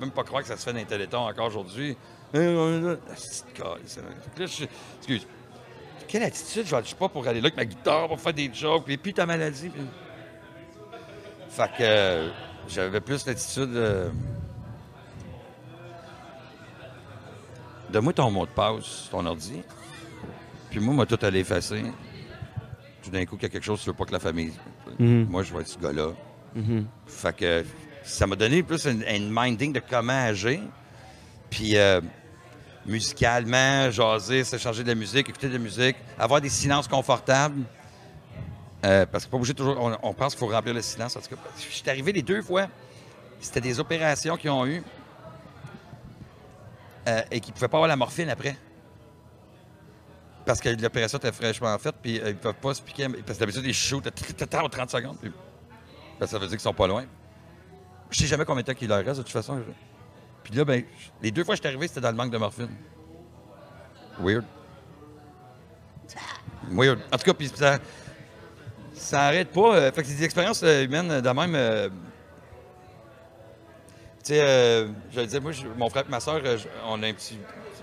[0.00, 1.96] même pas croire que ça se fait dans les télétons encore aujourd'hui.
[4.38, 5.26] Excuse.
[6.08, 6.66] Quelle attitude?
[6.66, 8.96] Je ne suis pas pour aller là avec ma guitare, pour faire des jokes, puis,
[8.96, 9.70] puis ta maladie.
[11.50, 12.30] Fait que euh,
[12.68, 13.70] j'avais plus l'attitude.
[13.76, 14.10] euh,
[17.90, 19.62] Donne-moi ton mot de passe, ton ordi.
[20.70, 21.84] Puis moi, moi, tout allé effacer.
[23.02, 24.52] Tout d'un coup, qu'il y a quelque chose, tu veux pas que la famille.
[24.98, 25.26] Mhm.
[25.30, 26.08] Moi, je vais être ce gars-là.
[27.06, 27.64] Fait que
[28.02, 30.60] ça m'a donné plus une minding de comment agir.
[31.48, 32.00] Puis euh,
[32.86, 37.62] musicalement, jaser, s'échanger de la musique, écouter de la musique, avoir des silences confortables.
[38.84, 39.76] Euh, parce que pas obligé toujours.
[39.78, 41.16] On, on pense qu'il faut remplir le silence.
[41.16, 42.68] En tout cas, je suis arrivé les deux fois.
[43.40, 44.82] C'était des opérations qu'ils ont eues
[47.08, 48.56] euh, et qu'ils ne pouvaient pas avoir la morphine après.
[50.44, 53.08] Parce que l'opération était fraîchement faite, puis euh, ils peuvent pas se piquer.
[53.08, 54.10] Parce que d'habitude, ils shootent à
[54.68, 55.16] 30 secondes.
[56.18, 57.04] Ben, ça veut dire qu'ils sont pas loin.
[58.10, 59.62] Je sais jamais combien de temps qu'il leur reste, de toute façon.
[60.42, 60.84] Puis là, ben,
[61.22, 62.70] les deux fois que je suis arrivé, c'était dans le manque de morphine.
[64.18, 64.44] Weird.
[66.70, 67.00] Weird.
[67.12, 67.78] En tout cas, puis ça,
[68.94, 69.76] ça arrête pas.
[69.76, 71.90] euh, fait que c'est des expériences euh, humaines de même.
[74.18, 76.42] tu sais, euh, je le disais, moi, mon frère et ma soeur,
[76.86, 77.38] on a un petit.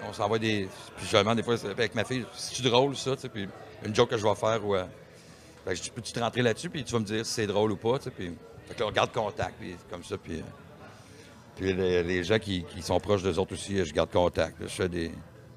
[0.08, 0.68] On s'envoie des.
[0.98, 3.48] Puis je demande des fois avec ma fille, c'est-tu drôle ça, tu sais, puis
[3.86, 4.76] une joke que je vais faire ou.
[4.76, 4.84] euh,
[5.66, 7.48] fait que je dis, peux-tu te rentrer là-dessus, puis tu vas me dire si c'est
[7.48, 8.32] drôle ou pas, tu sais, puis.
[8.68, 10.40] Fait que là, on garde contact, puis comme ça, puis.
[10.40, 10.44] euh,
[11.56, 14.60] puis les, les gens qui, qui sont proches d'eux autres aussi, je garde contact.
[14.60, 14.68] là.
[14.68, 15.12] je fais des.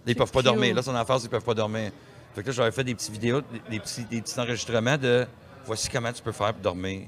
[0.06, 0.46] Ils peuvent pas cute.
[0.46, 0.74] dormir.
[0.74, 1.92] Là, son enfance, ils peuvent pas dormir.
[2.34, 5.26] Fait que là, j'avais fait des petites vidéos, des, des petits, des petits enregistrements de
[5.66, 7.06] voici comment tu peux faire pour dormir.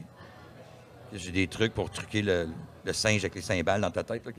[1.13, 2.49] J'ai des trucs pour truquer le,
[2.85, 4.25] le singe avec les cymbales dans ta tête.
[4.27, 4.33] là,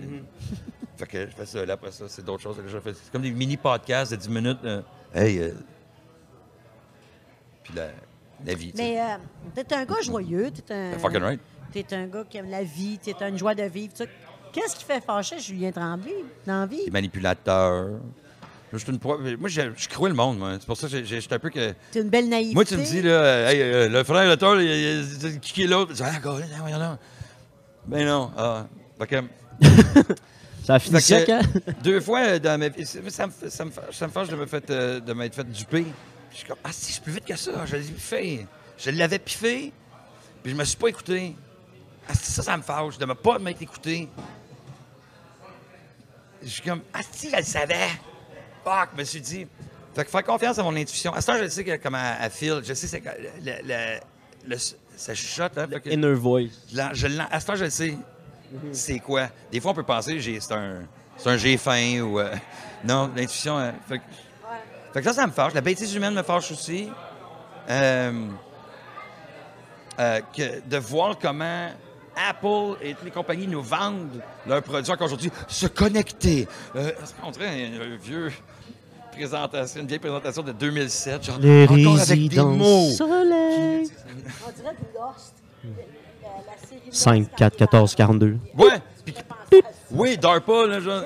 [0.97, 1.65] Fait que je fais ça.
[1.65, 2.57] Là, après ça, c'est d'autres choses.
[2.57, 2.93] que je fais.
[2.93, 4.59] C'est comme des mini-podcasts de 10 minutes.
[4.65, 4.81] euh,
[5.13, 5.51] hey, euh,
[7.63, 7.87] puis la,
[8.45, 8.73] la vie.
[8.75, 9.15] Mais euh,
[9.55, 10.97] t'es un gars joyeux, t'es un...
[10.99, 11.39] Fucking right.
[11.71, 13.93] T'es un gars qui aime la vie, t'es une joie de vivre.
[14.51, 16.13] Qu'est-ce qui fait fâcher Julien Tremblay
[16.45, 16.85] dans la vie?
[16.85, 17.99] Des manipulateurs.
[18.71, 20.37] Je suis une pro- Moi, je, je crois le monde.
[20.39, 20.53] moi.
[20.59, 21.73] C'est pour ça que j'étais un peu que.
[21.91, 22.53] T'es une belle naïveté.
[22.55, 24.57] Moi, tu me dis, là, euh, hey, euh, le frère, le tort,
[25.41, 25.91] qui est l'autre?
[25.91, 26.97] Je dis, ah,
[27.85, 28.31] Ben non.
[28.37, 28.65] Ah.
[28.99, 29.23] Fait que,
[30.65, 31.41] Ça a fini fait que, hein?
[31.83, 34.11] deux fois euh, dans ma vie, c'est- ça me, fait- ça me, fait- ça me
[34.13, 35.85] fâche de me fait, euh, de m'être fait duper.
[36.31, 37.65] Je suis comme, ah, si, je suis plus vite que ça.
[37.65, 38.47] Je l'ai piffé.
[38.77, 39.73] Je l'avais piffé,
[40.41, 41.35] puis je me suis pas écouté.
[42.07, 44.07] Ah, si, ça, ça me fâche de ne pas m'être écouté.
[46.41, 47.89] Je suis comme, ah, si, je le savais.
[48.63, 49.47] Fuck, je me suis dit.
[49.93, 51.13] Fait que faire confiance à mon intuition.
[51.13, 52.61] À ce temps, je sais que, comment elle feel.
[52.63, 53.09] Je sais, c'est que
[53.43, 53.99] le, le,
[54.47, 54.57] le-
[54.95, 55.57] ça chuchote.
[55.57, 56.49] Hein, que- Inner voice.
[56.71, 57.97] je je à ce temps, je le sais.
[58.71, 59.29] C'est quoi?
[59.51, 60.81] Des fois, on peut penser j'ai c'est un,
[61.25, 62.19] un fin ou.
[62.19, 62.33] euh,
[62.83, 63.57] non, l'intuition.
[63.57, 64.03] euh, fait, que,
[64.93, 65.53] fait que ça, ça me fâche.
[65.53, 66.89] La bêtise humaine me fâche aussi.
[67.69, 68.27] Euh,
[69.99, 71.69] euh, que de voir comment
[72.15, 75.31] Apple et toutes les compagnies nous vendent leurs produits encore aujourd'hui.
[75.47, 76.47] Se connecter.
[77.23, 78.31] On dirait un, un vieux
[79.13, 81.23] présentation, une vieille présentation de 2007.
[81.25, 82.89] Genre, Les encore avec des mots.
[82.91, 83.89] soleil.
[84.45, 85.33] On dirait du Lost.
[86.23, 86.81] La série
[87.25, 88.37] 5, 4, 14, 42.
[88.57, 88.67] Ouais.
[89.05, 89.15] Puis-
[89.91, 91.03] oui, DARPA, là, genre.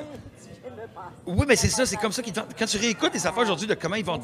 [1.26, 2.50] Oui, mais c'est ça, c'est comme ça qu'ils te vendent.
[2.58, 4.20] Quand tu réécoutes les affaires aujourd'hui de comment ils vont.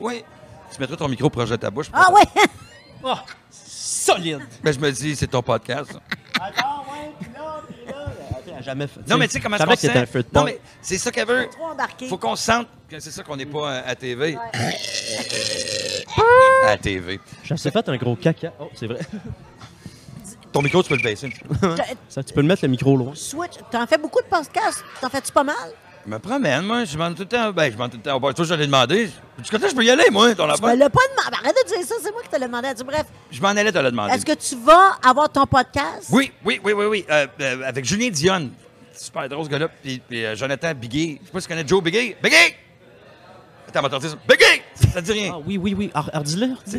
[0.00, 0.24] Oui.
[0.72, 1.86] Tu mettrais ton micro proche de ta bouche.
[1.92, 2.22] Ah ouais!
[3.02, 3.14] Oh,
[3.50, 4.40] solide.
[4.62, 5.92] Ben, je me dis, c'est ton podcast.
[5.92, 6.00] ça.
[6.44, 9.00] Attends, ouais, puis là, puis jamais fait.
[9.08, 11.48] Non, mais tu sais comment ça se de Non, mais c'est ça qu'elle veut.
[12.08, 14.36] Faut qu'on se sente que c'est ça qu'on n'est pas à, TV.
[16.66, 17.20] À TV.
[17.44, 18.52] Je me suis fait un gros caca.
[18.60, 19.00] Oh, c'est vrai.
[20.52, 21.30] Ton micro, tu peux le baisser.
[21.60, 23.12] T'as- Ça, tu peux le mettre le micro loin.
[23.14, 24.82] Switch, t'en fais beaucoup de podcasts?
[25.00, 25.54] T'en fais-tu pas mal?
[26.08, 26.86] Je me promène, moi.
[26.86, 27.52] Je demande tout le temps.
[27.52, 28.18] Ben, je demande tout le temps.
[28.18, 29.10] Bon, toi, je l'ai demandé.
[29.44, 30.74] Du côté, je peux y aller, moi, ton Tu me affaire?
[30.76, 31.36] l'as pas demandé.
[31.44, 32.68] Arrête de dire ça, c'est moi qui te l'ai demandé.
[32.74, 34.14] Tu- Bref, Je m'en allais te le demander.
[34.14, 36.06] est-ce que tu vas avoir ton podcast?
[36.10, 37.04] Oui, oui, oui, oui, oui.
[37.10, 38.52] Euh, euh, avec Julien Dionne.
[38.94, 39.68] Super drôle, ce gars-là.
[39.68, 41.18] Puis, puis, euh, Jonathan Biguet.
[41.20, 42.16] Je sais pas si tu connais Joe Biguet.
[42.22, 42.56] Biguet!
[43.68, 44.16] Attends, on va ça.
[44.26, 44.62] Biguet!
[44.94, 45.32] Ça, dit rien.
[45.34, 45.90] Ah oui, oui, oui.
[45.92, 46.78] Alors, alors, dis-le, dis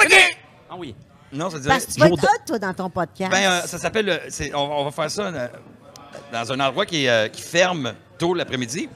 [0.00, 0.36] Biguet!
[0.70, 0.94] Ah oui.
[1.30, 1.88] Non, ça dit Parce rien.
[1.88, 3.30] que tu vas être hot, toi, dans ton podcast.
[3.30, 4.22] Ben, euh, ça s'appelle.
[4.54, 5.48] on, on va faire ça euh,
[6.32, 8.88] dans un endroit euh, qui ferme tôt l'après-midi.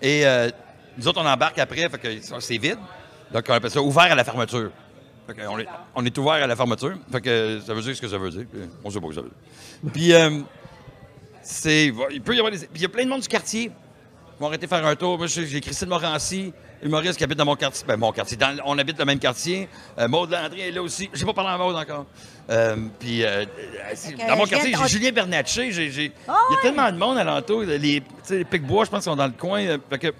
[0.00, 0.50] Et euh,
[0.96, 2.78] nous autres, on embarque après, fait que c'est vide.
[3.32, 4.70] Donc, on appelle ça ouvert à la fermeture.
[5.94, 6.98] On, est, ouvert à la fermeture.
[7.10, 8.44] Fait que ça veut dire ce que ça veut dire.
[8.84, 9.92] on sait pas ce que ça veut dire.
[9.92, 10.40] Puis, euh,
[11.42, 11.92] c'est.
[12.10, 12.68] Il peut y avoir des.
[12.74, 15.16] Il y a plein de monde du quartier qui vont arrêter de faire un tour.
[15.16, 16.52] Moi, j'ai Christine Morancy,
[16.82, 17.84] humoriste qui habite dans mon quartier.
[17.86, 18.36] Ben, mon quartier.
[18.36, 19.68] dans- on habite le même quartier.
[19.98, 21.08] Euh, Maud Landry est là aussi.
[21.12, 22.06] J'ai pas parlé à Maud encore.
[22.50, 25.72] Euh, puis, euh, euh, dans mon je quartier, j'ai Julien Bernatchez.
[25.72, 27.62] j'ai- j'ai- Ah il y a tellement de monde alentour.
[27.62, 29.64] Les, les Pic-Bois, je pense, sont dans le coin.
[29.90, 30.12] fait que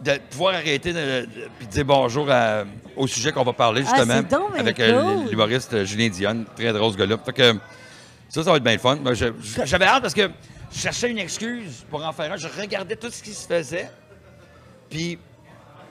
[0.00, 1.28] de pouvoir arrêter de,
[1.58, 2.64] puis dire bonjour à-
[2.96, 4.22] au sujet qu'on va parler, Ah, justement.
[4.22, 5.28] donc avec cool.
[5.28, 6.46] l'humoriste Julien Dionne.
[6.56, 7.18] Très drôle, ce gars-là.
[7.24, 7.52] Fait que
[8.28, 8.96] ça, ça va être bien le fun.
[8.96, 10.30] Moi, je- je- J'avais hâte parce que
[10.72, 12.36] je cherchais une excuse pour en faire un.
[12.36, 13.90] Je regardais tout ce qui se faisait.
[14.88, 15.18] Puis.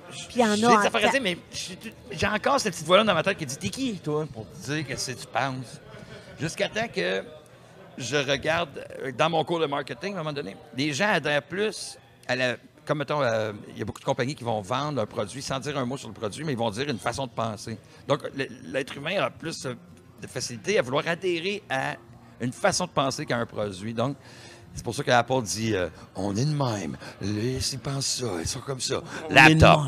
[0.09, 1.37] Puis il y en a des à dire, mais
[2.11, 4.71] j'ai encore cette petite voix-là dans ma tête qui dit T'es qui, toi, pour te
[4.71, 5.79] dire que c'est tu penses?
[6.39, 7.23] Jusqu'à temps que
[7.97, 11.43] je regarde, euh, dans mon cours de marketing, à un moment donné, les gens adhèrent
[11.43, 12.55] plus à la.
[12.85, 15.59] Comme, mettons, euh, il y a beaucoup de compagnies qui vont vendre un produit sans
[15.59, 17.77] dire un mot sur le produit, mais ils vont dire une façon de penser.
[18.07, 18.23] Donc,
[18.63, 19.75] l'être humain a plus euh,
[20.19, 21.97] de facilité à vouloir adhérer à
[22.41, 23.93] une façon de penser qu'à un produit.
[23.93, 24.17] Donc,
[24.79, 26.95] c'est pour ça qu'Apple dit euh, on est de même.
[27.21, 29.01] Les, ils pensent ça, ils sont comme ça.
[29.29, 29.81] On Laptop.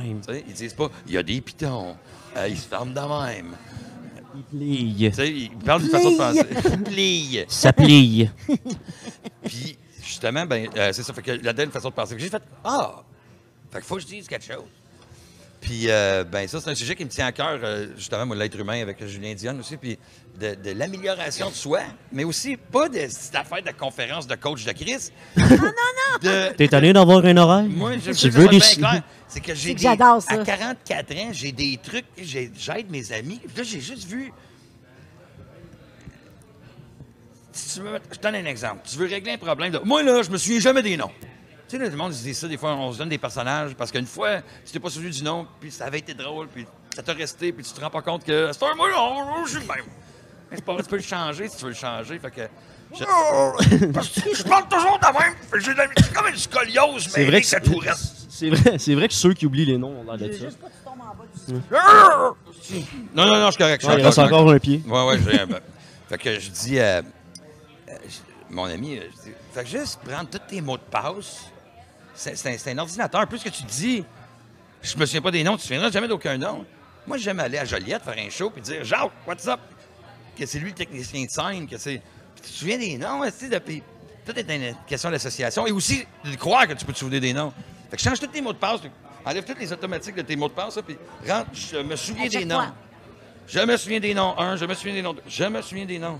[0.45, 1.95] Ils disent pas il y a des pitons.
[2.35, 3.55] Euh, ils se ferment de même.
[4.49, 4.95] Plie.
[4.97, 6.43] Tu sais, ils parlent d'une façon de penser.
[6.83, 7.45] Plie.
[7.47, 8.29] Ça plie.
[9.45, 11.13] Puis, justement, ben, euh, c'est ça.
[11.13, 12.15] Fait que là-dedans, une façon de penser.
[12.15, 13.01] Que J'ai fait Ah!
[13.71, 14.65] Fait qu'il faut que je dise quelque chose.
[15.61, 18.35] Puis, euh, ben, ça, c'est un sujet qui me tient à cœur, euh, justement, moi,
[18.35, 19.77] l'être humain avec Julien Dion aussi.
[19.77, 19.97] Puis,
[20.39, 21.81] de, de l'amélioration de soi,
[22.11, 25.09] mais aussi pas de cette affaire de conférence de coach de Chris.
[25.37, 26.53] Non, non, non!
[26.57, 27.63] T'es tanné d'avoir un horaire?
[27.69, 28.59] Moi, je tu veux des...
[29.27, 30.33] C'est que j'ai des- j'adore ça.
[30.33, 33.39] À 44 ans, j'ai des trucs, j'ai- j'aide mes amis.
[33.45, 34.33] Puis Là, j'ai juste vu.
[37.53, 38.81] Si tu veux, je te donne un exemple.
[38.89, 39.71] Tu veux régler un problème.
[39.71, 41.11] de- Moi, là, je me souviens jamais des noms.
[41.71, 43.93] Tu sais, le monde se dit ça, des fois, on se donne des personnages parce
[43.93, 47.01] qu'une fois, tu t'es pas souvenu du nom, puis ça avait été drôle, puis ça
[47.01, 48.89] t'a resté, puis tu te rends pas compte que c'est un moi,
[49.45, 49.85] je suis le même.
[50.49, 52.19] Mais c'est pas vrai, tu peux le changer si tu veux le changer.
[52.19, 52.41] Fait que.
[52.93, 55.33] Je, Parce que je parle toujours de même.
[55.63, 57.95] J'ai de la- C'est comme une scoliose, C'est mais vrai que sa tourette.
[58.29, 60.45] c'est vrai, c'est vrai que ceux qui oublient les noms ont l'air de ça.
[63.15, 63.79] Non, non, non, je suis correct.
[63.81, 64.83] je suis Ouais, il reste encore un pied.
[64.85, 65.47] Ouais, ouais, j'ai un.
[66.09, 67.01] fait que je dis, euh,
[67.87, 67.93] euh,
[68.49, 71.45] mon ami, je dis, fait que juste prendre tous tes mots de passe.
[72.13, 73.27] C'est un, ordinateur.
[73.27, 74.03] Plus que tu dis,
[74.81, 76.65] je me souviens pas des noms, tu te souviendras jamais d'aucun nom.
[77.07, 79.59] Moi, j'aime aller à Joliette faire un show puis dire, Jacques, what's up?
[80.37, 82.01] Que c'est lui le technicien de scène, que c'est.
[82.35, 83.83] Tu te souviens des noms, tu sais, depuis.
[84.25, 87.33] Tout est une question d'association et aussi de croire que tu peux te souvenir des
[87.33, 87.51] noms.
[87.89, 88.81] Fait que change tous tes mots de passe,
[89.25, 90.97] enlève tous les automatiques de tes mots de passe, puis
[91.27, 92.55] rentre, je me souviens des noms.
[92.55, 92.75] fois.
[93.47, 94.37] Je me souviens des noms.
[94.37, 95.13] Un, je me souviens des noms.
[95.13, 95.23] deux.
[95.27, 96.19] Je me souviens des noms.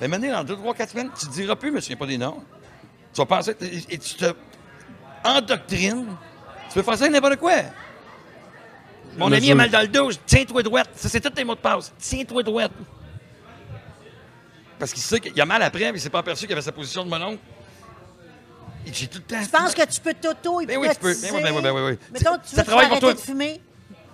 [0.00, 2.06] Mais maintenant, dans deux, trois, quatre semaines, tu ne diras plus, je me souviens pas
[2.06, 2.42] des noms.
[3.14, 3.56] Tu vas penser,
[3.88, 4.34] et tu te
[5.26, 6.06] endoctrines.
[6.68, 7.52] Tu peux faire ça n'importe quoi.
[9.16, 10.90] Mon ami a mal dans le dos, tiens-toi droite.
[10.94, 11.92] Ça, c'est tous tes mots de passe.
[11.98, 12.72] Tiens-toi droite.
[14.78, 16.72] Parce qu'il sait qu'il a mal après, mais il s'est pas aperçu qu'il avait sa
[16.72, 17.38] position de mon oncle.
[18.86, 19.42] Et J'ai tout le temps.
[19.42, 21.14] Je pense que tu peux t'auto Ben oui, tu peux.
[21.14, 21.98] Ben oui, ben oui, ben oui, oui.
[22.12, 23.14] Mettons, tu Ça veux te travaille pour arrêter toi.
[23.14, 23.60] de fumer?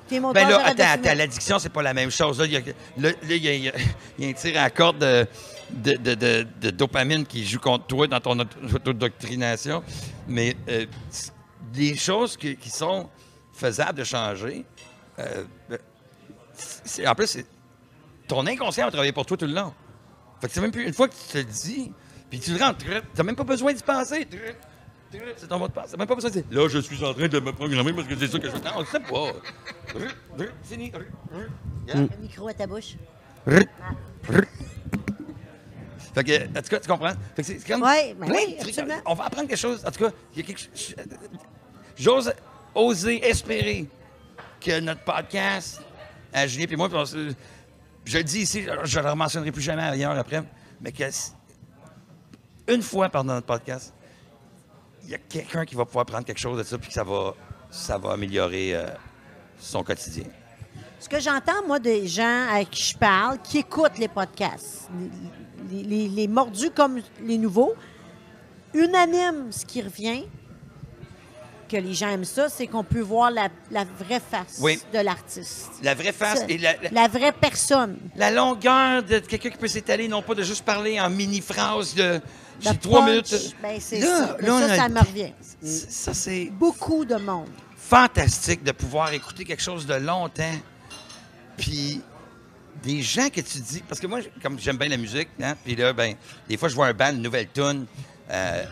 [0.08, 2.38] Tes mots de Ben passe, là, attends, attends, l'addiction, c'est pas la même chose.
[2.38, 3.72] Là, il y a, là, là, il y a- il y a-
[4.18, 5.26] il y a un tir à la corde de,
[5.72, 9.82] de, de- de- de dopamine qui joue contre toi dans ton auto- autodoctrination.
[10.28, 10.86] Mais euh,
[11.72, 13.08] des choses qui, qui sont
[13.52, 14.64] faisables de changer,
[15.18, 15.44] euh,
[17.06, 17.38] en plus,
[18.28, 19.72] ton inconscient va travailler pour toi tout le long.
[20.40, 21.92] Fait que c'est même plus une fois que tu te le dis,
[22.28, 24.26] puis tu le rentres, tu n'as même pas besoin d'y penser.
[25.36, 25.94] C'est ton mot de passe.
[25.96, 28.16] Même pas besoin de dire Là, je suis en train de me programmer parce que
[28.16, 28.60] c'est ça que je fais.
[28.60, 30.46] Non, on le sait pas.
[30.64, 30.90] Fini.
[31.86, 32.96] Le micro à ta bouche.
[36.14, 37.12] Fait que, en tout cas, tu comprends?
[37.34, 37.82] Fait que c'est c'est comme.
[37.82, 38.68] Ouais, ben plein oui, de trucs.
[38.78, 39.00] absolument.
[39.06, 39.82] On va apprendre quelque chose.
[39.86, 40.94] En tout cas, il y a quelque chose.
[41.96, 42.32] J'ose
[42.74, 43.86] oser espérer
[44.60, 45.80] que notre podcast,
[46.32, 47.34] à Julien et moi, puis on se-
[48.04, 50.42] je le dis ici, je ne le mentionnerai plus jamais ailleurs après,
[50.80, 51.04] mais que
[52.68, 53.92] une fois pendant notre podcast,
[55.04, 57.04] il y a quelqu'un qui va pouvoir prendre quelque chose de ça, puis que ça
[57.04, 57.34] va,
[57.70, 58.86] ça va améliorer euh,
[59.58, 60.24] son quotidien.
[61.00, 64.88] Ce que j'entends, moi, des gens à qui je parle, qui écoutent les podcasts,
[65.70, 67.74] les, les- les mordus comme les nouveaux,
[68.74, 70.24] unanime, ce qui revient,
[71.68, 74.78] que les gens aiment ça, c'est qu'on peut voir la, la vraie face Oui.
[74.92, 75.70] de l'artiste.
[75.82, 77.96] La vraie face et la, la- la vraie personne.
[78.14, 82.20] la longueur de quelqu'un qui peut s'étaler, non pas de juste parler en mini-phrase de
[82.60, 83.54] j'ai trois minutes.
[83.62, 84.36] ben, c'est Là, ça.
[84.40, 85.32] Là, ça, a ça me revient.
[85.62, 87.48] Ça, c'est Beaucoup de monde.
[87.78, 90.54] fantastique de pouvoir écouter quelque chose de longtemps.
[91.56, 92.00] Puis
[92.82, 93.82] des gens que tu dis.
[93.88, 96.14] Parce que moi, comme j'aime bien la musique, hein, puis là, ben,
[96.48, 97.86] des fois, je vois un band, une nouvelle tune.
[98.30, 98.64] Euh,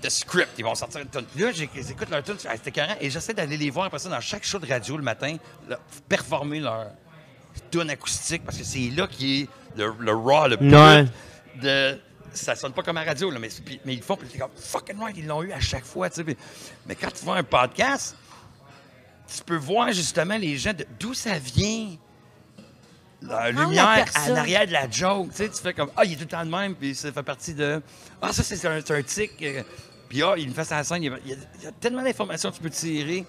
[0.00, 1.24] de script, ils vont sortir une tune.
[1.34, 4.08] Puis Là, j'écoute leur tune, ah, c'était écœurant, et j'essaie d'aller les voir après ça
[4.08, 5.36] dans chaque show de radio le matin,
[5.68, 5.78] là,
[6.08, 6.88] performer leur
[7.70, 11.06] tune acoustique, parce que c'est là qui est le, le raw, le brut Ouais.
[11.60, 11.98] de.
[12.32, 13.48] Ça sonne pas comme à la radio, là, mais,
[13.86, 16.24] ils font, puis comme fucking right, ils l'ont eu à chaque fois, tu sais.
[16.24, 16.36] puis-
[16.86, 18.14] Mais quand tu vois un podcast,
[19.34, 21.96] tu peux voir justement les gens de- d'où ça vient.
[23.22, 24.32] La lumière personne.
[24.32, 25.30] en arrière de la joke.
[25.30, 27.10] Tu sais, tu fais comme Ah, il est tout le temps de même, puis ça
[27.12, 27.82] fait partie de
[28.22, 29.32] Ah, ça, c'est un, tic.
[29.42, 29.62] euh,
[30.08, 31.02] Puis ah, il me fait ça à la scène.
[31.02, 31.30] Il y a, il
[31.64, 33.24] y a- tellement d'informations que tu peux tirer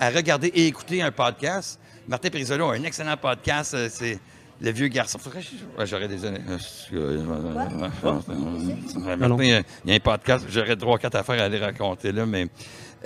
[0.00, 1.78] à regarder et écouter un podcast.
[2.06, 3.74] Martin Périsolo a un excellent podcast.
[3.74, 4.18] euh, C'est
[4.60, 5.18] Le vieux garçon.
[5.78, 6.40] Ouais, J'aurais des années.
[6.92, 7.02] Il y
[9.52, 10.46] a- il y a un podcast.
[10.48, 12.48] J'aurais trois, quatre affaires à aller raconter là, mais.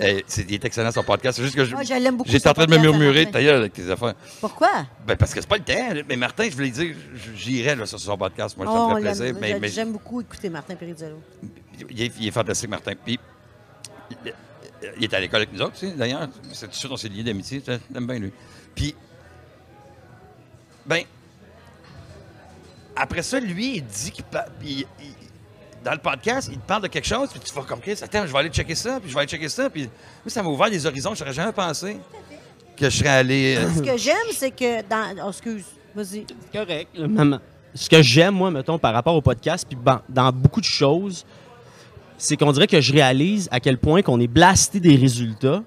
[0.01, 1.37] euh, c'est, il est excellent son podcast.
[1.37, 3.55] C'est juste que je- Moi, je l'aime beaucoup, j'étais en train de me murmurer gueule
[3.57, 4.15] avec tes affaires.
[4.41, 4.87] Pourquoi?
[5.05, 6.01] Ben, parce que c'est pas le temps.
[6.09, 6.95] Mais Martin, je voulais dire,
[7.35, 8.57] j'irais là, sur son podcast.
[8.57, 9.35] Moi, ça Oh, me on ferait plaisir.
[9.39, 11.21] Mais, J'aime- mais J'aime beaucoup écouter Martin Perizzolo.
[11.91, 12.93] il, est, il est fantastique, Martin.
[13.05, 13.19] Puis,
[14.09, 14.33] il,
[14.97, 16.27] il est à l'école avec nous autres, tu sais, d'ailleurs.
[16.51, 17.61] C'est tout de suite, on s'est liés d'amitié.
[17.65, 18.33] J'aime bien lui.
[18.73, 18.95] Puis,
[20.85, 21.03] ben,
[22.95, 24.85] après ça, lui, il dit qu'il pa- il- il-
[25.83, 28.25] dans le podcast, il te parle de quelque chose, puis tu vas comme Chris, attends,
[28.25, 29.89] je vais aller checker ça, puis je vais aller checker ça, puis moi,
[30.27, 31.97] ça m'a ouvert des horizons, je n'aurais jamais pensé
[32.77, 33.55] que je serais allé.
[33.57, 35.25] euh, Ce que j'aime, c'est que dans.
[35.25, 36.25] Oh, excuse, vas-y.
[36.51, 36.87] C'est correct.
[36.95, 37.39] là, maman.
[37.75, 41.25] Ce que j'aime, moi, mettons, par rapport au podcast, puis ben, dans beaucoup de choses,
[42.17, 45.63] c'est qu'on dirait que je réalise à quel point qu'on est blasté des résultats,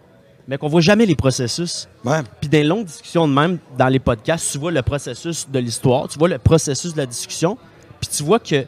[0.48, 1.88] mais qu'on voit jamais les processus.
[2.04, 2.20] Ouais.
[2.40, 6.08] Puis les longues discussions de même, dans les podcasts, tu vois le processus de l'histoire,
[6.08, 7.58] tu vois le processus de la discussion,
[8.00, 8.64] puis tu vois que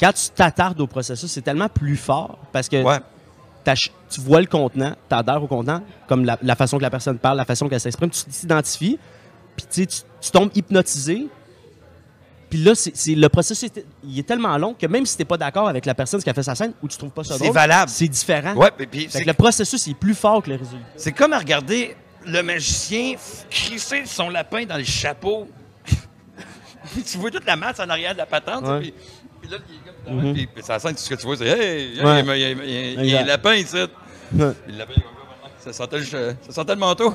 [0.00, 2.98] quand tu t'attardes au processus, c'est tellement plus fort parce que Ouais.
[4.10, 7.18] tu vois le contenant, tu adhères au contenant, comme la, la façon que la personne
[7.18, 8.98] parle, la façon qu'elle s'exprime, tu t'identifies,
[9.56, 9.66] puis
[10.20, 11.28] tu tombes hypnotisé.
[12.52, 15.22] Puis là, c'est c'est- le processus est, il est tellement long que même si tu
[15.22, 17.24] n'es pas d'accord avec la personne qui a fait sa scène ou tu trouves pas
[17.24, 17.90] ça C'est drôle, valable.
[17.90, 18.54] c'est différent.
[18.54, 20.84] Ouais, puis- puis Fait c'est que le processus est plus fort que le résultat.
[20.96, 21.96] c'est comme à regarder
[22.26, 23.14] le magicien
[23.48, 25.48] crisser son lapin dans le chapeau.
[27.10, 28.80] tu vois toute la masse en arrière de la patente, Ouais.
[28.80, 28.94] puis,
[29.40, 31.36] puis là, il est comme ça, puis, puis ça scène, tout ce que tu vois,
[31.38, 32.20] c'est Hey, il y a- Ouais.
[32.20, 33.76] il y a- il y a- il y a- il y a un lapin ici.
[33.76, 33.88] Ouais.
[34.30, 35.64] Puis le lapin, il va comme ça.
[35.64, 37.14] ça sentait le, ça sentait le manteau.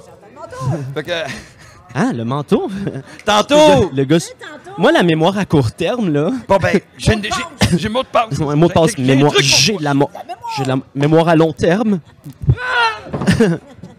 [0.95, 1.11] fait que,
[1.99, 2.69] Hein, le manteau?
[3.25, 3.89] tantôt!
[3.91, 4.17] le gars.
[4.77, 6.29] Moi, la mémoire à court terme, là.
[6.47, 8.39] Bon, ben, j'ai une- j'ai- j'ai mot de passe.
[8.39, 9.33] Un mot de passe, J'ai- j'ai un mémoire.
[9.33, 10.09] truc pour J'ai de la, mo-
[10.55, 11.99] j'ai de la mémoire à long terme.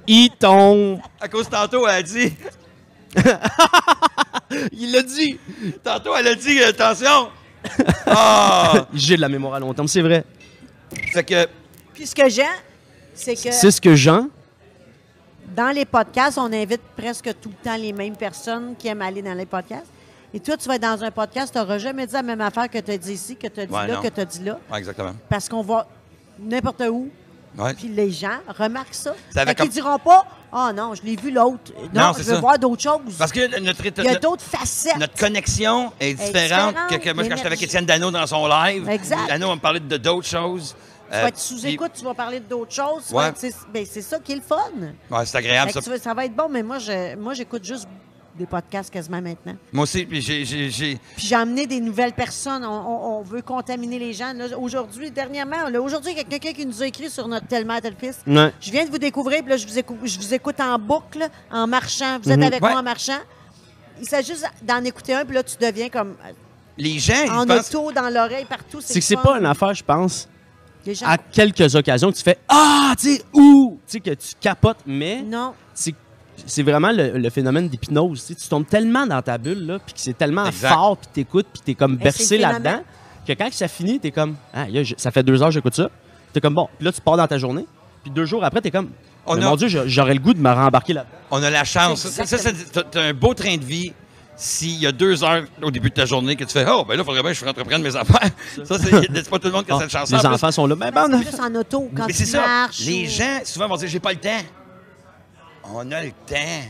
[0.07, 1.01] Il tombe.
[1.21, 2.33] À cause tantôt, elle a dit.
[4.73, 5.39] Il l'a dit.
[5.83, 7.29] Tantôt, elle a dit, attention!
[8.07, 8.87] Ah!
[8.95, 10.25] J'ai de la mémoire à long terme, c'est vrai.
[11.13, 11.47] fait que,
[11.95, 12.47] Puis ce que j'aime,
[13.15, 14.29] c'est que C'est ce que Jean.
[15.59, 19.23] Dans les podcasts, on invite presque tout le temps les mêmes personnes qui aiment aller
[19.23, 19.91] dans les podcasts.
[20.33, 22.69] Et toi, tu vas être dans un podcast, tu n'auras jamais dit la même affaire
[22.71, 24.03] que tu as dit ici, que tu as dit Ouais, là, non.
[24.03, 24.59] que tu as dit là.
[24.71, 25.15] ouais, exactement.
[25.29, 25.89] Parce qu'on va
[26.39, 27.09] n'importe où,
[27.77, 29.15] puis les gens remarquent ça.
[29.35, 31.73] Ça Fait qu'ils comme- diront pas «Ah non, je l'ai vu l'autre.
[31.93, 32.41] Non, Non, je veux ça.
[32.41, 33.17] voir d'autres choses.
[33.19, 34.97] Parce que notre, Il y a d'autres facettes.
[34.97, 37.63] notre connexion est différente, que, que moi, quand j'étais avec.
[37.63, 38.89] Étienne Dano dans son live.
[38.89, 39.27] Exact.
[39.29, 40.75] Dano va me parler de d'autres choses.
[41.11, 43.11] Tu vas être sous-écoute, tu vas parler d'autres choses.
[43.13, 43.33] Ouais.
[43.37, 44.57] C'est ben, c'est ça qui est le fun.
[45.11, 45.81] Ouais, c'est agréable, ça.
[45.99, 47.89] ça va être bon, mais moi, je, moi, j'écoute juste
[48.39, 49.57] des podcasts quasiment maintenant.
[49.73, 50.71] Moi aussi, puis j'ai- j'ai...
[50.71, 52.65] j'ai- Puis j'ai amené des nouvelles personnes.
[52.65, 54.33] On, on- on veut contaminer les gens.
[54.33, 57.49] Là, Aujourd'hui, dernièrement, là, aujourd'hui, il y a quelqu'un qui nous a écrit sur notre
[57.49, 58.21] tel mère, tel fils.
[58.29, 58.53] Ouais.
[58.61, 61.27] Je viens de vous découvrir, puis là, je vous, écoute, je vous écoute en boucle,
[61.51, 62.19] en marchant.
[62.23, 62.43] Vous êtes Mhm.
[62.45, 62.71] avec Ouais.
[62.71, 63.19] moi en marchant.
[64.01, 66.31] Il s'agit juste d'en écouter un, puis là, tu deviens comme euh,
[66.77, 67.75] Les gens, ils en pensent...
[67.75, 68.81] auto, dans l'oreille, partout.
[68.81, 70.29] C'est que c'est pas une affaire, je pense,
[70.95, 73.79] gens- à quelques occasions, tu fais Ah, tu sais, où?
[73.87, 75.53] Tu sais, que tu capotes, mais Non.
[75.75, 75.95] c'est
[76.47, 78.25] c'est vraiment le, le phénomène d'hypnose.
[78.27, 80.69] Tu tombes tellement dans ta bulle, là, puis que c'est tellement Exact.
[80.69, 82.83] fort, puis t'écoutes, puis t'es comme c'est bercé là-dedans,
[83.27, 84.67] que quand ça finit, t'es comme Ah,
[84.97, 85.91] ça fait deux heures que j'écoute ça.
[86.33, 86.69] T'es comme bon.
[86.79, 87.67] Puis là, tu pars dans ta journée,
[88.03, 88.91] puis deux jours après, t'es comme
[89.31, 91.13] On Mais a- Mon Dieu, j'a- j'aurais le goût de me rembarquer là-dedans.
[91.33, 92.07] On a la chance.
[92.09, 93.93] Ça, c'est- un beau train de vie.
[94.41, 96.95] S'il y a deux heures au début de ta journée que tu fais Oh, ben
[96.95, 98.31] là, il faudrait bien que je entreprenne mes affaires.
[98.65, 100.67] Ça, c'est c'est pas tout le monde qui a Ah, cette chance les enfants sont
[100.67, 100.77] là.
[100.77, 102.41] Mais Ben, bon, c'est plus en auto, quand Mais tu c'est ça.
[102.47, 102.81] marches.
[102.81, 104.43] Les ou- gens, souvent, vont dire J'ai pas le temps.
[105.75, 106.63] On a le temps.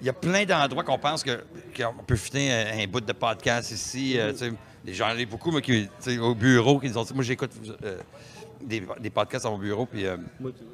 [0.00, 1.42] Il y a plein d'endroits qu'on pense que-
[1.76, 4.14] qu'on peut filer un, un bout de podcast ici.
[4.18, 4.32] euh,
[4.84, 5.88] les gens, il y en a beaucoup moi, qui,
[6.20, 7.50] au bureau qui nous ont dit Moi, j'écoute
[7.84, 7.98] euh,
[8.62, 10.16] des, des podcasts à mon bureau, puis euh,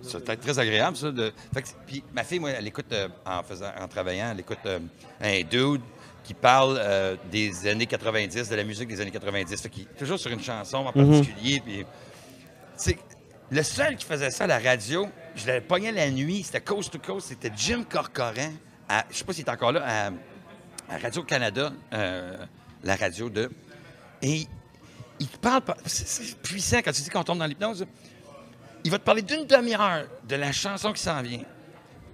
[0.03, 1.11] c'est peut-être très agréable, ça.
[1.11, 4.41] De, fait que- puis ma fille, moi, elle écoute, euh, en, faisant, en travaillant, elle
[4.41, 4.79] écoute euh,
[5.21, 5.81] un dude
[6.25, 9.61] qui parle euh, des années 90, de la musique des années 90.
[9.61, 11.85] Fait qu'il est toujours sur une chanson en particulier, puis
[12.77, 12.97] c'est
[13.51, 15.07] le seul qui faisait ça à la radio,
[15.37, 18.53] je l'avais pogné la nuit, c'était coast to coast, c'était Jim Corcoran.
[18.89, 23.51] À, je sais pas s'il est encore là, à, à Radio-Canada, la radio de.
[24.23, 24.47] Et
[25.21, 25.61] il te parle.
[25.63, 27.87] par- C'est puissant quand tu dis qu'on tombe dans l'hypnose.
[28.85, 31.41] Il va te parler d'une demi-heure de la chanson qui s'en vient.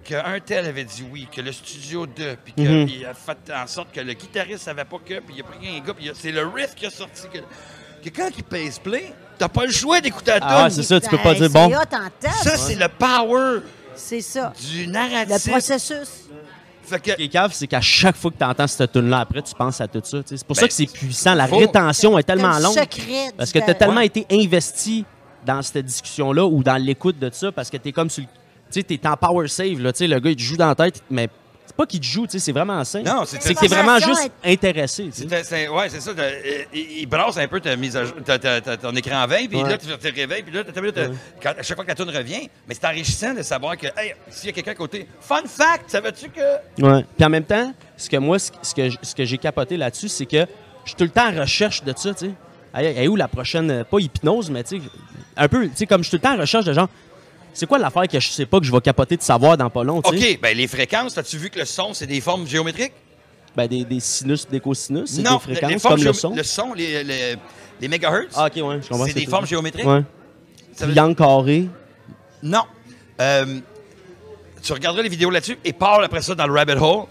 [0.03, 3.91] Qu'un tel avait dit oui, que le studio 2, puis qu'il a fait en sorte
[3.91, 6.47] que le guitariste savait pas que, puis il a pris un gars, puis c'est le
[6.47, 7.23] riff qui a sorti.
[7.31, 7.37] Que,
[8.09, 10.71] que quand il pèse play, t'as pas le choix d'écouter la Ah, tune.
[10.77, 11.71] c'est ça, tu peux pas Ben, dire bon.
[12.43, 13.59] Ça, c'est le power
[13.95, 14.53] C'est ça.
[14.59, 15.51] du Le narratif.
[15.51, 16.09] processus.
[16.83, 19.09] Fait que, Ce qui est cave, c'est qu'à chaque fois que tu entends cette tune
[19.09, 20.19] là après, tu penses à tout ça.
[20.25, 21.33] C'est pour Ben, ça que c'est puissant.
[21.35, 21.57] La faut.
[21.57, 22.73] rétention est tellement longue.
[22.77, 24.07] secret Parce que tu as tellement Ouais.
[24.07, 25.05] été investi
[25.45, 28.27] dans cette discussion-là ou dans l'écoute de ça, parce que tu es comme sur le.
[28.71, 29.79] Tu sais, tu es en power save.
[29.81, 31.27] Là, tu sais, le gars, il te joue dans la tête, mais
[31.81, 33.07] pas qu'il te joue, tu sais, c'est vraiment simple.
[33.09, 35.09] Non, c'est- c'est que tu es vraiment juste intéressé.
[35.13, 35.43] tu sais.
[35.43, 36.11] c'est- ouais, c'est ça.
[36.73, 39.27] Il, il brasse un peu ta mise à jour- ta- ta- ta- ton écran en
[39.27, 39.69] veille, puis Ouais.
[39.69, 41.07] là, tu te réveilles, puis là, t'as- t'as- t'as-
[41.41, 44.13] quand- à chaque fois que la tune revient, mais c'est enrichissant de savoir que, hey,
[44.29, 46.83] s'il y a quelqu'un à côté, fun fact, savais-tu que?
[46.83, 47.05] Ouais.
[47.17, 49.75] Puis en même temps, ce que moi, ce ce que, j- ce que j'ai capoté
[49.77, 50.45] là-dessus, c'est que
[50.85, 52.31] je suis tout le temps en recherche de ça, tu sais.
[52.75, 54.81] Hey, hey, où la prochaine, euh, pas hypnose, mais tu sais,
[55.35, 56.89] un peu, tu sais, comme je suis tout le temps en recherche de genre,
[57.53, 59.83] c'est quoi l'affaire que je sais pas que je vais capoter de savoir dans pas
[59.83, 60.33] long, tu sais?
[60.33, 62.93] OK, ben les fréquences, as-tu vu que le son, c'est des formes géométriques?
[63.55, 66.33] Ben, des, des sinus, des cosinus, c'est des fréquences les formes comme le son.
[66.35, 67.35] Le son, les, les,
[67.81, 69.05] les mégahertz, Ah, ok, ouais, je comprends.
[69.05, 69.85] c'est des formes géométriques.
[69.85, 70.03] Ouais.
[70.73, 71.67] Ça veut- Triangle carré.
[72.41, 72.63] Non.
[73.19, 73.59] Euh,
[74.63, 77.05] tu regarderas les vidéos là-dessus et parle après ça dans le rabbit hole.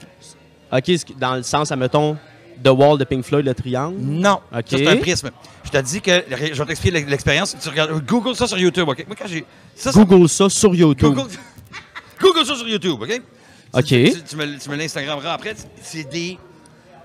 [0.72, 2.16] OK, dans le sens, admettons,
[2.62, 3.96] The Wall de Pink Floyd, le triangle?
[3.98, 4.40] Non.
[4.54, 4.64] OK.
[4.66, 5.30] Ça, c'est un prisme.
[5.64, 7.56] Je te dis que, je vais t'expliquer l'expérience.
[7.60, 9.04] Tu regardes, Google ça sur YouTube, OK?
[9.06, 9.44] Moi, quand j'ai.
[9.74, 11.14] Ça, ça- Google ça sur YouTube.
[11.14, 11.30] Google,
[12.20, 13.22] Google ça sur YouTube, OK?
[13.72, 13.84] OK.
[13.84, 15.54] Tu, tu- tu me, tu me l'Instagrammeras après.
[15.80, 16.38] C'est des.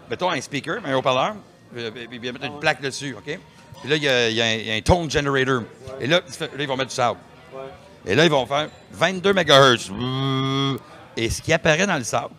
[0.09, 1.35] Mettons un speaker, un haut-parleur,
[1.77, 3.39] euh, puis puis il va mettre une plaque dessus, OK?
[3.81, 5.63] Puis là, il y a, il y a un, il y a un tone generator.
[5.99, 7.19] Et là, tu fais- là, ils vont mettre du sable.
[8.05, 9.91] Et là, ils vont faire 22 MHz.
[11.17, 12.33] Et ce qui apparaît dans le sable,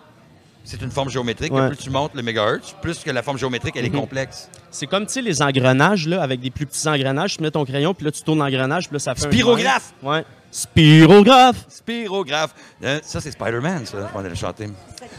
[0.66, 1.52] c'est une forme géométrique.
[1.52, 1.68] Ouais.
[1.68, 4.00] Plus tu montes le mégahertz, plus que la forme géométrique, elle est Mhm.
[4.00, 4.50] complexe.
[4.70, 7.36] C'est comme, tu sais, les engrenages, là, avec des plus petits engrenages.
[7.38, 9.94] Tu mets ton crayon, puis là, tu tournes l'engrenage, puis là, ça fait Spirographe!
[10.02, 10.24] Ouais.
[10.50, 11.64] Spirographe!
[11.68, 12.54] Spirographe.
[12.84, 14.66] Euh, ça, c'est Spider-Man, ça, on allait chanter.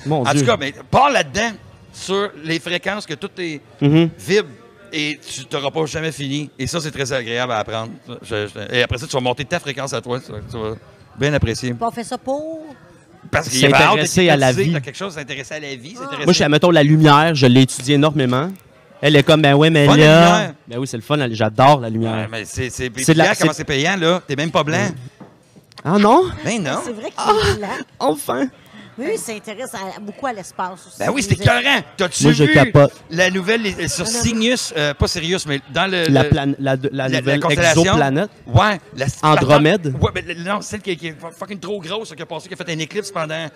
[0.06, 0.42] Mon En Dieu.
[0.42, 1.52] tout cas, mais pars là-dedans
[1.94, 4.10] sur les fréquences que tout est Mhm.
[4.20, 4.50] vibre
[4.94, 6.50] et tu n'auras pas jamais fini.
[6.60, 7.92] Et ça, c'est très agréable à apprendre.
[8.22, 10.20] Je- je- et après ça, tu vas monter ta fréquence à toi.
[10.20, 10.76] ça, Tu vas
[11.18, 11.74] bien apprécier.
[11.80, 12.66] On fait ça pour.
[13.32, 14.72] Parce qu'il S'intéresser à la vie.
[14.74, 15.96] quelque chose s'intéresser à la vie.
[15.96, 18.50] Moi, je suis, admettons, la lumière, je l'ai étudiée énormément.
[19.02, 20.22] Elle est comme, ben ouais, mais Fun, la là.
[20.38, 20.54] lumière.
[20.68, 22.28] Ben oui, c'est le fun, j'adore la Ouais, lumière.
[22.32, 24.22] mais c'est c'est C'est de la- payant, comment c'est- c'est payant, là?
[24.28, 24.88] T'es même pas blanc.
[25.86, 26.24] Ah non?
[26.44, 26.80] Ben non.
[26.84, 27.68] C'est vrai qu'il est blanc.
[28.00, 28.48] Enfin!
[28.98, 30.98] Oui, il s'intéresse à- beaucoup à l'espace aussi.
[31.00, 31.82] Ben oui, c'était écœurant.
[31.96, 32.94] T'as-tu Moi, je vu capote.
[33.12, 36.08] la nouvelle les- sur Cygnus, euh, pas Sirius, mais dans le...
[36.08, 37.82] La, le- plan- la, la, la- la nouvelle constellation?
[37.84, 38.30] exoplanète?
[38.48, 38.80] Ouais.
[38.96, 39.94] La, Andromède?
[40.02, 42.48] Ouais, mais le- non, celle qui, est- qui est fucking trop grosse, qui a passé,
[42.48, 43.48] qui a fait un éclipse pendant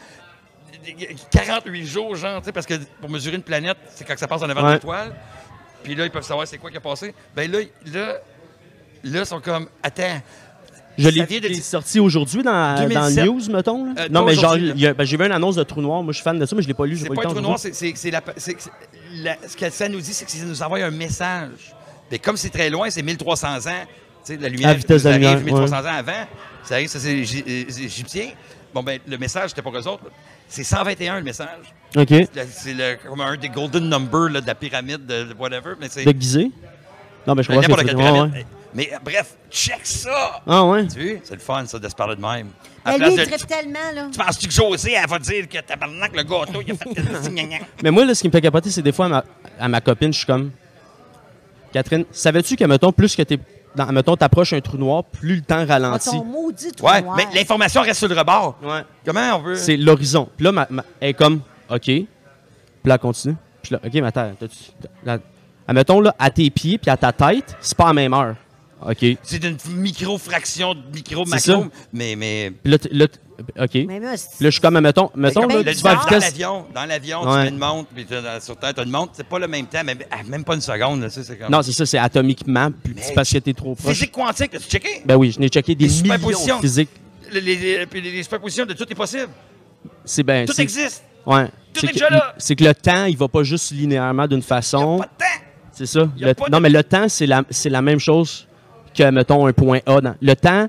[1.31, 4.41] 48 jours, genre, tu sais, parce que pour mesurer une planète, c'est quand ça passe
[4.41, 4.73] en avant de Ouais.
[4.73, 5.13] l'étoile.
[5.83, 7.13] Puis là, ils peuvent savoir c'est quoi qui a passé.
[7.35, 7.59] Ben là,
[7.91, 8.13] là,
[9.03, 10.21] là, ils sont comme, attends,
[10.97, 13.17] Je l'ai il est sorti aujourd'hui dans, dans 2007.
[13.25, 13.87] le news, mettons.
[13.97, 16.03] Euh, non, mais genre, ben, j'ai vu une annonce de trou noir.
[16.03, 16.97] Moi, je suis fan de ça, mais je l'ai pas lu.
[16.97, 20.01] c'est pas pas le trou noir, c'est, c'est, c'est c'est- c'est ce que ça nous
[20.01, 21.73] dit, c'est que ça nous envoie un message.
[22.11, 23.85] Mais comme c'est très loin, c'est 1300 ans.
[24.39, 26.27] La lumière vitesse arrive lumière, 1300 ans avant.
[26.63, 28.29] Ça arrive, ça c'est les Égy- les Égyptiens.
[28.73, 30.03] Bon, ben, le message, c'était pour eux autres.
[30.47, 31.73] C'est 121, le message.
[31.97, 32.13] OK.
[32.51, 35.73] C'est comme un des golden numbers là, de la pyramide, de, de whatever.
[35.79, 36.51] Mais c'est Déguisé?
[37.25, 40.41] Non, mais je comprends ce n'importe que quelle Mais euh, bref, check ça!
[40.47, 40.87] Ah, ouais?
[40.87, 42.47] Tu vois, c'est le fun, ça, de se parler de même.
[42.85, 44.07] À Mais place lui, il de- tripe tellement, là.
[44.11, 47.61] tu penses-tu que José, elle va dire que tabarnak, le gâteau, il a fait.
[47.83, 49.23] Mais moi, là, ce qui me fait capoter, c'est des fois, à ma,
[49.59, 50.51] à ma copine, je suis comme...
[51.73, 53.39] Catherine, savais-tu que, mettons, plus que t'es...
[53.73, 56.09] Dans, mettons, t'approches un trou noir, plus le temps Ah, ralentit?
[56.09, 57.15] ton maudit trou Ouais, noir.
[57.15, 58.57] mais l'information reste sur le rebord.
[58.61, 58.81] Ouais.
[59.05, 59.55] Comment on veut?
[59.55, 60.27] C'est l'horizon.
[60.35, 61.39] Puis là, ma- ma- elle est comme,
[61.69, 61.79] OK.
[61.85, 62.07] Puis
[62.83, 63.35] là, elle continue.
[63.61, 65.19] Puis là, OK, mais attends, t'as-tu-
[65.65, 68.35] admettons, là, à tes pieds puis à ta tête, c'est pas à la même heure.
[68.85, 69.05] OK.
[69.23, 71.63] C'est une micro-fraction de micro C'est macro.
[71.63, 71.69] ça.
[71.93, 72.51] Mais, mais.
[72.65, 73.05] là, là,
[73.59, 73.75] OK.
[73.87, 76.23] Mais Là, je suis comme, mettons, mettons là, tu vas à dans vitesse...
[76.23, 77.37] l'avion, dans l'avion, Ouais.
[77.37, 78.05] tu fais une montre, puis
[78.41, 80.55] sur Terre, tu as une montre, c'est pas le même temps, mais ah, même pas
[80.55, 81.51] une seconde, là, c'est comme.
[81.51, 83.93] Non, c'est ça, c'est atomiquement plus Mais- parce que t'es trop proche.
[83.93, 85.01] Physique quantique, as-tu checké?
[85.05, 86.89] Ben oui, je n'ai checké des Les millions de physiques.
[87.31, 89.29] Les, les- les- puis les superpositions de tout est possible.
[90.05, 91.03] C'est ben, Tout existe.
[91.25, 91.47] Ouais.
[91.73, 92.35] Tout C'est est que, déjà là.
[92.37, 95.01] c'est que le temps, il va pas juste linéairement d'une Il façon.
[95.01, 95.45] a pas de temps.
[95.71, 96.09] C'est ça.
[96.19, 98.47] Le- Non, mais le temps, c'est la, c'est la même chose
[98.93, 100.01] que, mettons, un point A.
[100.01, 100.67] dans- Le temps,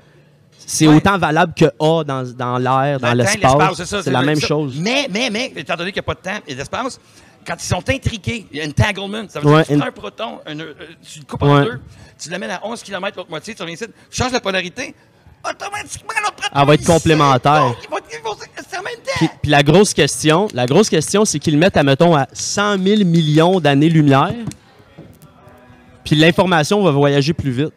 [0.57, 0.95] c'est Ouais.
[0.95, 3.83] autant valable que A dans, dans l'air, dans l'espace.
[3.83, 4.47] c'est la même ça.
[4.47, 4.75] chose.
[4.79, 6.99] Mais, mais, mais, étant donné qu'il n'y a pas de temps et d'espace,
[7.45, 9.25] quand ils sont intriqués, il y a entanglement.
[9.27, 11.55] Ça veut Ouais, dire que tu prends un proton, un, euh, tu le coupes en
[11.55, 11.63] Ouais.
[11.65, 11.79] deux,
[12.17, 14.95] tu l'amènes à 11 km l'autre moitié, tu reviens ici, tu changes la polarité,
[15.43, 16.59] automatiquement l'autre proton.
[16.61, 17.75] Elle va être complémentaire.
[19.17, 22.27] Puis, puis la grosse question, la grosse question, c'est qu'ils le mettent, à, mettons, à
[22.31, 24.33] 100 000 millions d'années-lumière.
[26.05, 27.73] Puis l'information va voyager plus vite.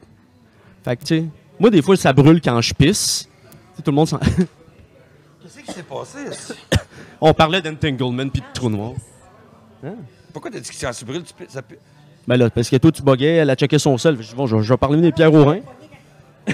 [0.86, 1.24] Fait que, tu sais,
[1.58, 3.28] moi, des fois, ça brûle quand je pisse.
[3.28, 4.18] Tu sais, tout le monde s'en...
[5.42, 6.18] Qu'est-ce qui s'est passé?
[7.20, 8.92] On parlait d'entanglement puis de trou noir.
[10.32, 11.24] Pourquoi t'as dit que en brûle?
[11.24, 11.78] Tu ça peut-
[12.28, 14.16] Ben là, parce que toi, tu buguais, elle a checké son sel.
[14.22, 15.58] Je bon, je, je vais parler des pierres au rein.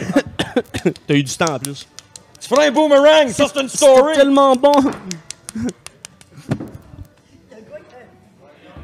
[1.07, 1.87] T'as eu du temps en plus.
[2.41, 4.15] Tu feras un boomerang, ça c'est une C'est story!
[4.15, 4.73] tellement bon!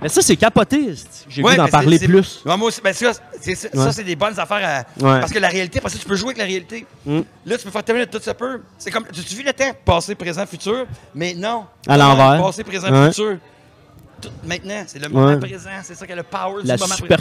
[0.00, 0.94] Mais ça, c'est capoté.
[1.28, 2.40] J'ai Ouais, goût d'en mais parler plus.
[2.46, 4.04] Ouais, moi aussi, ben, ça, c'est, Ouais.
[4.04, 5.02] des bonnes affaires à.
[5.04, 5.20] Ouais.
[5.20, 6.86] Parce que la réalité, parce que tu peux jouer avec la réalité.
[7.04, 7.20] Mm.
[7.46, 8.60] Là, tu peux faire terminer tout ça peut.
[8.78, 9.04] C'est comme.
[9.12, 11.64] Tu, tu vis le temps, passé, présent, futur, mais non.
[11.88, 12.40] À l'envers.
[12.40, 13.08] Passé, présent, Ouais.
[13.08, 13.38] futur.
[14.20, 15.38] Tout maintenant, c'est le moment Ouais.
[15.38, 17.16] présent, c'est ça qui a le power La du moment présent.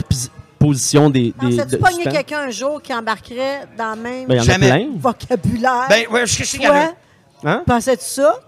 [0.57, 1.21] superposition des.
[1.25, 2.11] des Pensais-tu de- pogner du temps?
[2.11, 4.67] quelqu'un un jour qui embarquerait dans le même Ben, y en a Jamais.
[4.69, 4.87] plein.
[4.97, 5.85] vocabulaire?
[5.89, 6.47] Ben, ouais, je a.
[6.57, 6.95] Toi,
[7.43, 7.63] Hein?
[7.67, 8.39] pensais-tu ça?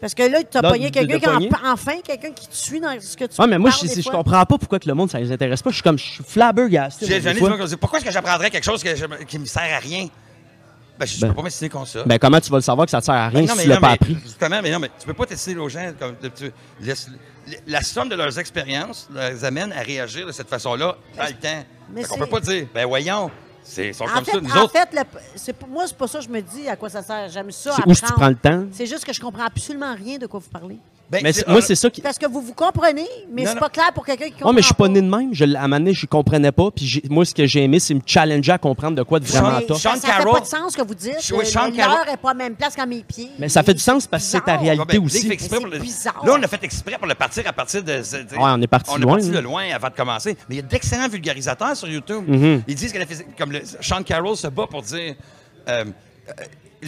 [0.00, 2.94] Parce que là, tu as pogné quelqu'un qui en- enfin quelqu'un qui te suit dans
[3.00, 5.32] ce que tu Ouais, mais moi, je, comprends pas pourquoi que le monde, ça les
[5.32, 5.70] intéresse pas.
[5.70, 7.06] Je suis comme, je suis flabbergasté.
[7.06, 10.08] J'ai pourquoi est-ce que j'apprendrais quelque chose que je- qui me sert à rien?
[10.98, 12.04] Ben, je, je Ben- peux pas m'estimer comme ça.
[12.06, 13.56] Ben, comment tu vas le savoir que ça te sert à rien Ben non, si
[13.58, 14.16] mais tu l'as non, pas mais appris?
[14.22, 16.52] Justement, mais non, mais tu peux pas tester aux gens comme tu-
[17.66, 21.64] la somme de leurs expériences les amène à réagir de cette façon-là dans le temps.
[21.92, 23.30] Mais c'est- peut pas dire, ben voyons,
[23.66, 24.40] c'est ils sont En comme fait, ça.
[24.40, 26.88] Nous en autres, fait le- moi, c'est pas ça que je me dis à quoi
[26.88, 27.28] ça sert.
[27.28, 27.72] J'aime ça.
[27.76, 28.64] C'est où si tu prends le temps?
[28.72, 30.78] C'est juste que je comprends absolument rien de quoi vous parlez.
[31.10, 32.00] Ben, Mais moi, c'est ça qui.
[32.00, 33.60] Parce que vous vous comprenez, mais Non, c'est non.
[33.60, 34.88] pas clair pour quelqu'un qui comprend Ouais, mais je suis pas pas.
[34.90, 35.32] né de même.
[35.32, 36.70] Je, l'ai- à un moment donné, je comprenais pas.
[36.72, 39.24] Puis j'ai- moi, ce que j'ai aimé, c'est me challenger à comprendre de quoi de
[39.24, 39.76] vraiment tough.
[39.76, 41.14] ça, ça fait pas de sens ce que vous dites.
[41.32, 43.30] Oui, Carroll- L'heure est pas à la même place qu'à mes pieds.
[43.38, 44.98] Mais ça fait du sens parce que c'est ta réalité.
[44.98, 45.28] Ben, aussi.
[45.28, 48.02] Là, on a fait exprès pour le partir à partir de.
[48.38, 50.36] on est parti on loin, est parti de loin avant de commencer.
[50.48, 52.24] Mais il y a d'excellents vulgarisateurs sur YouTube.
[52.26, 52.62] Mhm.
[52.66, 53.26] Ils disent que la physique.
[53.38, 55.14] Comme le, Sean Carroll se bat pour dire.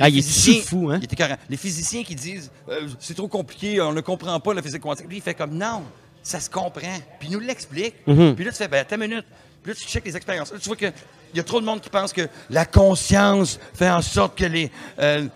[0.01, 0.99] Ah, il est fou, hein?
[0.99, 4.55] il était carré- Les physiciens qui disent euh, c'est trop compliqué, on ne comprend pas
[4.55, 5.09] la physique quantique.
[5.09, 5.83] Lui, il fait comme non,
[6.23, 6.99] ça se comprend.
[7.19, 7.95] Puis il nous l'explique.
[8.07, 8.35] Mhm.
[8.35, 9.25] Puis là, tu fais, ben, attends une minute.
[9.63, 10.53] Puis là, tu checkes les expériences.
[10.53, 10.87] Là, tu vois que.
[11.35, 14.47] Il y a trop de monde qui pense que la conscience fait en sorte que
[14.47, 15.27] les, euh,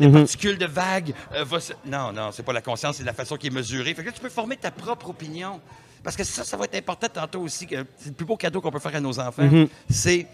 [0.00, 0.12] Mhm.
[0.12, 1.74] particules de vagues euh, va se...
[1.84, 3.92] Non, non, c'est pas la conscience, c'est la façon qui est mesurée.
[3.92, 5.60] Fait que là, tu peux former ta propre opinion.
[6.02, 7.66] Parce que ça, ça va être important tantôt aussi.
[7.66, 9.42] que C'est le plus beau cadeau qu'on peut faire à nos enfants.
[9.42, 9.68] Mhm.
[9.90, 10.26] C'est.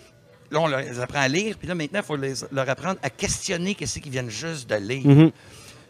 [0.52, 2.98] Là, on leur les apprend à lire, puis là, maintenant, il faut les- leur apprendre
[3.02, 5.06] à questionner qu'est-ce qu'ils viennent juste de lire.
[5.06, 5.30] Mhm.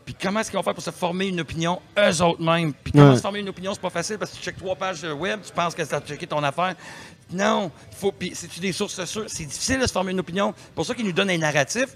[0.04, 2.72] Puis comment est-ce qu'ils vont faire pour se former une opinion eux autres mêmes?
[2.72, 3.16] Puis comment Ouais.
[3.16, 5.40] se former une opinion, c'est pas facile parce que tu checkes trois pages euh, web,
[5.44, 6.74] tu penses que ça a checké ton affaire.
[7.32, 8.10] Non, faut.
[8.12, 9.24] Puis c'est-tu des sources sûres?
[9.28, 10.54] C'est difficile de se former une opinion.
[10.56, 11.86] C'est pour ça qu'ils nous donnent un narratif.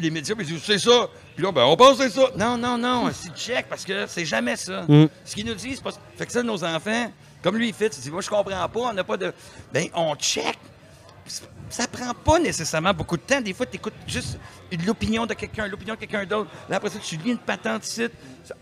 [0.00, 1.08] Les médias, ils disent, c'est ça.
[1.34, 2.30] Puis là, ben, on pense que c'est ça.
[2.36, 4.82] Non, non, non, c'est check parce que c'est jamais ça.
[4.88, 5.06] Mm.
[5.24, 5.90] Ce qu'ils nous disent, c'est pas.
[6.16, 7.12] Fait que ça, nos enfants,
[7.42, 9.32] comme lui, il fait, il dit, moi, je comprends pas, on n'a pas de.
[9.72, 10.56] Ben, on check
[11.70, 13.40] ça prend pas nécessairement beaucoup de temps.
[13.40, 14.38] Des fois, tu écoutes juste
[14.86, 16.50] l'opinion de quelqu'un, l'opinion de quelqu'un d'autre.
[16.68, 18.12] Là, après ça, tu lis une patente site.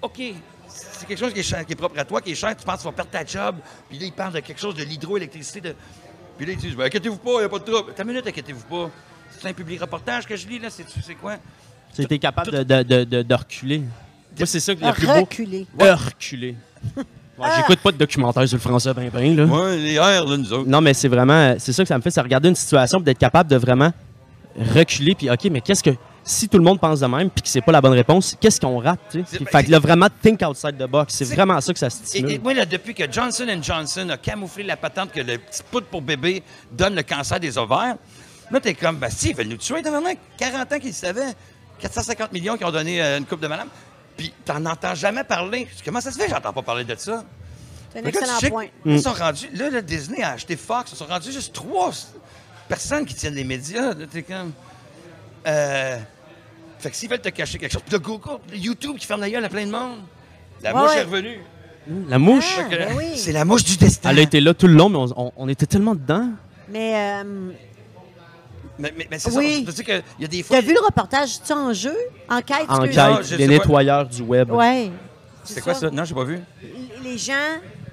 [0.02, 0.20] OK,
[0.68, 2.56] c'est quelque chose qui est, cher- qui est propre à toi, qui est cher.
[2.56, 3.56] Tu penses que tu vas perdre ta job.
[3.88, 5.60] Puis là, ils parlent de quelque chose de l'hydroélectricité.
[5.60, 5.74] De...
[6.36, 7.94] Puis là, ils disent, ben, inquiétez-vous pas, il n'y a pas de trouble.
[7.94, 8.90] Ta minute, inquiétez-vous pas.
[9.38, 10.68] C'est un public reportage que je lis, là.
[10.70, 11.36] C'est c'est quoi?
[11.92, 13.82] C'était capable de, de, de, de- de reculer.
[14.36, 15.12] Moi, c'est ça que le plus beau.
[15.14, 15.66] Reculer.
[15.78, 16.56] Reculer.
[17.38, 19.44] Ouais, J'écoute pas de documentaire sur le français, ben, ben, là.
[19.44, 20.68] Ouais, les airs, là, nous autres.
[20.68, 23.18] Non, mais c'est vraiment, c'est ça que ça me fait, c'est regarder une situation, d'être
[23.18, 23.92] capable de vraiment
[24.74, 25.90] reculer, puis OK, mais qu'est-ce que,
[26.24, 28.60] si tout le monde pense de même, puis que c'est pas la bonne réponse, qu'est-ce
[28.60, 29.38] qu'on rate, tu sais?
[29.44, 31.90] Fait que là, vraiment, think outside the box, c'est C'est- vraiment ça que ça Et,
[31.90, 32.32] stimule.
[32.32, 35.86] et moi, là, depuis que Johnson Johnson a camouflé la patente que le petit poudre
[35.86, 36.42] pour bébé
[36.72, 37.96] donne le cancer des ovaires,
[38.50, 40.08] là, t'es comme, ben, si, ils veulent nous tuer, t'as vraiment
[40.38, 41.34] 40 ans qu'ils le savaient.
[41.78, 43.68] 450 millions qui ont donné euh, une coupe de madame.
[44.16, 45.68] Puis, t'en entends jamais parler.
[45.84, 47.24] Comment ça se fait que j'entends pas parler de ça?
[47.92, 48.64] C'est un Mais là, tu excellent point.
[48.64, 48.90] Là, Mm.
[48.96, 50.92] ils sont rendus, là, le Disney a acheté Fox.
[50.92, 51.90] Ils sont rendus juste trois
[52.68, 53.94] personnes qui tiennent les médias.
[53.94, 54.52] Là, t'es comme.
[55.46, 55.98] Euh,
[56.78, 59.20] fait que s'ils veulent te cacher quelque chose, puis le Google, le YouTube qui ferme
[59.20, 59.98] la gueule à plein de monde.
[60.62, 60.98] La Ouais, mouche ouais.
[60.98, 61.38] est revenue.
[62.08, 63.12] La mouche, Ah, ben oui.
[63.16, 64.10] C'est la mouche du destin.
[64.10, 66.30] elle a été là tout le long, mais on, on- on était tellement dedans.
[66.68, 67.50] Mais euh,
[68.78, 69.66] Mais, mais- mais c'est Oui.
[69.66, 69.82] ça.
[69.82, 70.56] Qu'il y a des fois.
[70.56, 71.40] t'as vu le reportage?
[71.44, 71.96] Tu en jeu?
[72.28, 73.08] Enquête, En excuse-moi.
[73.10, 73.46] Non, je pas.
[73.46, 74.50] nettoyeurs du web.
[74.50, 74.90] Ouais.
[75.44, 75.90] C'est quoi ça?
[75.90, 76.40] Non, j'ai pas vu.
[77.02, 77.32] Les gens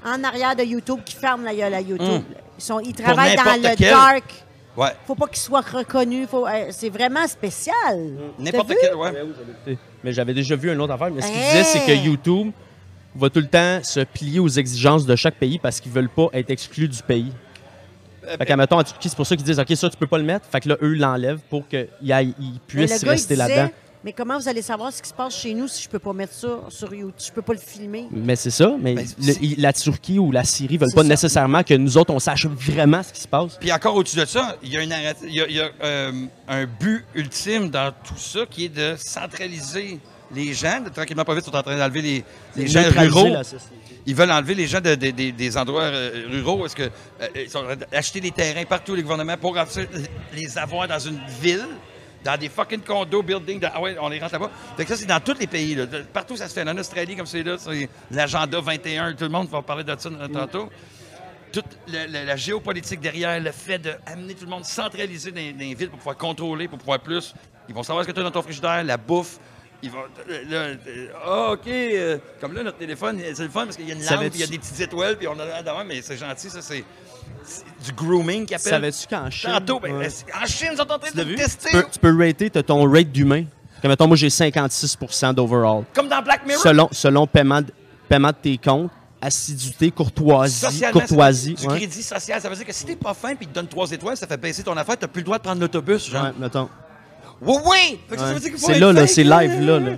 [0.06, 2.08] en arrière de YouTube qui ferment la gueule à YouTube.
[2.08, 2.24] Hum.
[2.58, 3.90] Ils, sont, ils travaillent dans n'importe le quel.
[3.92, 4.24] dark.
[4.76, 4.90] Ouais.
[5.06, 6.28] Faut pas qu'ils soient reconnus.
[6.30, 7.76] Faut, euh, c'est vraiment spécial.
[8.40, 8.80] N'importe T'as vu?
[8.82, 8.96] quel.
[8.96, 9.78] Ouais.
[10.04, 11.12] Mais j'avais déjà vu une autre affaire.
[11.12, 11.50] Mais ce qu'il Hey!
[11.52, 12.52] disait, c'est que YouTube
[13.16, 16.28] va tout le temps se plier aux exigences de chaque pays parce qu'ils veulent pas
[16.34, 17.32] être exclus du pays.
[18.28, 20.08] Euh, Fait qu'à mettons, en Turquie, c'est pour ça qu'ils disent OK, ça, tu peux
[20.08, 20.46] pas le mettre.
[20.52, 23.70] Fait que là, eux l'enlèvent pour qu'ils ils puissent rester là-dedans.
[24.06, 26.12] Mais comment vous allez savoir ce qui se passe chez nous si je peux pas
[26.12, 27.14] mettre ça sur YouTube?
[27.26, 28.08] Je peux pas le filmer.
[28.12, 28.76] Mais c'est ça.
[28.78, 31.08] Mais Ben, le- la Turquie ou la Syrie veulent pas ça.
[31.08, 33.56] nécessairement que nous autres, on sache vraiment ce qui se passe.
[33.62, 35.62] Puis encore au-dessus de ça, il y a, une narrati- il y a- il y
[35.62, 36.12] a, euh,
[36.50, 40.00] un but ultime dans tout ça qui est de centraliser
[40.36, 40.82] les gens.
[40.84, 42.24] De, tranquillement, pas vite, ils sont en train d'enlever les,
[42.58, 43.28] les gens ruraux.
[43.30, 43.68] la société.
[44.06, 46.66] Ils veulent enlever les gens de- de- des- endroits euh, ruraux.
[46.66, 46.84] Est-ce que
[47.22, 49.56] euh, train d'acheter des terrains partout, les gouvernements, pour
[50.34, 51.66] les avoir dans une ville,
[52.24, 53.62] dans des fucking condos, buildings.
[53.74, 54.52] ah ouais, on les rentre là-bas.
[54.76, 55.78] Fait que ça, c'est dans tous les pays.
[56.12, 56.68] Partout, ça se fait.
[56.70, 59.14] En Australie, comme c'est là, c'est l'agenda 21.
[59.14, 60.70] Tout le monde va parler de ça euh, tantôt.
[61.52, 65.90] Toute la géopolitique derrière, le fait d'amener tout le monde centralisé dans, dans les villes
[65.90, 67.34] pour pouvoir contrôler, pour pouvoir plus.
[67.70, 69.40] Ils vont savoir ce que tu as dans ton frigidaire, la bouffe.
[69.84, 70.00] Ils vont.
[70.30, 71.68] euh, là, Ah, OK.
[71.68, 74.40] euh, comme là, notre téléphone, c'est le fun parce qu'il y a une lampe, il
[74.40, 76.84] y a des petites étoiles, puis on a dedans, mais c'est gentil, ça, c'est
[77.86, 78.70] du grooming qu'ils appellent.
[78.72, 79.52] Savais-tu qu'en Chine.
[79.52, 80.08] Tantôt, ben, Ouais.
[80.42, 81.70] en Chine, ils sont en train de le tester.
[81.70, 83.44] Tu peux, tu peux rater t'as ton rate d'humain.
[83.82, 85.84] Comme mettons, moi, j'ai 56% d'overall.
[85.94, 86.64] Comme dans Black Mirror?
[86.64, 87.68] Selon, selon paiement, de,
[88.08, 88.90] paiement de tes comptes,
[89.22, 91.54] assiduité, courtoisie, courtoisie.
[91.56, 91.78] du ouais.
[91.78, 92.42] crédit social.
[92.42, 94.38] Ça veut dire que si t'es pas fin puis te donnent trois étoiles, ça fait
[94.38, 96.24] baisser ton affaire, t'as plus le droit de prendre l'autobus, genre.
[96.26, 96.70] Ouais, mettons.
[97.46, 98.00] Oui, oui!
[98.10, 98.34] Fait que ça Ouais.
[98.34, 99.80] veut dire qu'il faut C'est être là, là, c'est live, là.
[99.80, 99.92] là.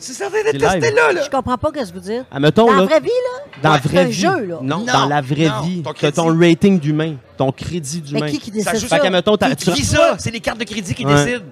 [0.00, 0.94] C'est certain de C'est tester live.
[0.94, 1.22] là, là.
[1.24, 2.22] Je comprends pas ce que vous dites.
[2.30, 3.60] Ah, mettons, Dans la là, vraie vie, là?
[3.62, 4.12] dans la vraie un vie.
[4.12, 4.58] jeu, là.
[4.62, 5.82] Non, Non, dans la vraie non, vie.
[5.82, 6.46] ton T'as ton crédit.
[6.50, 8.20] rating d'humain, ton crédit d'humain.
[8.26, 8.96] Mais qui qui Ça décide joue- ça?
[8.96, 11.14] Fait qu'à, mettons, t'as- Tout tu- Visa, c'est les cartes de crédit qui Ouais.
[11.24, 11.44] décident.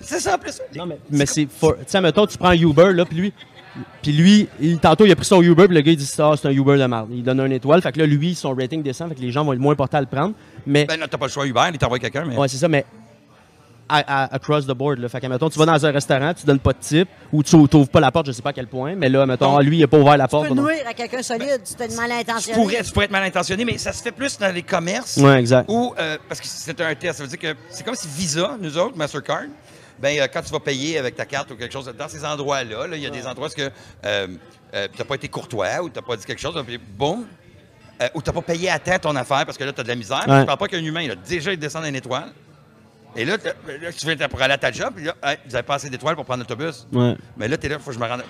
[0.00, 0.58] C'est ça en plus.
[0.74, 1.46] Non, mais, mais c'est.
[1.50, 3.32] for- Tu sais, mettons, tu prends un Uber, là, puis lui.
[4.02, 6.32] Puis lui, il- tantôt, il a pris son Uber, puis le gars, il dit Ah,
[6.40, 7.08] c'est un Uber de merde.
[7.12, 7.80] Il donne une étoile.
[7.82, 9.98] Fait que là, lui, son rating descend, fait que les gens vont être moins portés
[9.98, 10.32] à le prendre.
[10.66, 10.86] Mais.
[10.86, 12.36] Ben non, t'as pas le choix Uber, il t'envoie quelqu'un, mais.
[12.36, 12.84] Ouais, c'est ça, mais
[13.98, 14.98] à- à- across the board.
[14.98, 15.08] Là.
[15.08, 17.56] Fait que, mettons, tu vas dans un restaurant, tu donnes pas de type, ou tu
[17.56, 19.84] n'ouvres pas la porte, je sais pas à quel point, mais là, mettons, lui, il
[19.84, 20.48] a pas ouvert la Tu porte.
[20.48, 22.54] peux donc- nuire à quelqu'un solide si t'es mal Tu intentionné.
[22.58, 25.16] pourrais, tu pourrais être mal intentionné, mais ça se fait plus dans les commerces.
[25.18, 25.66] Ouais, exact.
[25.68, 28.56] Ou, euh, parce que c'est un test, ça veut dire que c'est comme si Visa,
[28.60, 29.44] nous autres, Mastercard,
[30.00, 32.86] ben, euh, quand tu vas payer avec ta carte ou quelque chose, dans ces endroits-là,
[32.88, 33.62] là, il y a des endroits où tu
[34.02, 37.24] n'as pas été courtois ou tu n'as pas dit quelque chose, puis boum,
[38.00, 39.84] euh, ou tu n'as pas payé à temps ton affaire parce que là, tu as
[39.84, 40.24] de la misère.
[40.26, 40.40] Ouais.
[40.40, 42.32] Je parle pas qu'un humain, là, déjà, il descend d'une étoile.
[43.14, 45.62] Et là, là, tu viens pour aller à ta job, puis là, hey, vous n'avez
[45.64, 46.86] pas assez d'étoiles pour prendre l'autobus.
[46.92, 47.14] Ouais.
[47.36, 48.22] Mais là, tu es là, il faut que je me rende.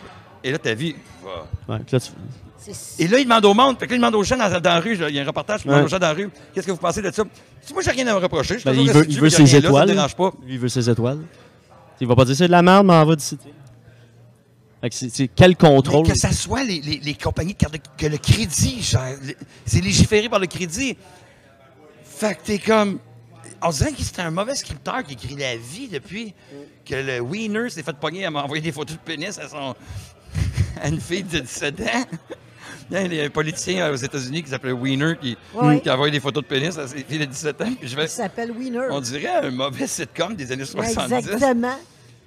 [0.43, 0.97] Et là, ta vie.
[1.23, 1.75] va.
[1.75, 2.11] Ouais, puis là, tu-
[2.59, 3.77] C'est- Et là, il demande au monde.
[3.79, 4.95] Fait que là, il demande aux gens dans, dans la rue.
[4.95, 5.85] là, Il y a un reportage, il demande Ouais.
[5.87, 6.31] aux gens dans la rue.
[6.55, 7.25] Qu'est-ce que vous pensez de ça?
[7.61, 8.57] Si moi, j'ai rien à me reprocher.
[8.59, 9.89] Je Ben, il veut, il ses rien là, étoiles.
[9.89, 10.33] Ça me dérange pas.
[10.47, 11.19] Lui, il veut ses étoiles.
[12.01, 13.37] Il va pas dire c'est de la merde, mais on va d'ici.
[14.81, 16.07] Fait que c'est- c'est quel contrôle?
[16.07, 18.85] Mais que ça soit les, les- les compagnies de carte de- que le crédit
[19.65, 20.97] C'est légiféré par le crédit.
[22.05, 22.99] Fait que t'es comme.
[23.65, 26.35] On dirait que c'est un mauvais scripteur qui écrit la vie depuis
[26.85, 29.75] que le Wiener s'est fait pogner à m'envoyer des photos de pénis à, son...
[30.83, 31.85] à une fille de 17 ans.
[32.91, 35.81] Il y a un politicien aux États-Unis qui s'appelait Wiener qui, Ouais.
[35.81, 37.73] qui a envoyé des photos de pénis à ses filles de 17 ans.
[37.79, 38.89] Puis je vais- Il s'appelle Winner.
[38.91, 41.13] on dirait un mauvais sitcom des années 70.
[41.15, 41.77] Exactement.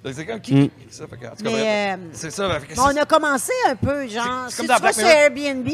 [0.02, 0.68] Donc, C'est comme qui Mm.
[0.90, 1.06] ça?
[1.08, 2.58] Fait que, en tout cas, Mais, bref, euh, c'est ça.
[2.78, 5.06] on a commencé un peu, genre, C'est- c'est si comme tu vas sur.
[5.06, 5.68] Airbnb,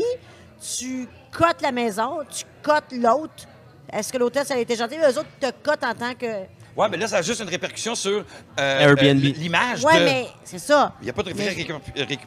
[0.78, 3.46] tu cotes la maison, tu cotes l'autre.
[3.92, 4.96] Est-ce que l'hôtel, ça a été gentil?
[4.96, 6.26] Eux autres te cotent en tant que...
[6.74, 8.24] Ouais, mais là, ça a juste une répercussion sur
[8.58, 9.22] euh, Airbnb.
[9.22, 9.84] euh, l'image.
[9.84, 10.94] Ouais, de- mais c'est ça.
[11.02, 11.54] Il n'y a pas de Mais-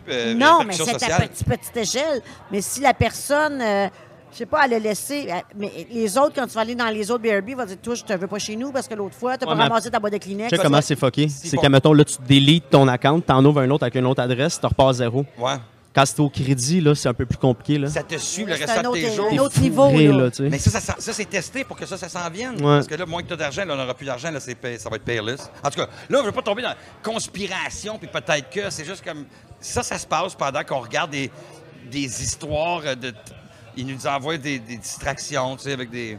[0.10, 1.30] euh, non, mais c'est à sociale.
[1.30, 2.22] petite, petite échelle.
[2.52, 3.88] Mais si la personne, euh,
[4.32, 5.28] je sais pas, elle a laissé...
[5.56, 8.04] Mais les autres, quand tu vas aller dans les autres BRB, vont dire, toi, je
[8.04, 10.00] te veux pas chez nous parce que l'autre fois, tu n'as Ouais, pas ramassé ta
[10.00, 10.50] boîte de Kleenex.
[10.52, 11.28] Tu sais comment c'est fucké?
[11.28, 11.62] C'est bon.
[11.64, 14.60] qu'à mettons, là, tu délites ton account, t'en ouvres un autre avec une autre adresse,
[14.60, 15.26] tu repars zéro.
[15.40, 15.56] Ouais.
[15.96, 17.88] Quand c'est au crédit, là, c'est un peu plus compliqué, là.
[17.88, 19.42] Ça te suit le restant un de tes un jours.
[19.42, 19.90] autre niveau.
[19.90, 20.18] Fourré, là.
[20.18, 20.50] là, tu sais.
[20.50, 22.56] Mais ça, ça, ça, ça, c'est testé pour que ça, ça s'en vienne.
[22.56, 22.76] Ouais.
[22.76, 24.58] Parce que là, moins que tu as d'argent, là, on n'aura plus d'argent, là, c'est
[24.78, 25.50] ça va être payless.
[25.64, 28.70] En tout cas, là, je ne veux pas tomber dans la conspiration, puis peut-être que
[28.70, 29.26] c'est juste comme.
[29.62, 31.32] Ça, ça se passe pendant qu'on regarde des,
[31.90, 33.14] des histoires de.
[33.78, 36.18] Ils nous envoient des, des distractions, tu sais, avec des,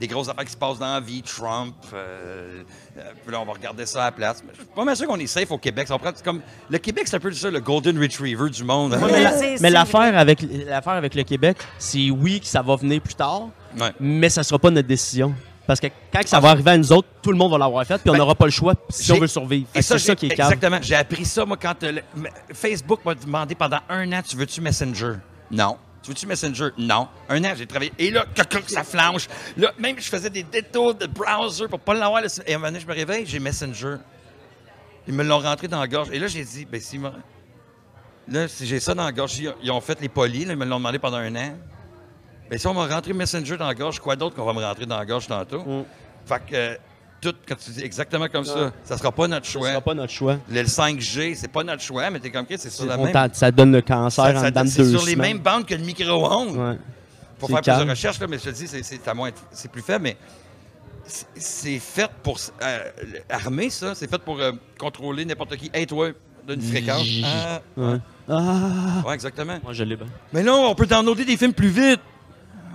[0.00, 1.74] des grosses affaires qui se passent dans la vie, Trump.
[1.92, 2.62] euh,
[2.98, 4.42] euh, puis là, on va regarder ça à la place.
[4.44, 5.86] Mais je suis pas mal sûr qu'on est safe au Québec.
[5.88, 8.96] Ça comme, le Québec, c'est un peu ça, le Golden Retriever du monde.
[9.60, 13.48] Mais l'affaire avec, l'affaire avec le Québec, c'est oui que ça va venir plus tard,
[13.80, 13.92] Ouais.
[14.00, 15.34] mais ça sera pas notre décision.
[15.66, 17.96] Parce que quand ça va arriver à nous autres, tout le monde va l'avoir fait,
[17.96, 19.66] puis on Ben, n'aura pas le choix si on veut survivre.
[19.74, 20.52] Et ça, c'est ça qui est calme.
[20.52, 20.78] Exactement.
[20.82, 24.60] J'ai appris ça, moi, quand euh, le- Facebook m'a demandé pendant un an, tu veux-tu
[24.60, 25.14] Messenger?
[25.50, 25.78] Non.
[26.04, 26.68] Tu veux-tu Messenger?
[26.76, 27.08] Non.
[27.30, 27.90] Un an, j'ai travaillé.
[27.98, 28.26] Et là,
[28.66, 29.26] ça flanche.
[29.56, 32.22] Là, même, je faisais des détours de browser pour pas l'avoir.
[32.22, 33.96] Et à un moment donné, je me réveille, j'ai Messenger.
[35.08, 36.10] Ils me l'ont rentré dans la gorge.
[36.12, 37.00] Et là, j'ai dit, ben, si,
[38.28, 40.66] là, si j'ai ça dans la gorge, ils ont- fait les polis, là, ils me
[40.66, 41.56] l'ont demandé pendant un an.
[42.50, 44.84] Ben, si on m'a rentré Messenger dans la gorge, quoi d'autre qu'on va me rentrer
[44.84, 45.60] dans la gorge tantôt?
[45.64, 45.84] Mm.
[46.26, 46.78] Fait que,
[47.30, 49.68] tout, quand tu dis exactement comme ça, ça sera pas notre Ce choix.
[49.70, 50.36] sera pas notre choix.
[50.50, 53.30] Le 5G, c'est pas notre choix, mais t'es comme Chris, c'est sur la On même.
[53.32, 55.34] ça donne le cancer ça- en ça- dedans de c'est deux sur les semaines.
[55.34, 56.56] mêmes bandes que le micro-ondes.
[56.56, 56.78] Ouais.
[57.38, 57.84] Faut C'est faire plus calme.
[57.86, 60.16] de recherches, là, mais je te dis, c'est- c'est à moins, c'est plus faible, mais
[61.06, 62.78] c'est- c'est fait pour euh,
[63.28, 65.70] armer ça, c'est fait pour euh, contrôler n'importe qui.
[65.74, 66.10] Hey, toi,
[66.46, 67.06] d'une fréquence.
[67.24, 67.96] Ah, Ouais.
[68.28, 69.02] Ah!
[69.06, 69.58] ouais, exactement.
[69.62, 70.06] Moi, je l'ai bien.
[70.32, 72.00] Mais non, on peut downloader des films plus vite.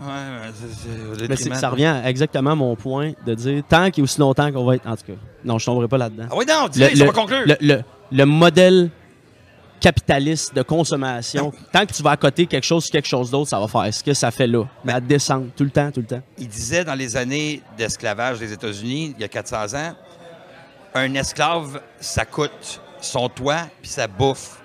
[0.02, 4.20] Ouais, mais ça revient à exactement mon point de dire tant qu'il y a aussi
[4.20, 4.88] longtemps qu'on va être.
[4.88, 5.14] En tout cas,
[5.44, 6.28] non, je tomberai pas là-dedans.
[6.32, 7.42] Ah oui, non, dis-le, ça va conclure.
[7.46, 7.82] le- le-
[8.12, 8.90] le modèle
[9.80, 13.50] capitaliste de consommation, tant que tu vas à côté quelque chose sur quelque chose d'autre,
[13.50, 14.66] ça va faire ce que ça fait là.
[14.84, 16.22] Mais à descendre, tout le temps, tout le temps.
[16.38, 19.94] il disait dans les années d'esclavage des États-Unis, il y a 400 ans,
[20.96, 24.58] un esclave, ça coûte son toit puis sa bouffe.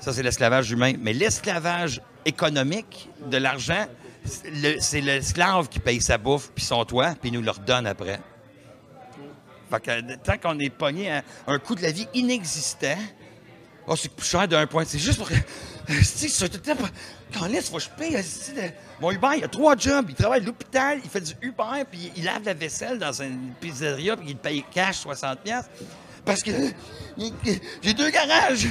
[0.00, 0.94] Ça, c'est l'esclavage humain.
[1.00, 3.86] Mais l'esclavage économique de l'argent,
[4.26, 7.86] c'est le- c'est l'esclave qui paye sa bouffe puis son toit, puis nous le redonne
[7.86, 8.20] après.
[9.70, 12.96] Fait que, euh, tant qu'on est pogné à un coût de la vie inexistant,
[13.86, 14.84] oh, c'est plus cher d'un point.
[14.86, 15.34] C'est juste pour que.
[16.02, 16.82] Si, c'est tout le temps.
[17.32, 18.12] Quand laisse, faut que je paye.
[18.12, 18.70] de-
[19.00, 20.06] Mon Uber, il a trois jobs.
[20.08, 23.52] Il travaille à l'hôpital, il fait du Uber, puis il lave la vaisselle dans une
[23.60, 25.36] pizzeria, puis il paye cash 60$.
[25.42, 25.70] piastres.
[26.24, 26.50] Parce que
[27.82, 28.68] j'ai deux garages.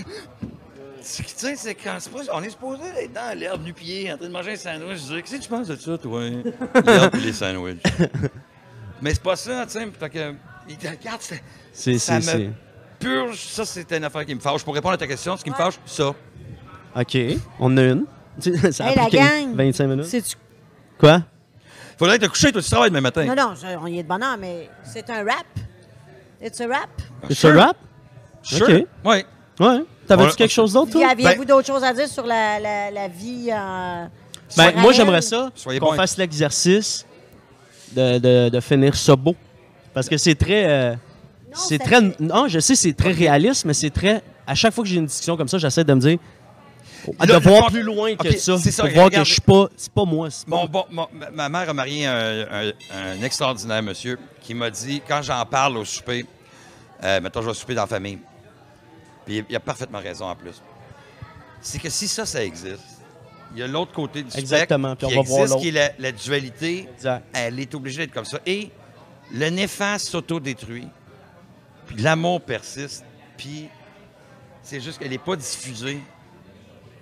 [1.05, 4.31] Tu sais, c'est quand c'est on est supposé être dans l'herbe nu-pied, en train de
[4.31, 4.97] manger un sandwich.
[5.07, 6.21] Je dis, qu'est-ce que tu penses de ça, toi?
[6.85, 7.83] L'herbe et les sandwichs.
[9.01, 9.87] Mais c'est pas ça, tu sais.
[9.99, 10.33] Fait que,
[10.67, 12.51] il te regarde, c'est- C'est, ça c'est, me
[12.99, 13.37] purge.
[13.39, 14.63] Ça, c'est une affaire qui me fâche.
[14.63, 16.11] Pour répondre à ta question, ce qui me fâche, ça.
[16.95, 17.33] c'est.
[17.35, 18.05] OK, on en a une.
[18.71, 19.55] ça a Hey, la pris gang!
[19.55, 20.05] 25 minutes.
[20.05, 20.35] C'est-tu-
[20.97, 21.21] Quoi?
[21.99, 23.25] Faudrait te coucher, toi, tu travailles demain matin.
[23.25, 25.45] Non, non, je- on y est de bonheur, mais c'est un rap.
[26.41, 26.89] It's a wrap.
[27.27, 27.51] C'est Sure.
[27.51, 27.77] un rap?
[28.41, 28.67] Sure.
[28.69, 28.85] OK.
[29.05, 29.23] Oui.
[29.59, 29.83] Ouais.
[30.07, 31.07] T'avais-tu quelque chose d'autre, toi?
[31.09, 34.09] aviez-vous Ben- d'autres choses à dire sur la, la, la vie en.
[34.57, 35.95] Ben, moi, j'aimerais ça Soyez qu'on bon.
[35.95, 37.05] fasse l'exercice
[37.93, 39.35] de, de, de finir ça beau.
[39.93, 40.65] Parce que c'est très.
[40.67, 40.97] euh, Non,
[41.55, 42.01] c'est très.
[42.01, 44.21] fait- Non, je sais, c'est très réaliste, mais c'est très.
[44.45, 46.17] À chaque fois que j'ai une discussion comme ça, j'essaie de me dire.
[47.19, 48.57] Le- de le voir plus loin que OK, ça.
[48.57, 49.67] c'est ça, Pour voir que je suis pas.
[49.77, 50.27] C'est pas moi.
[50.31, 54.17] c'est pas- Mon, bon, mon- ma- ma mère a marié un, un- un extraordinaire monsieur
[54.41, 56.25] qui m'a dit, quand j'en parle au souper,
[57.03, 58.17] euh, mettons, je vais souper dans la famille,
[59.25, 60.61] puis il a parfaitement raison en plus.
[61.61, 63.01] C'est que si ça, ça existe,
[63.53, 65.67] il y a l'autre côté du Exactement, spectre puis on qui va voir existe, qui
[65.69, 66.87] est la, la dualité.
[66.95, 67.25] Exact.
[67.33, 68.39] Elle est obligée d'être comme ça.
[68.45, 68.69] Et
[69.31, 70.87] le néfaste s'auto-détruit,
[71.87, 73.05] puis l'amour persiste,
[73.37, 73.67] puis
[74.61, 75.99] c'est juste qu'elle n'est pas diffusée.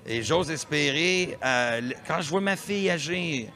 [0.06, 3.48] Et j'ose espérer, euh, quand je vois ma fille agir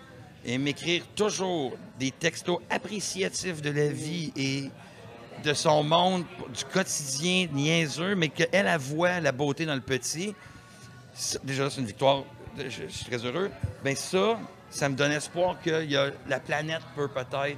[0.45, 4.69] et m'écrire toujours des textos appréciatifs de la vie et
[5.47, 10.35] de son monde, du quotidien niaiseux, mais qu'elle, elle voit la beauté dans le petit,
[11.43, 12.23] déjà, c'est une victoire.
[12.57, 13.49] Je, je suis très heureux.
[13.83, 14.37] Bien, ça,
[14.69, 17.57] ça me donne espoir que y a- la planète peut peut-être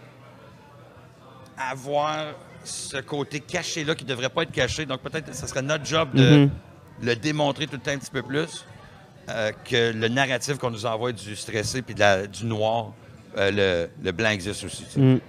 [1.58, 2.34] avoir
[2.64, 4.86] ce côté caché-là qui ne devrait pas être caché.
[4.86, 6.50] Donc, peut-être que ce serait notre job de Mhm.
[7.02, 8.66] le démontrer tout le temps un petit peu plus
[9.30, 12.94] euh, que le narratif qu'on nous envoie du stressé puis de la- du noir,
[13.38, 14.86] euh, le, le blanc existe aussi.
[14.98, 15.20] Mm.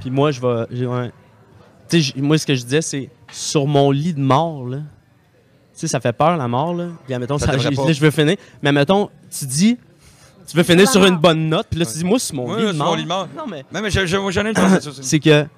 [0.00, 1.10] Puis moi, je vais.
[2.16, 4.78] Moi, ce que je disais, c'est sur mon lit de mort, là.
[4.78, 6.88] Tu sais, ça fait peur, la mort, là.
[7.04, 7.86] Puis, admettons, Ça ça, devrait je, pas.
[7.86, 8.36] là, je veux finir.
[8.62, 9.76] Mais, admettons, tu dis.
[10.48, 12.60] Tu veux finir sur une bonne note, puis là, tu dis, moi, sur mon, Ouais,
[12.60, 12.96] lit, de mon mort.
[12.96, 13.28] lit de mort.
[13.36, 13.64] Non, mais.
[13.72, 15.02] Mais, mais je- je- j'en ai une pensée sur ça.
[15.02, 15.42] C'est que.
[15.42, 15.48] Tu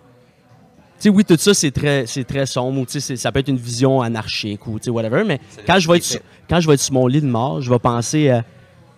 [1.05, 3.39] sais, oui, tout ça, c'est très, c'est très sombre, ou tu sais, c'est- ça peut
[3.39, 6.21] être une vision anarchique, ou tu sais, whatever, mais C'est quand je, vais être sur,
[6.51, 8.45] quand je vais être sur mon lit de mort, je vais penser à.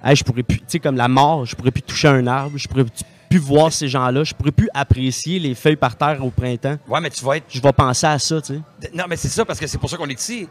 [0.03, 0.59] Hey, je pourrais plus.
[0.61, 3.05] Tu sais, comme la mort, je pourrais plus toucher un arbre, je pourrais plus
[3.39, 6.77] voir ces gens-là, je pourrais plus apprécier les feuilles par terre au printemps.
[6.89, 7.45] Ouais, mais tu vas être.
[7.49, 8.91] Je vais penser à ça, tu sais.
[8.95, 10.49] Non, mais c'est ça, parce que c'est pour ça qu'on est ici.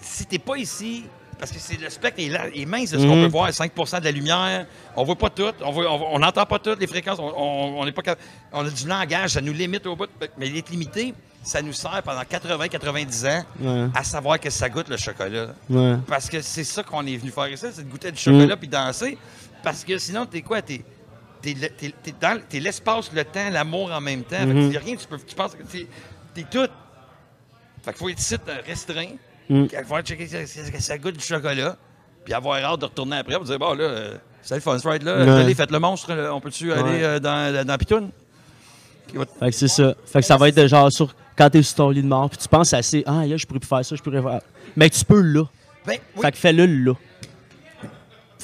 [0.00, 1.04] Si t'es pas ici,
[1.38, 3.22] parce que c'est le spectre est, là- est mince de ce qu'on Mhm.
[3.26, 4.66] peut voir, 5% de la lumière,
[4.96, 8.02] on voit pas tout, on n'entend pas toutes les fréquences, on, on, on est pas
[8.52, 10.08] on a du langage, ça nous limite au bout,
[10.38, 13.86] mais être limité, ça nous sert pendant 80-90 ans Ouais.
[13.94, 15.48] à savoir que ça goûte le chocolat.
[15.70, 15.96] Ouais.
[16.06, 18.58] Parce que c'est ça qu'on est venu faire ici, c'est de goûter du chocolat Mm.
[18.58, 19.18] puis danser.
[19.62, 20.60] Parce que sinon, t'es quoi?
[20.60, 20.82] T'es,
[21.52, 22.12] t'es,
[22.48, 24.38] t'es l'espace, le temps, l'amour en même temps.
[24.38, 24.72] Fait que Mhm.
[24.72, 25.86] y a rien, tu, peux, tu penses que t'es,
[26.34, 26.68] t'es tout.
[27.82, 29.10] Fait qu'il faut être ici euh, restreint.
[29.48, 29.66] Mm.
[29.66, 31.76] Puis avoir checker ça, goûte du chocolat.
[32.24, 35.24] Puis avoir hâte de retourner après pour dire, bon, là, euh, c'est le fun, ride-là.
[35.24, 35.30] Ouais.
[35.30, 36.14] Allez, faites le monstre.
[36.14, 36.34] là.
[36.34, 37.76] On peut-tu aller euh, dans, dans?
[39.38, 39.94] Fait que c'est ça.
[40.06, 42.30] Fait que ça va être de genre sur quand t'es sur ton lit de mort,
[42.30, 44.40] puis tu penses assez, ah, là, je pourrais plus faire ça, je pourrais faire.
[44.76, 45.44] Mais tu peux là.
[45.86, 46.94] Ben, oui, Fait que fais-le là.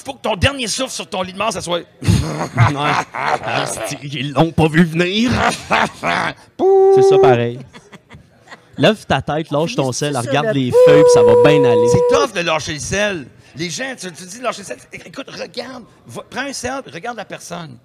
[0.05, 1.83] Faut que ton dernier souffle sur ton lit de mort, ça soit.
[2.57, 3.65] Ah,
[4.03, 5.31] Ils l'ont pas vu venir?
[5.69, 7.59] c'est ça pareil.
[8.79, 11.87] Lève ta tête, lâche ton sel, regarde le les feuilles, puis ça va bien aller.
[11.91, 13.27] C'est tough de lâcher le sel.
[13.57, 14.79] Les gens, tu, tu dis de lâcher le sel.
[14.93, 17.77] Écoute, regarde, va- prends un sel, regarde la personne.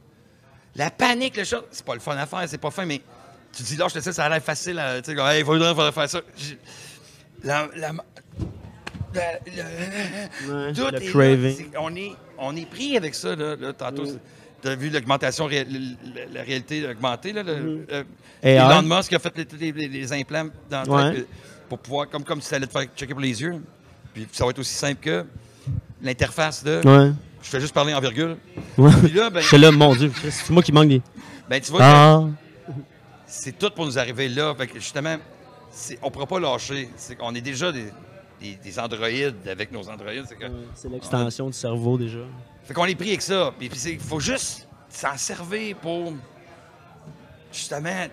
[0.76, 3.02] La panique, le chat, c'est pas le fun à faire, c'est pas fin, mais
[3.56, 4.78] tu dis lâche le sel, ça a l'air facile.
[4.80, 6.22] à- Tu sais, comme, hey, faudrait, faudrait faire ça.
[7.44, 7.68] La,
[9.16, 11.12] Ouais, tout le est là.
[11.12, 11.56] craving.
[11.58, 14.04] C'est- on, est, on est pris avec ça, là, là, tantôt.
[14.62, 15.64] Tu as vu l'augmentation, la,
[16.34, 18.04] la réalité augmentée, là, le- euh,
[18.44, 18.84] Et Elon alors?
[18.84, 21.20] Musk a fait les, les- les implants dans le Ouais.
[21.20, 21.28] euh,
[21.70, 23.62] pour pouvoir, comme, comme si ça allait te faire checker pour les yeux.
[24.14, 25.26] Puis ça va être aussi simple que
[26.02, 26.82] l'interface de.
[26.86, 27.12] Ouais.
[27.44, 28.38] Je fais juste parler en virgule.
[28.78, 28.92] ouais.
[29.04, 30.12] Puis là, ben, Je suis là, mon Dieu.
[30.30, 31.02] C'est moi qui manque des.
[31.50, 32.24] ben, tu vois, Ah.
[33.28, 34.56] c'est tout pour nous arriver là.
[34.56, 35.18] Fait que justement,
[35.70, 36.90] c'est- on ne pourra pas lâcher.
[36.96, 37.86] C'est qu'on est déjà des,
[38.54, 40.26] des, des androïdes avec nos androïdes.
[40.28, 40.46] C'est que-
[40.76, 42.20] C'est l'extension du cerveau déjà.
[42.64, 43.54] Fait qu'on est pris avec ça.
[43.58, 46.14] Puis il faut juste s'en servir pour
[47.52, 48.08] justement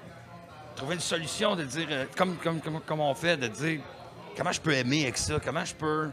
[0.76, 3.80] trouver une solution de dire, euh, comme, comme, comme, comme on fait, de dire
[4.36, 6.08] comment je peux aimer avec ça, comment je peux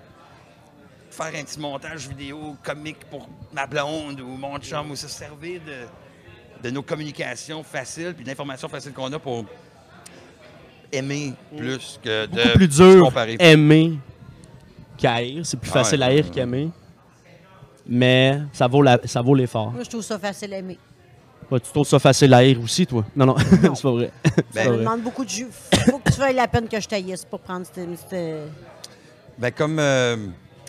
[1.12, 5.60] faire un petit montage vidéo comique pour ma blonde ou mon chum, ou se servir
[5.66, 9.46] de, de nos communications faciles puis de l'information facile qu'on a pour
[10.91, 13.38] aimer plus que de Beaucoup plus se dur comparer.
[13.40, 13.94] aimer
[15.00, 15.46] qu'haïr.
[15.46, 15.74] C'est plus ouais.
[15.74, 16.70] facile à haïr qu'aimer.
[17.88, 19.72] Mais ça vaut la- ça vaut l'effort.
[19.72, 20.78] Moi, je trouve ça facile à aimer.
[21.50, 23.04] Ouais, tu trouves ça facile à haïr aussi, toi?
[23.16, 23.36] Non, non,
[23.74, 24.12] c'est pas vrai.
[24.52, 25.48] C'est Ça me demande beaucoup de jus.
[25.90, 27.88] faut que tu veuilles la peine que je taillisse pour prendre cette...
[28.10, 28.50] cette-
[29.38, 30.16] Ben, comme, euh,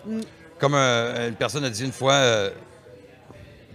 [0.07, 0.20] Mm.
[0.59, 2.51] comme euh, une personne a dit une fois, euh,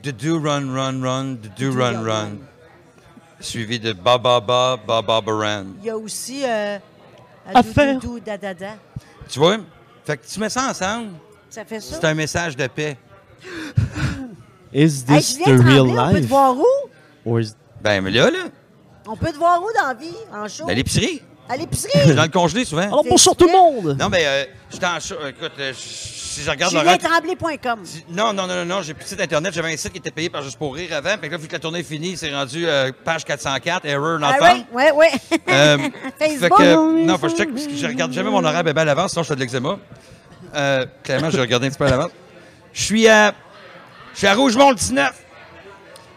[0.01, 2.29] the do run, run, run, the do Do run, run, run.
[3.39, 5.65] Suivi de ba ba ba ba ba ba ran.
[5.81, 6.41] Il y a aussi...
[6.43, 6.79] Euh,
[7.53, 7.99] À dou- faire.
[7.99, 8.71] dou- dou- da, da, da.
[9.29, 9.57] Tu vois?
[10.05, 11.09] Fait que tu mets ça ensemble,
[11.49, 11.95] Ça fait ça.
[11.99, 12.97] c'est un message de paix.
[14.73, 16.25] Is this the real Tremblay, on peut te life?
[16.27, 16.65] voir où?
[17.25, 18.39] Or is- Ben, mais là, là,
[19.07, 20.67] On peut te voir où dans la vie, en show?
[20.67, 21.21] À l'épicerie.
[21.47, 22.15] À Je suis l'épicerie.
[22.15, 22.81] dans le congelé souvent.
[22.81, 23.97] Alors, bonsoir tout le monde!
[23.99, 25.15] Non, mais euh, j'étais en show.
[25.27, 26.71] Écoute, euh, si je regarde.
[26.73, 27.79] JulienTremblay.com.
[27.83, 29.53] si- Non, non, non, non, non, j'ai plus de site internet.
[29.53, 31.17] J'avais un site qui était payé par Juste pour rire avant.
[31.21, 34.27] Puis là, vu que la tournée est finie, c'est rendu euh, page 404, error not
[34.27, 34.65] Ah found.
[34.73, 35.39] ouais, ouais, ouais.
[35.49, 35.77] Euh,
[36.17, 36.57] Facebook.
[36.57, 38.81] Fait que, non, faut que je check, parce que je regarde jamais mon horaire bébé
[38.81, 39.77] à l'avance, sinon je fais de l'eczéma.
[40.55, 42.11] Euh, clairement, j'ai regardé un petit peu à l'avance.
[42.73, 43.33] Je suis à,
[44.13, 45.13] je suis à Rougemont le 19.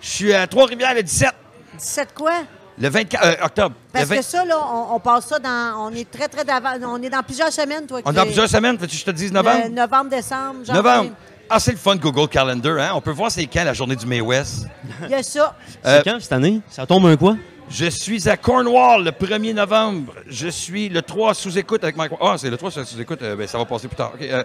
[0.00, 1.30] Je suis à Trois-Rivières le 17.
[1.78, 2.32] 17 quoi?
[2.80, 3.74] Le 24 euh, octobre.
[3.92, 5.86] Parce Le 20 que ça, là, on, on passe ça dans.
[5.88, 6.70] On est très, très d'avant.
[6.86, 8.00] On est dans plusieurs semaines, toi.
[8.04, 9.62] on est dans plusieurs semaines, faut-tu que je te dise novembre?
[9.64, 10.64] Le novembre, décembre.
[10.64, 10.74] janvier.
[10.74, 11.10] Novembre.
[11.50, 12.90] Ah, c'est le fun Google Calendar, hein?
[12.94, 14.66] On peut voir c'est quand la journée du May West.
[15.04, 15.56] Il y a ça.
[15.82, 16.60] C'est Euh, quand cette année?
[16.68, 17.36] Ça tombe un quoi?
[17.70, 20.12] Je suis à Cornwall le 1er novembre.
[20.26, 22.12] Je suis le 3 sous-écoute avec Mike.
[22.20, 23.22] Ah, c'est le 3 sous-écoute.
[23.22, 24.12] euh, ben, ça va passer plus tard.
[24.14, 24.44] OK, euh,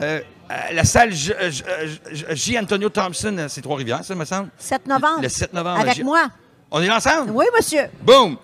[0.00, 0.20] euh,
[0.72, 1.32] la salle J.
[1.50, 1.62] J-
[2.12, 2.58] J- J.
[2.58, 4.48] Antonio Thompson, c'est Trois-Rivières, ça, me semble?
[4.58, 5.20] 7 novembre.
[5.22, 5.80] Le 7 novembre.
[5.80, 6.28] Avec J- moi.
[6.70, 7.30] On est ensemble?
[7.32, 7.84] Oui, monsieur.
[8.02, 8.36] Boum!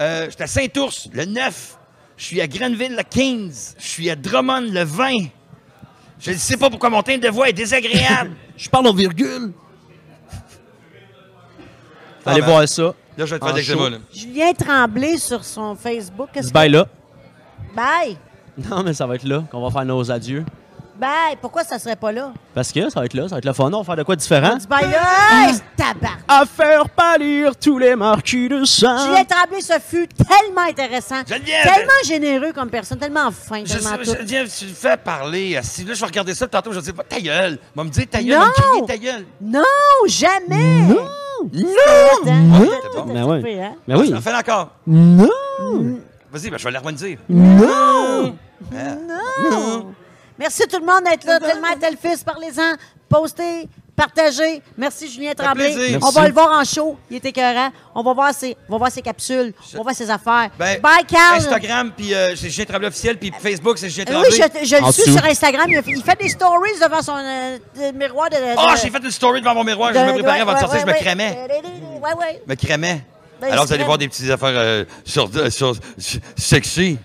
[0.00, 1.76] Euh, je suis à Saint-Ours le 9.
[2.16, 3.76] Je suis à Grenville le 15.
[3.78, 5.26] Je suis à Drummond le 20.
[6.18, 8.32] Je ne sais pas pourquoi mon timbre de voix est désagréable.
[8.56, 9.52] Je parle en virgule!
[12.26, 12.82] Ah, Allez ben, voir ça.
[12.82, 13.98] Là, je vais te faire des là.
[14.14, 16.28] Julien Tremblay sur son Facebook.
[16.52, 16.84] Bail-là.
[16.84, 18.18] que- Bye.
[18.58, 20.44] Non, mais ça va être là qu'on va faire nos adieux.
[21.00, 21.36] Bye.
[21.40, 22.32] Pourquoi ça serait pas là?
[22.54, 23.70] Parce que ça va être là, ça va être le fun.
[23.72, 24.58] On va faire de quoi de différent?
[24.68, 25.48] Bye là.
[25.48, 26.18] Hey, tabarnak.
[26.28, 28.98] À faire pâlir tous les marquis de sang.
[29.06, 31.22] Julien Tremblay, ce fut tellement intéressant.
[31.26, 31.62] Geneviève!
[31.64, 34.18] Tellement généreux comme personne, tellement fin, Je tellement sais, tout.
[34.18, 35.56] Geneviève, tu le fais parler.
[35.56, 35.84] assis.
[35.84, 36.70] Là, je vais regarder ça tantôt.
[36.72, 37.58] Je vais dire, ta gueule.
[37.74, 38.38] Va me dire ta gueule.
[38.38, 38.44] Non!
[38.44, 39.24] Va me crier ta gueule.
[39.40, 39.62] Non,
[40.06, 40.82] jamais.
[40.82, 40.96] Non!
[41.54, 42.60] Non!
[42.60, 43.04] Ouais, c'était bon.
[43.14, 43.58] Ben oui.
[43.58, 43.72] hein?
[43.88, 44.12] Ben oui.
[44.22, 44.72] Fais encore.
[44.86, 45.28] Non!
[46.30, 47.18] Vas-y, ben, je vais l'harmoniser.
[47.28, 48.34] Non!
[48.76, 48.98] Hein?
[49.50, 49.94] Non!
[50.40, 51.38] Merci tout le monde d'être là.
[51.38, 52.74] Tellement tel fils, parlez-en,
[53.08, 54.62] postez, partagez.
[54.78, 55.98] Merci Julien Tremblay.
[56.02, 56.96] On va le voir en show.
[57.10, 57.70] Il est écœurant.
[57.94, 59.52] On va voir ses, on va voir ses capsules.
[59.74, 60.48] On va voir ses affaires.
[60.58, 61.36] Ben, Bye, Carl.
[61.36, 64.30] Instagram, puis euh, c'est Julien Tremblay officiel, puis Facebook, c'est Julien Euh, Tremblay.
[64.32, 65.66] Oui, je, je le suis sur Instagram.
[65.68, 68.36] Il, fait- il fait des stories devant son euh, de- miroir de.
[68.36, 69.92] de- Ah, de- j'ai fait une story devant mon miroir.
[69.92, 71.48] Je me préparais ouais, avant de ouais, sortir, je me crémais.
[72.02, 72.42] Ouais, ouais.
[72.46, 73.04] Me crémais.
[73.42, 76.98] Ben, Alors, vous allez voir des petites affaires euh, sur, sur, sur- sexy.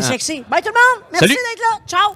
[0.00, 0.44] Sexy.
[0.48, 1.04] Bye tout le monde.
[1.12, 1.78] Merci d'être là.
[1.86, 2.14] Ciao.